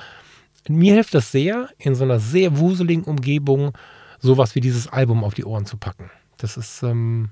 mir 0.68 0.94
hilft 0.94 1.16
das 1.16 1.32
sehr, 1.32 1.70
in 1.80 1.96
so 1.96 2.04
einer 2.04 2.20
sehr 2.20 2.60
wuseligen 2.60 3.04
Umgebung 3.04 3.72
sowas 4.20 4.54
wie 4.54 4.62
dieses 4.62 4.88
Album 4.88 5.24
auf 5.24 5.34
die 5.34 5.46
Ohren 5.46 5.66
zu 5.66 5.78
packen. 5.78 6.12
Das 6.38 6.56
ist 6.56 6.84
ähm, 6.84 7.30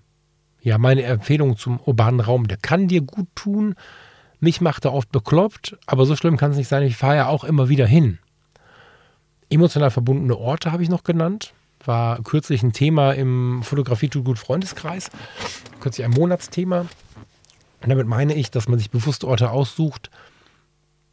ja 0.61 0.79
meine 0.79 1.03
Empfehlung 1.03 1.57
zum 1.57 1.79
urbanen 1.79 2.21
Raum. 2.21 2.47
Der 2.47 2.57
kann 2.57 2.87
dir 2.87 3.01
gut 3.01 3.27
tun 3.35 3.75
mich 4.39 4.61
macht 4.61 4.85
er 4.85 4.93
oft 4.93 5.11
bekloppt, 5.11 5.77
aber 5.85 6.05
so 6.05 6.15
schlimm 6.15 6.37
kann 6.37 6.51
es 6.51 6.57
nicht 6.57 6.67
sein. 6.67 6.83
Ich 6.83 6.97
fahre 6.97 7.15
ja 7.15 7.27
auch 7.27 7.43
immer 7.43 7.69
wieder 7.69 7.87
hin. 7.87 8.19
Emotional 9.49 9.91
verbundene 9.91 10.37
Orte 10.37 10.71
habe 10.71 10.83
ich 10.83 10.89
noch 10.89 11.03
genannt. 11.03 11.53
War 11.85 12.21
kürzlich 12.23 12.63
ein 12.63 12.73
Thema 12.73 13.13
im 13.13 13.63
Fotografie 13.63 14.09
tut 14.09 14.25
gut 14.25 14.39
Freundeskreis. 14.39 15.09
Kürzlich 15.79 16.05
ein 16.05 16.11
Monatsthema. 16.11 16.81
Und 17.81 17.89
damit 17.89 18.07
meine 18.07 18.33
ich, 18.33 18.51
dass 18.51 18.67
man 18.67 18.77
sich 18.77 18.91
bewusst 18.91 19.23
Orte 19.23 19.51
aussucht, 19.51 20.09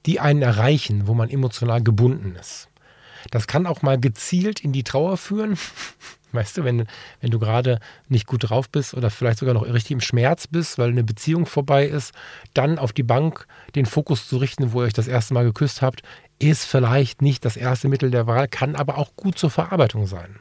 die 0.07 0.21
einen 0.21 0.43
erreichen, 0.43 1.07
wo 1.07 1.15
man 1.15 1.31
emotional 1.31 1.83
gebunden 1.83 2.37
ist. 2.39 2.69
Das 3.31 3.47
kann 3.47 3.67
auch 3.67 3.83
mal 3.83 3.99
gezielt 3.99 4.61
in 4.61 4.73
die 4.73 4.85
Trauer 4.85 5.17
führen. 5.17 5.57
Weißt 6.35 6.59
du, 6.59 6.65
wenn, 6.65 6.87
wenn 7.21 7.31
du 7.31 7.39
gerade 7.39 7.79
nicht 8.09 8.27
gut 8.27 8.51
drauf 8.51 8.69
bist 8.69 8.95
oder 8.95 9.11
vielleicht 9.11 9.39
sogar 9.39 9.55
noch 9.55 9.65
richtig 9.67 9.93
im 9.93 10.01
Schmerz 10.01 10.47
bist, 10.47 10.79
weil 10.79 10.91
eine 10.91 11.05
Beziehung 11.05 11.47
vorbei 11.47 11.87
ist, 11.87 12.13
dann 12.53 12.79
auf 12.79 12.93
die 12.93 13.03
Bank 13.03 13.47
den 13.75 13.87
Fokus 13.87 14.29
zu 14.29 14.37
richten, 14.39 14.73
wo 14.73 14.83
ihr 14.83 14.87
euch 14.87 14.93
das 14.93 15.09
erste 15.09 15.35
Mal 15.35 15.45
geküsst 15.45 15.83
habt, 15.83 16.03
ist 16.39 16.65
vielleicht 16.65 17.23
nicht 17.23 17.45
das 17.45 17.57
erste 17.57 17.89
Mittel 17.89 18.11
der 18.11 18.27
Wahl, 18.27 18.49
kann 18.49 18.75
aber 18.75 18.99
auch 18.99 19.15
gut 19.17 19.39
zur 19.39 19.51
Verarbeitung 19.51 20.07
sein. 20.07 20.41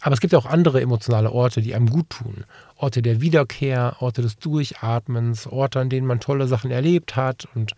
Aber 0.00 0.14
es 0.14 0.20
gibt 0.20 0.32
ja 0.32 0.38
auch 0.38 0.46
andere 0.46 0.80
emotionale 0.80 1.30
Orte, 1.30 1.62
die 1.62 1.74
einem 1.74 1.88
gut 1.88 2.10
tun. 2.10 2.44
Orte 2.76 3.02
der 3.02 3.20
Wiederkehr, 3.20 3.96
Orte 4.00 4.20
des 4.20 4.36
Durchatmens, 4.36 5.46
Orte, 5.46 5.78
an 5.78 5.90
denen 5.90 6.08
man 6.08 6.18
tolle 6.18 6.48
Sachen 6.48 6.72
erlebt 6.72 7.14
hat. 7.14 7.46
Und 7.54 7.72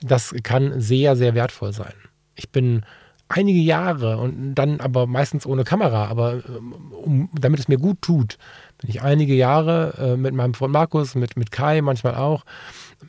das 0.00 0.32
kann 0.44 0.80
sehr, 0.80 1.16
sehr 1.16 1.34
wertvoll 1.34 1.72
sein. 1.72 1.94
Ich 2.36 2.50
bin 2.50 2.84
einige 3.32 3.58
Jahre 3.58 4.18
und 4.18 4.54
dann 4.54 4.80
aber 4.80 5.06
meistens 5.06 5.46
ohne 5.46 5.64
Kamera, 5.64 6.06
aber 6.06 6.34
ähm, 6.34 6.72
um, 6.92 7.30
damit 7.32 7.60
es 7.60 7.68
mir 7.68 7.78
gut 7.78 8.02
tut, 8.02 8.38
bin 8.78 8.90
ich 8.90 9.02
einige 9.02 9.34
Jahre 9.34 9.94
äh, 9.98 10.16
mit 10.16 10.34
meinem 10.34 10.54
Freund 10.54 10.72
Markus, 10.72 11.14
mit, 11.14 11.36
mit 11.36 11.50
Kai 11.50 11.80
manchmal 11.80 12.14
auch, 12.14 12.44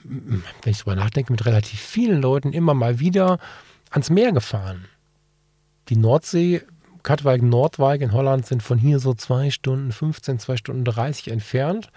wenn 0.04 0.44
ich 0.66 0.80
darüber 0.80 0.96
nachdenke, 0.96 1.32
mit 1.32 1.46
relativ 1.46 1.80
vielen 1.80 2.22
Leuten 2.22 2.54
immer 2.54 2.74
mal 2.74 3.00
wieder 3.00 3.40
ans 3.92 4.10
Meer 4.10 4.32
gefahren. 4.32 4.86
Die 5.90 5.98
Nordsee, 5.98 6.62
Katwijk, 7.04 7.42
Nordwijk 7.42 8.02
in 8.02 8.14
Holland 8.14 8.46
sind 8.46 8.64
von 8.64 8.78
hier 8.78 9.00
so 9.00 9.14
zwei 9.14 9.50
Stunden 9.50 9.92
15, 9.92 10.40
zwei 10.40 10.58
Stunden 10.58 10.86
30 10.86 11.30
entfernt. 11.30 11.90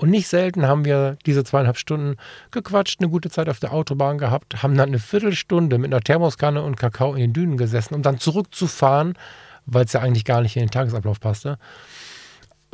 Und 0.00 0.08
nicht 0.08 0.28
selten 0.28 0.66
haben 0.66 0.86
wir 0.86 1.18
diese 1.26 1.44
zweieinhalb 1.44 1.76
Stunden 1.76 2.16
gequatscht, 2.52 3.00
eine 3.00 3.10
gute 3.10 3.28
Zeit 3.28 3.50
auf 3.50 3.60
der 3.60 3.74
Autobahn 3.74 4.16
gehabt, 4.16 4.62
haben 4.62 4.74
dann 4.74 4.88
eine 4.88 4.98
Viertelstunde 4.98 5.76
mit 5.76 5.92
einer 5.92 6.00
Thermoskanne 6.00 6.62
und 6.62 6.78
Kakao 6.78 7.12
in 7.12 7.20
den 7.20 7.32
Dünen 7.34 7.58
gesessen, 7.58 7.94
um 7.94 8.00
dann 8.00 8.18
zurückzufahren, 8.18 9.12
weil 9.66 9.84
es 9.84 9.92
ja 9.92 10.00
eigentlich 10.00 10.24
gar 10.24 10.40
nicht 10.40 10.56
in 10.56 10.62
den 10.62 10.70
Tagesablauf 10.70 11.20
passte. 11.20 11.58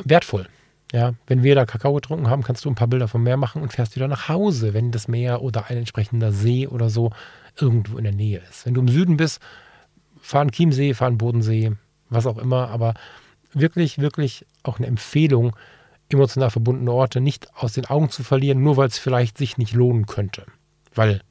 Wertvoll. 0.05 0.47
Ja, 0.93 1.15
wenn 1.27 1.43
wir 1.43 1.53
da 1.53 1.65
Kakao 1.65 1.95
getrunken 1.95 2.29
haben, 2.29 2.43
kannst 2.43 2.63
du 2.63 2.69
ein 2.69 2.75
paar 2.75 2.87
Bilder 2.87 3.09
vom 3.09 3.23
Meer 3.23 3.35
machen 3.35 3.61
und 3.61 3.73
fährst 3.73 3.97
wieder 3.97 4.07
nach 4.07 4.29
Hause, 4.29 4.73
wenn 4.73 4.93
das 4.93 5.09
Meer 5.09 5.41
oder 5.41 5.65
ein 5.69 5.75
entsprechender 5.75 6.31
See 6.31 6.65
oder 6.65 6.89
so 6.89 7.11
irgendwo 7.59 7.97
in 7.97 8.05
der 8.05 8.13
Nähe 8.13 8.41
ist. 8.49 8.65
Wenn 8.65 8.73
du 8.73 8.79
im 8.79 8.87
Süden 8.87 9.17
bist, 9.17 9.41
fahren 10.21 10.51
Chiemsee, 10.51 10.93
fahren 10.93 11.17
Bodensee, 11.17 11.73
was 12.09 12.25
auch 12.25 12.37
immer, 12.37 12.69
aber 12.69 12.93
wirklich, 13.51 13.99
wirklich 13.99 14.45
auch 14.63 14.77
eine 14.77 14.87
Empfehlung, 14.87 15.57
emotional 16.09 16.49
verbundene 16.49 16.91
Orte 16.91 17.21
nicht 17.21 17.53
aus 17.55 17.73
den 17.73 17.85
Augen 17.85 18.09
zu 18.09 18.23
verlieren, 18.23 18.61
nur 18.61 18.77
weil 18.77 18.87
es 18.87 18.97
vielleicht 18.97 19.37
sich 19.37 19.57
nicht 19.57 19.73
lohnen 19.73 20.05
könnte. 20.05 20.45
Weil, 20.93 21.21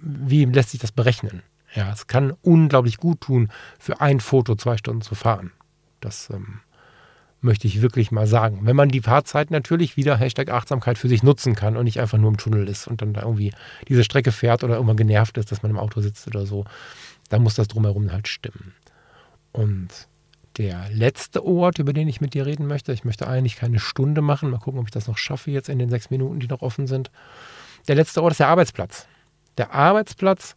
wie 0.00 0.44
lässt 0.44 0.70
sich 0.70 0.80
das 0.80 0.92
berechnen? 0.92 1.42
Ja, 1.74 1.92
es 1.92 2.06
kann 2.06 2.32
unglaublich 2.42 2.98
gut 2.98 3.22
tun, 3.22 3.50
für 3.78 4.00
ein 4.00 4.20
Foto 4.20 4.54
zwei 4.54 4.76
Stunden 4.76 5.02
zu 5.02 5.14
fahren. 5.14 5.50
Das 6.00 6.30
ähm, 6.30 6.60
möchte 7.40 7.66
ich 7.66 7.82
wirklich 7.82 8.12
mal 8.12 8.26
sagen. 8.26 8.60
Wenn 8.62 8.76
man 8.76 8.88
die 8.88 9.00
Fahrzeit 9.00 9.50
natürlich 9.50 9.96
wieder 9.96 10.16
Hashtag 10.16 10.50
Achtsamkeit 10.50 10.98
für 10.98 11.08
sich 11.08 11.22
nutzen 11.22 11.54
kann 11.54 11.76
und 11.76 11.84
nicht 11.84 12.00
einfach 12.00 12.18
nur 12.18 12.30
im 12.30 12.36
Tunnel 12.36 12.68
ist 12.68 12.86
und 12.86 13.02
dann 13.02 13.12
da 13.12 13.22
irgendwie 13.22 13.52
diese 13.88 14.04
Strecke 14.04 14.32
fährt 14.32 14.64
oder 14.64 14.74
irgendwann 14.74 14.96
genervt 14.96 15.36
ist, 15.36 15.50
dass 15.50 15.62
man 15.62 15.70
im 15.70 15.78
Auto 15.78 16.00
sitzt 16.00 16.26
oder 16.26 16.46
so, 16.46 16.64
dann 17.28 17.42
muss 17.42 17.54
das 17.54 17.68
drumherum 17.68 18.12
halt 18.12 18.28
stimmen. 18.28 18.72
Und 19.52 20.08
der 20.56 20.88
letzte 20.90 21.44
Ort, 21.44 21.78
über 21.78 21.92
den 21.92 22.08
ich 22.08 22.20
mit 22.20 22.34
dir 22.34 22.46
reden 22.46 22.66
möchte. 22.66 22.92
Ich 22.92 23.04
möchte 23.04 23.26
eigentlich 23.26 23.56
keine 23.56 23.78
Stunde 23.78 24.22
machen. 24.22 24.50
Mal 24.50 24.58
gucken, 24.58 24.80
ob 24.80 24.86
ich 24.86 24.92
das 24.92 25.08
noch 25.08 25.18
schaffe 25.18 25.50
jetzt 25.50 25.68
in 25.68 25.78
den 25.78 25.90
sechs 25.90 26.10
Minuten, 26.10 26.40
die 26.40 26.46
noch 26.46 26.62
offen 26.62 26.86
sind. 26.86 27.10
Der 27.88 27.96
letzte 27.96 28.22
Ort 28.22 28.32
ist 28.32 28.40
der 28.40 28.48
Arbeitsplatz. 28.48 29.06
Der 29.58 29.72
Arbeitsplatz 29.72 30.54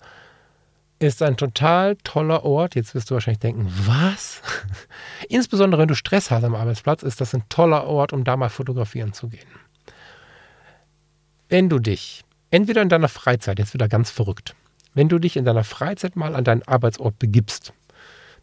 ist 1.00 1.22
ein 1.22 1.38
total 1.38 1.95
toller 1.98 2.43
Ort. 2.43 2.76
Jetzt 2.76 2.95
wirst 2.95 3.10
du 3.10 3.16
wahrscheinlich 3.16 3.39
denken, 3.39 3.72
was? 3.86 4.41
Insbesondere 5.30 5.82
wenn 5.82 5.88
du 5.88 5.95
Stress 5.95 6.32
hast 6.32 6.43
am 6.43 6.56
Arbeitsplatz, 6.56 7.04
ist 7.04 7.22
das 7.22 7.34
ein 7.34 7.43
toller 7.50 7.86
Ort, 7.86 8.14
um 8.14 8.24
da 8.24 8.38
mal 8.38 8.50
fotografieren 8.50 9.14
zu 9.14 9.30
gehen. 9.30 9.48
Wenn 11.50 11.70
du 11.70 11.80
dich 11.80 12.24
entweder 12.52 12.82
in 12.82 12.89
deiner 12.89 13.08
Freizeit, 13.08 13.60
jetzt 13.60 13.74
wieder 13.74 13.88
ganz 13.88 14.10
verrückt, 14.10 14.56
wenn 14.93 15.10
du 15.10 15.20
dich 15.20 15.38
in 15.38 15.45
deiner 15.45 15.64
Freizeit 15.64 16.16
mal 16.16 16.36
an 16.36 16.43
deinen 16.43 16.64
Arbeitsort 16.64 17.20
begibst, 17.20 17.74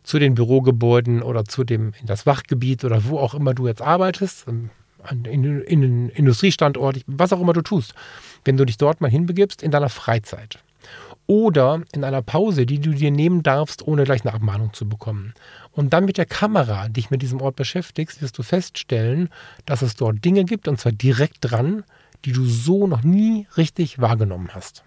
zu 0.04 0.18
den 0.18 0.34
Bürogebäuden 0.34 1.22
oder 1.22 1.44
zu 1.44 1.64
dem, 1.64 1.92
in 2.00 2.06
das 2.06 2.26
Wachgebiet 2.26 2.84
oder 2.84 3.04
wo 3.06 3.18
auch 3.18 3.34
immer 3.34 3.54
du 3.54 3.66
jetzt 3.66 3.82
arbeitest, 3.82 4.46
ähm, 4.46 4.70
in, 5.10 5.62
in 5.62 5.80
den 5.80 6.08
Industriestandort, 6.10 7.02
was 7.06 7.32
auch 7.32 7.40
immer 7.40 7.52
du 7.52 7.62
tust, 7.62 7.94
wenn 8.44 8.56
du 8.56 8.64
dich 8.64 8.78
dort 8.78 9.00
mal 9.00 9.10
hinbegibst 9.10 9.62
in 9.62 9.70
deiner 9.70 9.88
Freizeit. 9.88 10.58
Oder 11.26 11.82
in 11.92 12.04
einer 12.04 12.20
Pause, 12.20 12.66
die 12.66 12.78
du 12.78 12.92
dir 12.92 13.10
nehmen 13.10 13.42
darfst, 13.42 13.86
ohne 13.86 14.04
gleich 14.04 14.24
eine 14.24 14.34
Abmahnung 14.34 14.72
zu 14.72 14.88
bekommen. 14.88 15.34
und 15.72 15.92
dann 15.92 16.04
mit 16.04 16.18
der 16.18 16.26
Kamera 16.26 16.88
dich 16.88 17.10
mit 17.10 17.22
diesem 17.22 17.40
Ort 17.40 17.56
beschäftigst, 17.56 18.22
wirst 18.22 18.38
du 18.38 18.42
feststellen, 18.42 19.28
dass 19.64 19.82
es 19.82 19.96
dort 19.96 20.24
Dinge 20.24 20.44
gibt, 20.44 20.68
und 20.68 20.78
zwar 20.78 20.92
direkt 20.92 21.38
dran, 21.40 21.82
die 22.24 22.32
du 22.32 22.44
so 22.44 22.86
noch 22.86 23.02
nie 23.02 23.46
richtig 23.56 23.98
wahrgenommen 23.98 24.50
hast. 24.54 24.84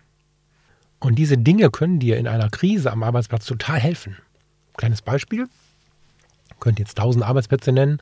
Und 0.99 1.15
diese 1.15 1.37
Dinge 1.37 1.69
können 1.69 1.99
dir 1.99 2.17
in 2.17 2.27
einer 2.27 2.49
Krise 2.49 2.91
am 2.91 3.03
Arbeitsplatz 3.03 3.45
total 3.45 3.79
helfen. 3.79 4.17
Kleines 4.77 5.01
Beispiel, 5.01 5.47
könnt 6.59 6.79
jetzt 6.79 6.97
tausend 6.97 7.25
Arbeitsplätze 7.25 7.71
nennen, 7.71 7.99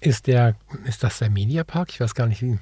ist 0.00 0.26
der, 0.26 0.56
ist 0.84 1.02
das 1.02 1.18
der 1.18 1.30
Mediapark? 1.30 1.90
Ich 1.90 2.00
weiß 2.00 2.14
gar 2.14 2.26
nicht, 2.26 2.42
wie, 2.42 2.58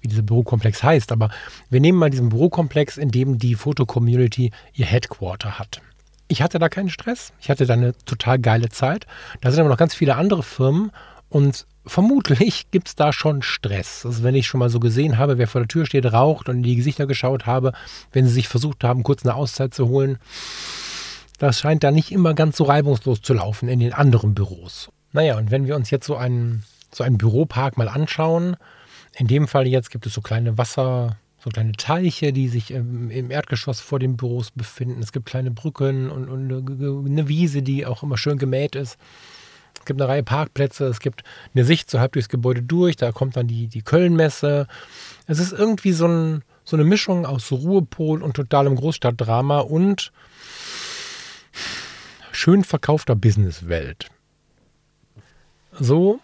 wie 0.00 0.08
dieser 0.08 0.22
Bürokomplex 0.22 0.82
heißt, 0.82 1.12
aber 1.12 1.30
wir 1.70 1.80
nehmen 1.80 1.98
mal 1.98 2.10
diesen 2.10 2.28
Bürokomplex, 2.28 2.96
in 2.96 3.10
dem 3.10 3.38
die 3.38 3.54
Foto-Community 3.54 4.52
ihr 4.72 4.86
Headquarter 4.86 5.58
hat. 5.58 5.82
Ich 6.26 6.40
hatte 6.40 6.58
da 6.58 6.68
keinen 6.68 6.88
Stress, 6.88 7.32
ich 7.40 7.50
hatte 7.50 7.66
da 7.66 7.74
eine 7.74 7.94
total 8.04 8.38
geile 8.38 8.70
Zeit. 8.70 9.06
Da 9.40 9.50
sind 9.50 9.60
aber 9.60 9.68
noch 9.68 9.76
ganz 9.76 9.94
viele 9.94 10.16
andere 10.16 10.42
Firmen 10.42 10.90
und 11.28 11.66
vermutlich 11.86 12.66
gibt 12.70 12.88
es 12.88 12.94
da 12.94 13.12
schon 13.12 13.42
Stress. 13.42 14.06
Also 14.06 14.22
wenn 14.22 14.34
ich 14.34 14.46
schon 14.46 14.60
mal 14.60 14.70
so 14.70 14.80
gesehen 14.80 15.18
habe, 15.18 15.38
wer 15.38 15.48
vor 15.48 15.60
der 15.60 15.68
Tür 15.68 15.86
steht, 15.86 16.06
raucht 16.12 16.48
und 16.48 16.58
in 16.58 16.62
die 16.62 16.76
Gesichter 16.76 17.06
geschaut 17.06 17.46
habe, 17.46 17.72
wenn 18.12 18.26
sie 18.26 18.32
sich 18.32 18.48
versucht 18.48 18.84
haben, 18.84 19.02
kurz 19.02 19.24
eine 19.24 19.34
Auszeit 19.34 19.74
zu 19.74 19.88
holen, 19.88 20.18
das 21.38 21.58
scheint 21.58 21.84
da 21.84 21.90
nicht 21.90 22.12
immer 22.12 22.34
ganz 22.34 22.56
so 22.56 22.64
reibungslos 22.64 23.22
zu 23.22 23.34
laufen 23.34 23.68
in 23.68 23.80
den 23.80 23.92
anderen 23.92 24.34
Büros. 24.34 24.90
Naja, 25.12 25.36
und 25.36 25.50
wenn 25.50 25.66
wir 25.66 25.76
uns 25.76 25.90
jetzt 25.90 26.06
so 26.06 26.16
einen, 26.16 26.64
so 26.92 27.04
einen 27.04 27.18
Büropark 27.18 27.76
mal 27.76 27.88
anschauen, 27.88 28.56
in 29.16 29.26
dem 29.26 29.48
Fall 29.48 29.66
jetzt 29.66 29.90
gibt 29.90 30.06
es 30.06 30.14
so 30.14 30.20
kleine 30.20 30.58
Wasser, 30.58 31.16
so 31.38 31.50
kleine 31.50 31.72
Teiche, 31.72 32.32
die 32.32 32.48
sich 32.48 32.70
im, 32.70 33.10
im, 33.10 33.30
Erdgeschoss 33.30 33.80
vor 33.80 33.98
den 33.98 34.16
Büros 34.16 34.50
befinden. 34.50 35.02
Es 35.02 35.12
gibt 35.12 35.26
kleine 35.26 35.50
Brücken 35.50 36.10
und, 36.10 36.28
und 36.28 37.06
eine 37.06 37.28
Wiese, 37.28 37.62
die 37.62 37.86
auch 37.86 38.02
immer 38.02 38.16
schön 38.16 38.38
gemäht 38.38 38.74
ist. 38.74 38.98
Es 39.78 39.84
gibt 39.84 40.00
eine 40.00 40.08
Reihe 40.08 40.22
Parkplätze, 40.22 40.86
es 40.86 41.00
gibt 41.00 41.22
eine 41.54 41.64
Sicht 41.64 41.90
so 41.90 42.00
halb 42.00 42.12
durchs 42.12 42.28
Gebäude 42.28 42.62
durch, 42.62 42.96
da 42.96 43.12
kommt 43.12 43.36
dann 43.36 43.46
die, 43.46 43.66
die 43.66 43.82
Kölnmesse. 43.82 44.66
Es 45.26 45.38
ist 45.38 45.52
irgendwie 45.52 45.92
so, 45.92 46.06
ein, 46.06 46.42
so 46.64 46.76
eine 46.76 46.84
Mischung 46.84 47.26
aus 47.26 47.52
Ruhepol 47.52 48.22
und 48.22 48.34
totalem 48.34 48.76
Großstadtdrama 48.76 49.60
und 49.60 50.12
schön 52.32 52.64
verkaufter 52.64 53.14
Businesswelt. 53.14 54.08
So 55.72 56.20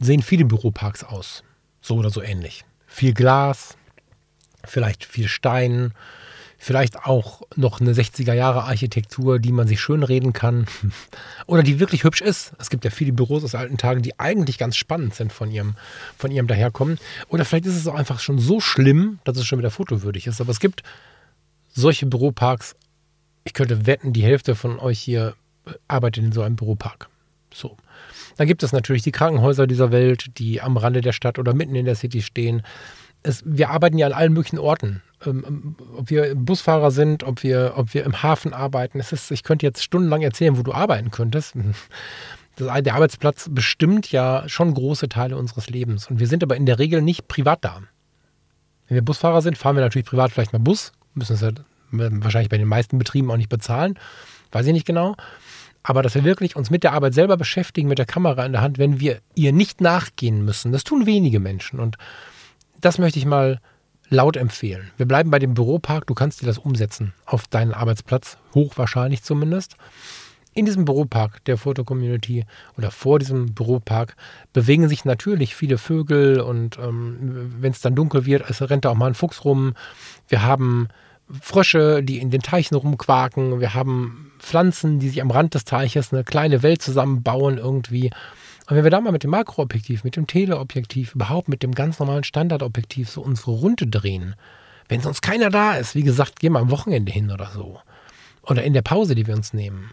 sehen 0.00 0.22
viele 0.22 0.44
Büroparks 0.44 1.04
aus. 1.04 1.42
So 1.80 1.96
oder 1.96 2.10
so 2.10 2.22
ähnlich. 2.22 2.64
Viel 2.86 3.14
Glas, 3.14 3.76
vielleicht 4.64 5.04
viel 5.04 5.28
Stein, 5.28 5.92
vielleicht 6.58 7.04
auch 7.04 7.42
noch 7.54 7.80
eine 7.80 7.92
60er 7.92 8.32
Jahre 8.32 8.64
Architektur, 8.64 9.38
die 9.38 9.52
man 9.52 9.68
sich 9.68 9.80
schön 9.80 10.02
reden 10.02 10.32
kann 10.32 10.66
oder 11.46 11.62
die 11.62 11.78
wirklich 11.78 12.04
hübsch 12.04 12.20
ist. 12.20 12.52
Es 12.58 12.70
gibt 12.70 12.84
ja 12.84 12.90
viele 12.90 13.12
Büros 13.12 13.44
aus 13.44 13.54
alten 13.54 13.78
Tagen, 13.78 14.02
die 14.02 14.18
eigentlich 14.18 14.58
ganz 14.58 14.76
spannend 14.76 15.14
sind 15.14 15.32
von 15.32 15.50
ihrem, 15.50 15.76
von 16.18 16.30
ihrem 16.30 16.46
Daherkommen. 16.46 16.98
Oder 17.28 17.44
vielleicht 17.44 17.66
ist 17.66 17.76
es 17.76 17.86
auch 17.86 17.94
einfach 17.94 18.20
schon 18.20 18.38
so 18.38 18.60
schlimm, 18.60 19.18
dass 19.24 19.36
es 19.36 19.46
schon 19.46 19.58
wieder 19.58 19.70
fotowürdig 19.70 20.26
ist. 20.26 20.40
Aber 20.40 20.50
es 20.50 20.60
gibt 20.60 20.82
solche 21.72 22.06
Büroparks. 22.06 22.74
Ich 23.46 23.54
könnte 23.54 23.86
wetten, 23.86 24.12
die 24.12 24.22
Hälfte 24.22 24.54
von 24.54 24.78
euch 24.78 24.98
hier 24.98 25.34
arbeitet 25.88 26.24
in 26.24 26.32
so 26.32 26.42
einem 26.42 26.56
Büropark. 26.56 27.08
So. 27.54 27.78
Dann 28.36 28.46
gibt 28.46 28.62
es 28.62 28.72
natürlich 28.72 29.02
die 29.02 29.12
Krankenhäuser 29.12 29.66
dieser 29.66 29.90
Welt, 29.90 30.38
die 30.38 30.60
am 30.60 30.76
Rande 30.76 31.00
der 31.00 31.12
Stadt 31.12 31.38
oder 31.38 31.54
mitten 31.54 31.74
in 31.74 31.86
der 31.86 31.94
City 31.94 32.20
stehen 32.20 32.62
es, 33.26 33.42
wir 33.44 33.70
arbeiten 33.70 33.98
ja 33.98 34.06
an 34.06 34.12
allen 34.12 34.32
möglichen 34.32 34.58
Orten. 34.58 35.02
Ähm, 35.24 35.44
ähm, 35.46 35.76
ob 35.96 36.10
wir 36.10 36.34
Busfahrer 36.34 36.90
sind, 36.90 37.24
ob 37.24 37.42
wir, 37.42 37.74
ob 37.76 37.92
wir 37.92 38.04
im 38.04 38.22
Hafen 38.22 38.54
arbeiten. 38.54 39.00
Es 39.00 39.12
ist, 39.12 39.30
ich 39.30 39.42
könnte 39.42 39.66
jetzt 39.66 39.82
stundenlang 39.82 40.22
erzählen, 40.22 40.56
wo 40.56 40.62
du 40.62 40.72
arbeiten 40.72 41.10
könntest. 41.10 41.54
Das, 42.58 42.82
der 42.82 42.94
Arbeitsplatz 42.94 43.50
bestimmt 43.50 44.10
ja 44.10 44.48
schon 44.48 44.72
große 44.72 45.10
Teile 45.10 45.36
unseres 45.36 45.68
Lebens. 45.68 46.08
Und 46.08 46.20
wir 46.20 46.26
sind 46.26 46.42
aber 46.42 46.56
in 46.56 46.64
der 46.64 46.78
Regel 46.78 47.02
nicht 47.02 47.28
privat 47.28 47.62
da. 47.62 47.82
Wenn 48.88 48.94
wir 48.94 49.02
Busfahrer 49.02 49.42
sind, 49.42 49.58
fahren 49.58 49.76
wir 49.76 49.82
natürlich 49.82 50.06
privat 50.06 50.32
vielleicht 50.32 50.54
mal 50.54 50.58
Bus. 50.58 50.92
Müssen 51.12 51.34
es 51.34 51.42
halt 51.42 51.64
wahrscheinlich 51.90 52.50
bei 52.50 52.58
den 52.58 52.68
meisten 52.68 52.98
Betrieben 52.98 53.30
auch 53.30 53.36
nicht 53.36 53.48
bezahlen. 53.48 53.98
Weiß 54.52 54.66
ich 54.66 54.72
nicht 54.72 54.86
genau. 54.86 55.14
Aber 55.82 56.02
dass 56.02 56.14
wir 56.14 56.24
wirklich 56.24 56.56
uns 56.56 56.70
mit 56.70 56.82
der 56.82 56.92
Arbeit 56.92 57.14
selber 57.14 57.36
beschäftigen, 57.36 57.88
mit 57.88 57.98
der 57.98 58.06
Kamera 58.06 58.44
in 58.44 58.52
der 58.52 58.60
Hand, 58.60 58.78
wenn 58.78 58.98
wir 58.98 59.20
ihr 59.34 59.52
nicht 59.52 59.80
nachgehen 59.80 60.44
müssen, 60.44 60.72
das 60.72 60.82
tun 60.82 61.06
wenige 61.06 61.38
Menschen. 61.38 61.78
Und 61.78 61.96
das 62.80 62.98
möchte 62.98 63.18
ich 63.18 63.26
mal 63.26 63.60
laut 64.08 64.36
empfehlen. 64.36 64.90
Wir 64.96 65.06
bleiben 65.06 65.30
bei 65.30 65.38
dem 65.38 65.54
Büropark. 65.54 66.06
Du 66.06 66.14
kannst 66.14 66.42
dir 66.42 66.46
das 66.46 66.58
umsetzen 66.58 67.12
auf 67.24 67.46
deinen 67.46 67.72
Arbeitsplatz, 67.72 68.36
hochwahrscheinlich 68.54 69.22
zumindest. 69.22 69.76
In 70.54 70.64
diesem 70.64 70.86
Büropark 70.86 71.44
der 71.44 71.58
Foto-Community 71.58 72.46
oder 72.78 72.90
vor 72.90 73.18
diesem 73.18 73.54
Büropark 73.54 74.16
bewegen 74.54 74.88
sich 74.88 75.04
natürlich 75.04 75.54
viele 75.54 75.76
Vögel 75.76 76.40
und 76.40 76.78
ähm, 76.78 77.54
wenn 77.60 77.72
es 77.72 77.82
dann 77.82 77.94
dunkel 77.94 78.24
wird, 78.24 78.48
es 78.48 78.62
rennt 78.62 78.86
da 78.86 78.90
auch 78.90 78.94
mal 78.94 79.08
ein 79.08 79.14
Fuchs 79.14 79.44
rum. 79.44 79.74
Wir 80.28 80.42
haben 80.42 80.88
Frösche, 81.40 82.02
die 82.02 82.18
in 82.18 82.30
den 82.30 82.42
Teichen 82.42 82.76
rumquaken. 82.76 83.60
Wir 83.60 83.74
haben 83.74 84.32
Pflanzen, 84.38 84.98
die 84.98 85.08
sich 85.08 85.20
am 85.22 85.30
Rand 85.30 85.54
des 85.54 85.64
Teiches 85.64 86.12
eine 86.12 86.24
kleine 86.24 86.62
Welt 86.62 86.82
zusammenbauen 86.82 87.58
irgendwie. 87.58 88.10
Und 88.68 88.76
wenn 88.76 88.84
wir 88.84 88.90
da 88.90 89.00
mal 89.00 89.12
mit 89.12 89.22
dem 89.22 89.30
Makroobjektiv, 89.30 90.04
mit 90.04 90.16
dem 90.16 90.26
Teleobjektiv, 90.26 91.14
überhaupt 91.14 91.48
mit 91.48 91.62
dem 91.62 91.72
ganz 91.72 91.98
normalen 91.98 92.24
Standardobjektiv 92.24 93.08
so 93.08 93.22
unsere 93.22 93.52
Runde 93.52 93.86
drehen, 93.86 94.34
wenn 94.88 95.00
sonst 95.00 95.20
keiner 95.20 95.50
da 95.50 95.74
ist, 95.74 95.94
wie 95.94 96.02
gesagt, 96.02 96.40
gehen 96.40 96.52
wir 96.52 96.60
am 96.60 96.70
Wochenende 96.70 97.12
hin 97.12 97.30
oder 97.30 97.50
so, 97.52 97.80
oder 98.42 98.62
in 98.62 98.72
der 98.72 98.82
Pause, 98.82 99.14
die 99.14 99.26
wir 99.26 99.34
uns 99.34 99.52
nehmen, 99.52 99.90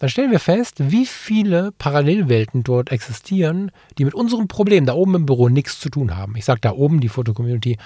dann 0.00 0.08
stellen 0.08 0.30
wir 0.30 0.40
fest, 0.40 0.76
wie 0.78 1.04
viele 1.04 1.72
Parallelwelten 1.72 2.62
dort 2.62 2.90
existieren, 2.90 3.70
die 3.98 4.06
mit 4.06 4.14
unserem 4.14 4.48
Problem 4.48 4.86
da 4.86 4.94
oben 4.94 5.14
im 5.14 5.26
Büro 5.26 5.50
nichts 5.50 5.78
zu 5.78 5.90
tun 5.90 6.16
haben. 6.16 6.36
Ich 6.36 6.46
sage 6.46 6.60
da 6.62 6.72
oben, 6.72 7.00
die 7.00 7.10
Fotocommunity 7.10 7.76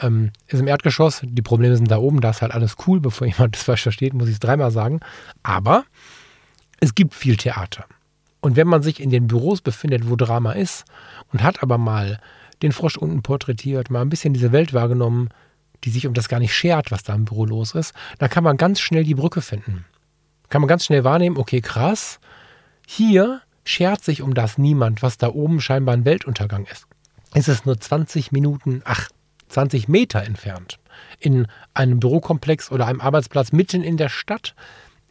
ähm, 0.00 0.32
ist 0.48 0.58
im 0.58 0.66
Erdgeschoss, 0.66 1.22
die 1.24 1.42
Probleme 1.42 1.76
sind 1.76 1.88
da 1.88 1.98
oben, 1.98 2.20
da 2.20 2.30
ist 2.30 2.42
halt 2.42 2.52
alles 2.52 2.74
cool, 2.86 3.00
bevor 3.00 3.26
jemand 3.28 3.54
das 3.54 3.62
falsch 3.62 3.82
versteht, 3.82 4.14
muss 4.14 4.26
ich 4.26 4.34
es 4.34 4.40
dreimal 4.40 4.72
sagen. 4.72 4.98
Aber 5.44 5.84
es 6.80 6.96
gibt 6.96 7.14
viel 7.14 7.36
Theater. 7.36 7.84
Und 8.40 8.56
wenn 8.56 8.66
man 8.66 8.82
sich 8.82 9.00
in 9.00 9.10
den 9.10 9.28
Büros 9.28 9.60
befindet, 9.60 10.10
wo 10.10 10.16
Drama 10.16 10.52
ist, 10.52 10.84
und 11.32 11.44
hat 11.44 11.62
aber 11.62 11.78
mal 11.78 12.18
den 12.62 12.72
Frosch 12.72 12.96
unten 12.96 13.22
porträtiert, 13.22 13.90
mal 13.90 14.00
ein 14.00 14.08
bisschen 14.08 14.34
diese 14.34 14.50
Welt 14.50 14.74
wahrgenommen, 14.74 15.28
die 15.84 15.90
sich 15.90 16.08
um 16.08 16.14
das 16.14 16.28
gar 16.28 16.40
nicht 16.40 16.54
schert, 16.54 16.90
was 16.90 17.04
da 17.04 17.14
im 17.14 17.26
Büro 17.26 17.44
los 17.44 17.76
ist, 17.76 17.94
dann 18.18 18.28
kann 18.28 18.42
man 18.42 18.56
ganz 18.56 18.80
schnell 18.80 19.04
die 19.04 19.14
Brücke 19.14 19.40
finden. 19.40 19.84
Kann 20.50 20.60
man 20.60 20.68
ganz 20.68 20.84
schnell 20.84 21.04
wahrnehmen, 21.04 21.36
okay, 21.36 21.60
krass, 21.60 22.18
hier 22.86 23.40
schert 23.64 24.04
sich 24.04 24.20
um 24.20 24.34
das 24.34 24.58
niemand, 24.58 25.02
was 25.02 25.16
da 25.16 25.28
oben 25.28 25.60
scheinbar 25.60 25.94
ein 25.94 26.04
Weltuntergang 26.04 26.66
ist. 26.66 26.86
Es 27.32 27.46
ist 27.46 27.66
nur 27.66 27.80
20 27.80 28.32
Minuten, 28.32 28.82
ach, 28.84 29.08
20 29.48 29.88
Meter 29.88 30.22
entfernt. 30.24 30.78
In 31.20 31.46
einem 31.72 32.00
Bürokomplex 32.00 32.72
oder 32.72 32.86
einem 32.86 33.00
Arbeitsplatz 33.00 33.52
mitten 33.52 33.82
in 33.82 33.96
der 33.96 34.08
Stadt 34.08 34.54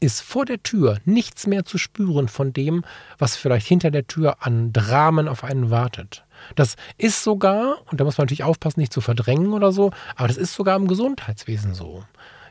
ist 0.02 0.22
vor 0.22 0.46
der 0.46 0.62
Tür 0.62 0.98
nichts 1.06 1.48
mehr 1.48 1.66
zu 1.66 1.78
spüren 1.78 2.28
von 2.28 2.52
dem, 2.54 2.84
was 3.18 3.36
vielleicht 3.36 3.68
hinter 3.68 3.92
der 3.92 4.08
Tür 4.08 4.38
an 4.42 4.74
Dramen 4.74 5.28
auf 5.28 5.44
einen 5.44 5.72
wartet. 5.72 6.26
Das 6.56 6.76
ist 6.98 7.24
sogar, 7.24 7.78
und 7.90 8.00
da 8.00 8.06
muss 8.06 8.18
man 8.18 8.26
natürlich 8.26 8.44
aufpassen, 8.44 8.80
nicht 8.80 8.94
zu 8.94 9.02
verdrängen 9.02 9.54
oder 9.54 9.72
so, 9.72 9.92
aber 10.16 10.28
das 10.28 10.38
ist 10.38 10.54
sogar 10.54 10.76
im 10.78 10.88
Gesundheitswesen 10.88 11.74
so. 11.74 12.04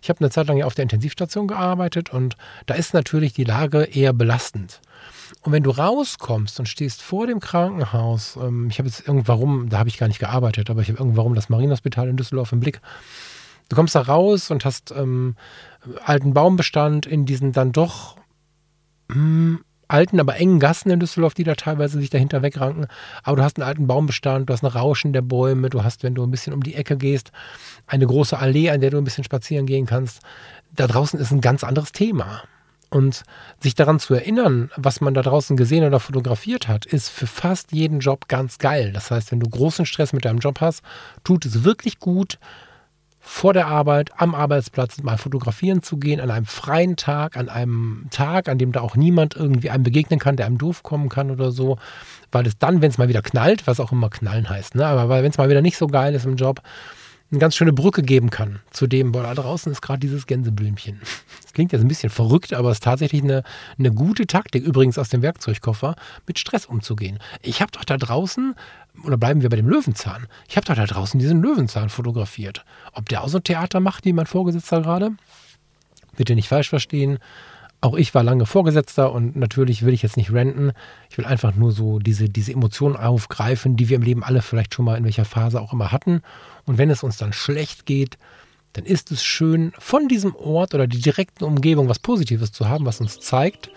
Ich 0.02 0.08
habe 0.08 0.20
eine 0.20 0.30
Zeit 0.30 0.46
lang 0.46 0.56
ja 0.56 0.66
auf 0.66 0.74
der 0.74 0.84
Intensivstation 0.84 1.48
gearbeitet 1.48 2.10
und 2.10 2.36
da 2.66 2.74
ist 2.74 2.94
natürlich 2.94 3.32
die 3.32 3.44
Lage 3.44 3.84
eher 3.84 4.12
belastend. 4.12 4.80
Und 5.42 5.52
wenn 5.52 5.62
du 5.62 5.70
rauskommst 5.70 6.58
und 6.58 6.66
stehst 6.66 7.02
vor 7.02 7.26
dem 7.26 7.40
Krankenhaus, 7.40 8.36
ähm, 8.36 8.68
ich 8.70 8.78
habe 8.78 8.88
jetzt 8.88 9.06
irgendwann, 9.06 9.68
da 9.68 9.78
habe 9.78 9.88
ich 9.88 9.98
gar 9.98 10.08
nicht 10.08 10.18
gearbeitet, 10.18 10.70
aber 10.70 10.80
ich 10.82 10.88
habe 10.88 10.98
irgendwann 10.98 11.34
das 11.34 11.48
Marienhospital 11.48 12.08
in 12.08 12.16
Düsseldorf 12.16 12.52
im 12.52 12.60
Blick. 12.60 12.80
Du 13.68 13.76
kommst 13.76 13.94
da 13.94 14.00
raus 14.00 14.50
und 14.50 14.64
hast 14.64 14.92
ähm, 14.92 15.36
alten 16.04 16.32
Baumbestand 16.32 17.06
in 17.06 17.26
diesen 17.26 17.52
dann 17.52 17.72
doch 17.72 18.16
hm, 19.10 19.60
alten, 19.88 20.20
aber 20.20 20.36
engen 20.36 20.60
Gassen 20.60 20.90
in 20.90 21.00
Düsseldorf, 21.00 21.34
die 21.34 21.44
da 21.44 21.54
teilweise 21.54 21.98
sich 21.98 22.10
dahinter 22.10 22.42
wegranken. 22.42 22.86
Aber 23.22 23.36
du 23.36 23.42
hast 23.42 23.58
einen 23.58 23.66
alten 23.66 23.86
Baumbestand, 23.86 24.48
du 24.48 24.52
hast 24.52 24.62
ein 24.62 24.66
Rauschen 24.66 25.12
der 25.12 25.22
Bäume, 25.22 25.70
du 25.70 25.82
hast, 25.82 26.02
wenn 26.02 26.14
du 26.14 26.22
ein 26.22 26.30
bisschen 26.30 26.52
um 26.52 26.62
die 26.62 26.74
Ecke 26.74 26.96
gehst, 26.96 27.32
eine 27.86 28.06
große 28.06 28.38
Allee, 28.38 28.70
an 28.70 28.80
der 28.80 28.90
du 28.90 28.98
ein 28.98 29.04
bisschen 29.04 29.24
spazieren 29.24 29.66
gehen 29.66 29.86
kannst. 29.86 30.20
Da 30.74 30.86
draußen 30.86 31.18
ist 31.18 31.32
ein 31.32 31.40
ganz 31.40 31.64
anderes 31.64 31.92
Thema. 31.92 32.42
Und 32.90 33.24
sich 33.60 33.74
daran 33.74 34.00
zu 34.00 34.14
erinnern, 34.14 34.70
was 34.76 35.02
man 35.02 35.12
da 35.12 35.20
draußen 35.20 35.58
gesehen 35.58 35.84
oder 35.84 36.00
fotografiert 36.00 36.68
hat, 36.68 36.86
ist 36.86 37.10
für 37.10 37.26
fast 37.26 37.72
jeden 37.72 38.00
Job 38.00 38.28
ganz 38.28 38.56
geil. 38.58 38.92
Das 38.92 39.10
heißt, 39.10 39.30
wenn 39.30 39.40
du 39.40 39.48
großen 39.48 39.84
Stress 39.84 40.14
mit 40.14 40.24
deinem 40.24 40.38
Job 40.38 40.60
hast, 40.62 40.82
tut 41.22 41.44
es 41.44 41.64
wirklich 41.64 41.98
gut, 41.98 42.38
vor 43.28 43.52
der 43.52 43.66
Arbeit 43.66 44.10
am 44.16 44.34
Arbeitsplatz 44.34 45.02
mal 45.02 45.18
fotografieren 45.18 45.82
zu 45.82 45.98
gehen, 45.98 46.18
an 46.18 46.30
einem 46.30 46.46
freien 46.46 46.96
Tag, 46.96 47.36
an 47.36 47.50
einem 47.50 48.06
Tag, 48.10 48.48
an 48.48 48.56
dem 48.56 48.72
da 48.72 48.80
auch 48.80 48.96
niemand 48.96 49.36
irgendwie 49.36 49.68
einem 49.68 49.84
begegnen 49.84 50.18
kann, 50.18 50.36
der 50.36 50.46
einem 50.46 50.56
doof 50.56 50.82
kommen 50.82 51.10
kann 51.10 51.30
oder 51.30 51.52
so. 51.52 51.76
Weil 52.32 52.46
es 52.46 52.56
dann, 52.58 52.80
wenn 52.80 52.90
es 52.90 52.96
mal 52.96 53.08
wieder 53.08 53.20
knallt, 53.20 53.66
was 53.66 53.80
auch 53.80 53.92
immer 53.92 54.08
knallen 54.08 54.48
heißt, 54.48 54.74
ne? 54.74 54.86
aber 54.86 55.22
wenn 55.22 55.30
es 55.30 55.36
mal 55.36 55.50
wieder 55.50 55.60
nicht 55.60 55.76
so 55.76 55.88
geil 55.88 56.14
ist 56.14 56.24
im 56.24 56.36
Job, 56.36 56.62
eine 57.30 57.38
ganz 57.38 57.54
schöne 57.54 57.74
Brücke 57.74 58.02
geben 58.02 58.30
kann 58.30 58.60
zu 58.70 58.86
dem, 58.86 59.12
boah, 59.12 59.22
da 59.22 59.34
draußen 59.34 59.70
ist 59.70 59.82
gerade 59.82 60.00
dieses 60.00 60.26
Gänseblümchen. 60.26 61.00
Das 61.42 61.54
klingt 61.54 61.72
jetzt 61.72 61.82
ein 61.82 61.88
bisschen 61.88 62.10
verrückt, 62.10 62.52
aber 62.52 62.70
es 62.70 62.76
ist 62.76 62.84
tatsächlich 62.84 63.22
eine, 63.22 63.42
eine 63.78 63.90
gute 63.90 64.28
Taktik, 64.28 64.62
übrigens 64.62 64.96
aus 64.96 65.08
dem 65.08 65.22
Werkzeugkoffer, 65.22 65.96
mit 66.26 66.38
Stress 66.38 66.66
umzugehen. 66.66 67.18
Ich 67.42 67.60
habe 67.60 67.72
doch 67.72 67.84
da 67.84 67.96
draußen, 67.96 68.54
oder 69.04 69.16
bleiben 69.16 69.42
wir 69.42 69.48
bei 69.48 69.56
dem 69.56 69.68
Löwenzahn, 69.68 70.26
ich 70.48 70.56
habe 70.56 70.66
doch 70.66 70.74
da 70.74 70.86
draußen 70.86 71.18
diesen 71.18 71.42
Löwenzahn 71.42 71.88
fotografiert. 71.88 72.64
Ob 72.92 73.08
der 73.08 73.22
auch 73.22 73.28
so 73.28 73.38
ein 73.38 73.44
Theater 73.44 73.80
macht, 73.80 74.04
wie 74.04 74.12
mein 74.12 74.26
Vorgesetzter 74.26 74.82
gerade? 74.82 75.12
Bitte 76.16 76.34
nicht 76.34 76.48
falsch 76.48 76.68
verstehen. 76.68 77.18
Auch 77.80 77.94
ich 77.94 78.12
war 78.12 78.24
lange 78.24 78.44
Vorgesetzter 78.44 79.12
und 79.12 79.36
natürlich 79.36 79.84
will 79.84 79.94
ich 79.94 80.02
jetzt 80.02 80.16
nicht 80.16 80.32
renten. 80.32 80.72
Ich 81.10 81.18
will 81.18 81.24
einfach 81.24 81.54
nur 81.54 81.70
so 81.70 82.00
diese, 82.00 82.28
diese 82.28 82.52
Emotionen 82.52 82.96
aufgreifen, 82.96 83.76
die 83.76 83.88
wir 83.88 83.96
im 83.96 84.02
Leben 84.02 84.24
alle 84.24 84.42
vielleicht 84.42 84.74
schon 84.74 84.84
mal 84.84 84.98
in 84.98 85.04
welcher 85.04 85.24
Phase 85.24 85.60
auch 85.60 85.72
immer 85.72 85.92
hatten. 85.92 86.22
Und 86.66 86.76
wenn 86.76 86.90
es 86.90 87.04
uns 87.04 87.18
dann 87.18 87.32
schlecht 87.32 87.86
geht, 87.86 88.18
dann 88.72 88.84
ist 88.84 89.12
es 89.12 89.22
schön, 89.22 89.72
von 89.78 90.08
diesem 90.08 90.34
Ort 90.34 90.74
oder 90.74 90.88
die 90.88 91.00
direkten 91.00 91.44
Umgebung 91.44 91.88
was 91.88 92.00
Positives 92.00 92.50
zu 92.50 92.68
haben, 92.68 92.84
was 92.84 93.00
uns 93.00 93.20
zeigt, 93.20 93.70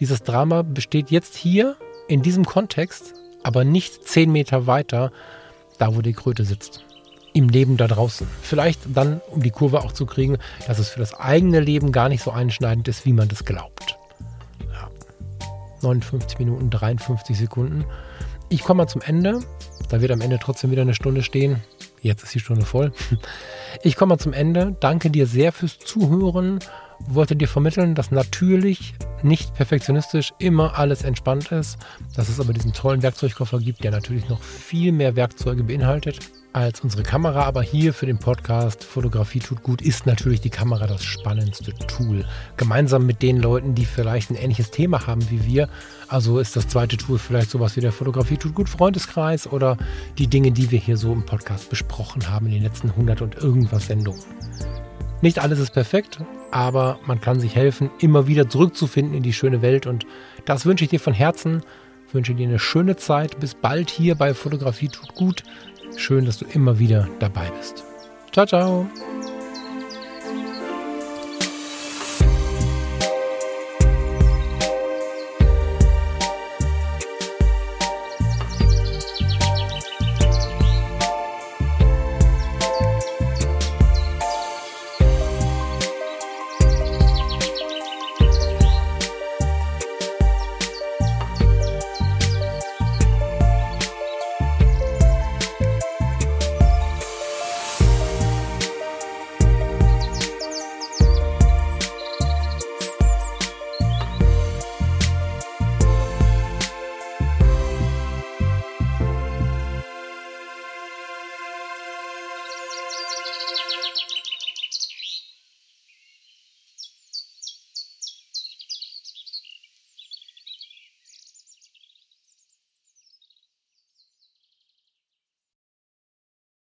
dieses 0.00 0.22
Drama 0.22 0.62
besteht 0.62 1.10
jetzt 1.10 1.36
hier 1.36 1.76
in 2.08 2.22
diesem 2.22 2.44
Kontext, 2.44 3.14
aber 3.42 3.64
nicht 3.64 4.06
zehn 4.06 4.30
Meter 4.32 4.66
weiter, 4.66 5.12
da 5.78 5.94
wo 5.94 6.02
die 6.02 6.12
Kröte 6.12 6.44
sitzt 6.44 6.84
im 7.34 7.48
Leben 7.48 7.76
da 7.76 7.88
draußen. 7.88 8.26
Vielleicht 8.42 8.80
dann, 8.94 9.20
um 9.30 9.42
die 9.42 9.50
Kurve 9.50 9.80
auch 9.80 9.92
zu 9.92 10.06
kriegen, 10.06 10.38
dass 10.66 10.78
es 10.78 10.90
für 10.90 11.00
das 11.00 11.14
eigene 11.14 11.60
Leben 11.60 11.92
gar 11.92 12.08
nicht 12.08 12.22
so 12.22 12.30
einschneidend 12.30 12.88
ist, 12.88 13.06
wie 13.06 13.12
man 13.12 13.28
das 13.28 13.44
glaubt. 13.44 13.96
Ja. 14.72 14.90
59 15.82 16.38
Minuten, 16.38 16.70
53 16.70 17.36
Sekunden. 17.36 17.84
Ich 18.48 18.62
komme 18.62 18.82
mal 18.82 18.88
zum 18.88 19.00
Ende. 19.00 19.40
Da 19.88 20.00
wird 20.00 20.10
am 20.10 20.20
Ende 20.20 20.38
trotzdem 20.38 20.70
wieder 20.70 20.82
eine 20.82 20.94
Stunde 20.94 21.22
stehen. 21.22 21.62
Jetzt 22.02 22.22
ist 22.24 22.34
die 22.34 22.40
Stunde 22.40 22.64
voll. 22.64 22.92
Ich 23.82 23.96
komme 23.96 24.10
mal 24.10 24.18
zum 24.18 24.34
Ende. 24.34 24.76
Danke 24.80 25.08
dir 25.08 25.26
sehr 25.26 25.50
fürs 25.50 25.78
Zuhören. 25.78 26.58
Wollte 27.08 27.36
dir 27.36 27.48
vermitteln, 27.48 27.94
dass 27.94 28.10
natürlich 28.10 28.94
nicht 29.22 29.54
perfektionistisch 29.54 30.32
immer 30.38 30.78
alles 30.78 31.02
entspannt 31.02 31.52
ist, 31.52 31.78
dass 32.14 32.28
es 32.28 32.40
aber 32.40 32.52
diesen 32.52 32.72
tollen 32.72 33.02
Werkzeugkoffer 33.02 33.58
gibt, 33.58 33.84
der 33.84 33.90
natürlich 33.90 34.28
noch 34.28 34.42
viel 34.42 34.92
mehr 34.92 35.16
Werkzeuge 35.16 35.64
beinhaltet 35.64 36.20
als 36.52 36.80
unsere 36.80 37.02
Kamera, 37.02 37.44
aber 37.44 37.62
hier 37.62 37.94
für 37.94 38.06
den 38.06 38.18
Podcast 38.18 38.84
Fotografie 38.84 39.38
tut 39.38 39.62
gut 39.62 39.80
ist 39.80 40.06
natürlich 40.06 40.40
die 40.40 40.50
Kamera 40.50 40.86
das 40.86 41.02
spannendste 41.02 41.72
Tool. 41.72 42.26
Gemeinsam 42.56 43.06
mit 43.06 43.22
den 43.22 43.38
Leuten, 43.38 43.74
die 43.74 43.86
vielleicht 43.86 44.30
ein 44.30 44.36
ähnliches 44.36 44.70
Thema 44.70 45.06
haben 45.06 45.28
wie 45.30 45.46
wir. 45.46 45.68
Also 46.08 46.38
ist 46.38 46.54
das 46.56 46.68
zweite 46.68 46.96
Tool 46.96 47.18
vielleicht 47.18 47.50
sowas 47.50 47.76
wie 47.76 47.80
der 47.80 47.92
Fotografie 47.92 48.36
tut 48.36 48.54
gut 48.54 48.68
Freundeskreis 48.68 49.46
oder 49.46 49.78
die 50.18 50.26
Dinge, 50.26 50.52
die 50.52 50.70
wir 50.70 50.78
hier 50.78 50.96
so 50.96 51.12
im 51.12 51.24
Podcast 51.24 51.70
besprochen 51.70 52.28
haben 52.28 52.46
in 52.46 52.52
den 52.52 52.62
letzten 52.62 52.90
100 52.90 53.22
und 53.22 53.36
irgendwas 53.36 53.86
Sendungen. 53.86 54.22
Nicht 55.22 55.38
alles 55.38 55.58
ist 55.58 55.72
perfekt, 55.72 56.18
aber 56.52 56.98
man 57.06 57.20
kann 57.20 57.40
sich 57.40 57.56
helfen, 57.56 57.90
immer 57.98 58.26
wieder 58.26 58.48
zurückzufinden 58.48 59.16
in 59.16 59.22
die 59.22 59.32
schöne 59.32 59.62
Welt 59.62 59.86
und 59.86 60.06
das 60.44 60.66
wünsche 60.66 60.84
ich 60.84 60.90
dir 60.90 61.00
von 61.00 61.14
Herzen. 61.14 61.62
Ich 62.06 62.14
wünsche 62.14 62.34
dir 62.34 62.46
eine 62.46 62.58
schöne 62.58 62.96
Zeit. 62.96 63.40
Bis 63.40 63.54
bald 63.54 63.90
hier 63.90 64.14
bei 64.14 64.34
Fotografie 64.34 64.88
tut 64.88 65.14
gut. 65.14 65.42
Schön, 65.96 66.24
dass 66.24 66.38
du 66.38 66.44
immer 66.52 66.78
wieder 66.78 67.08
dabei 67.18 67.50
bist. 67.58 67.84
Ciao, 68.32 68.46
ciao. 68.46 68.86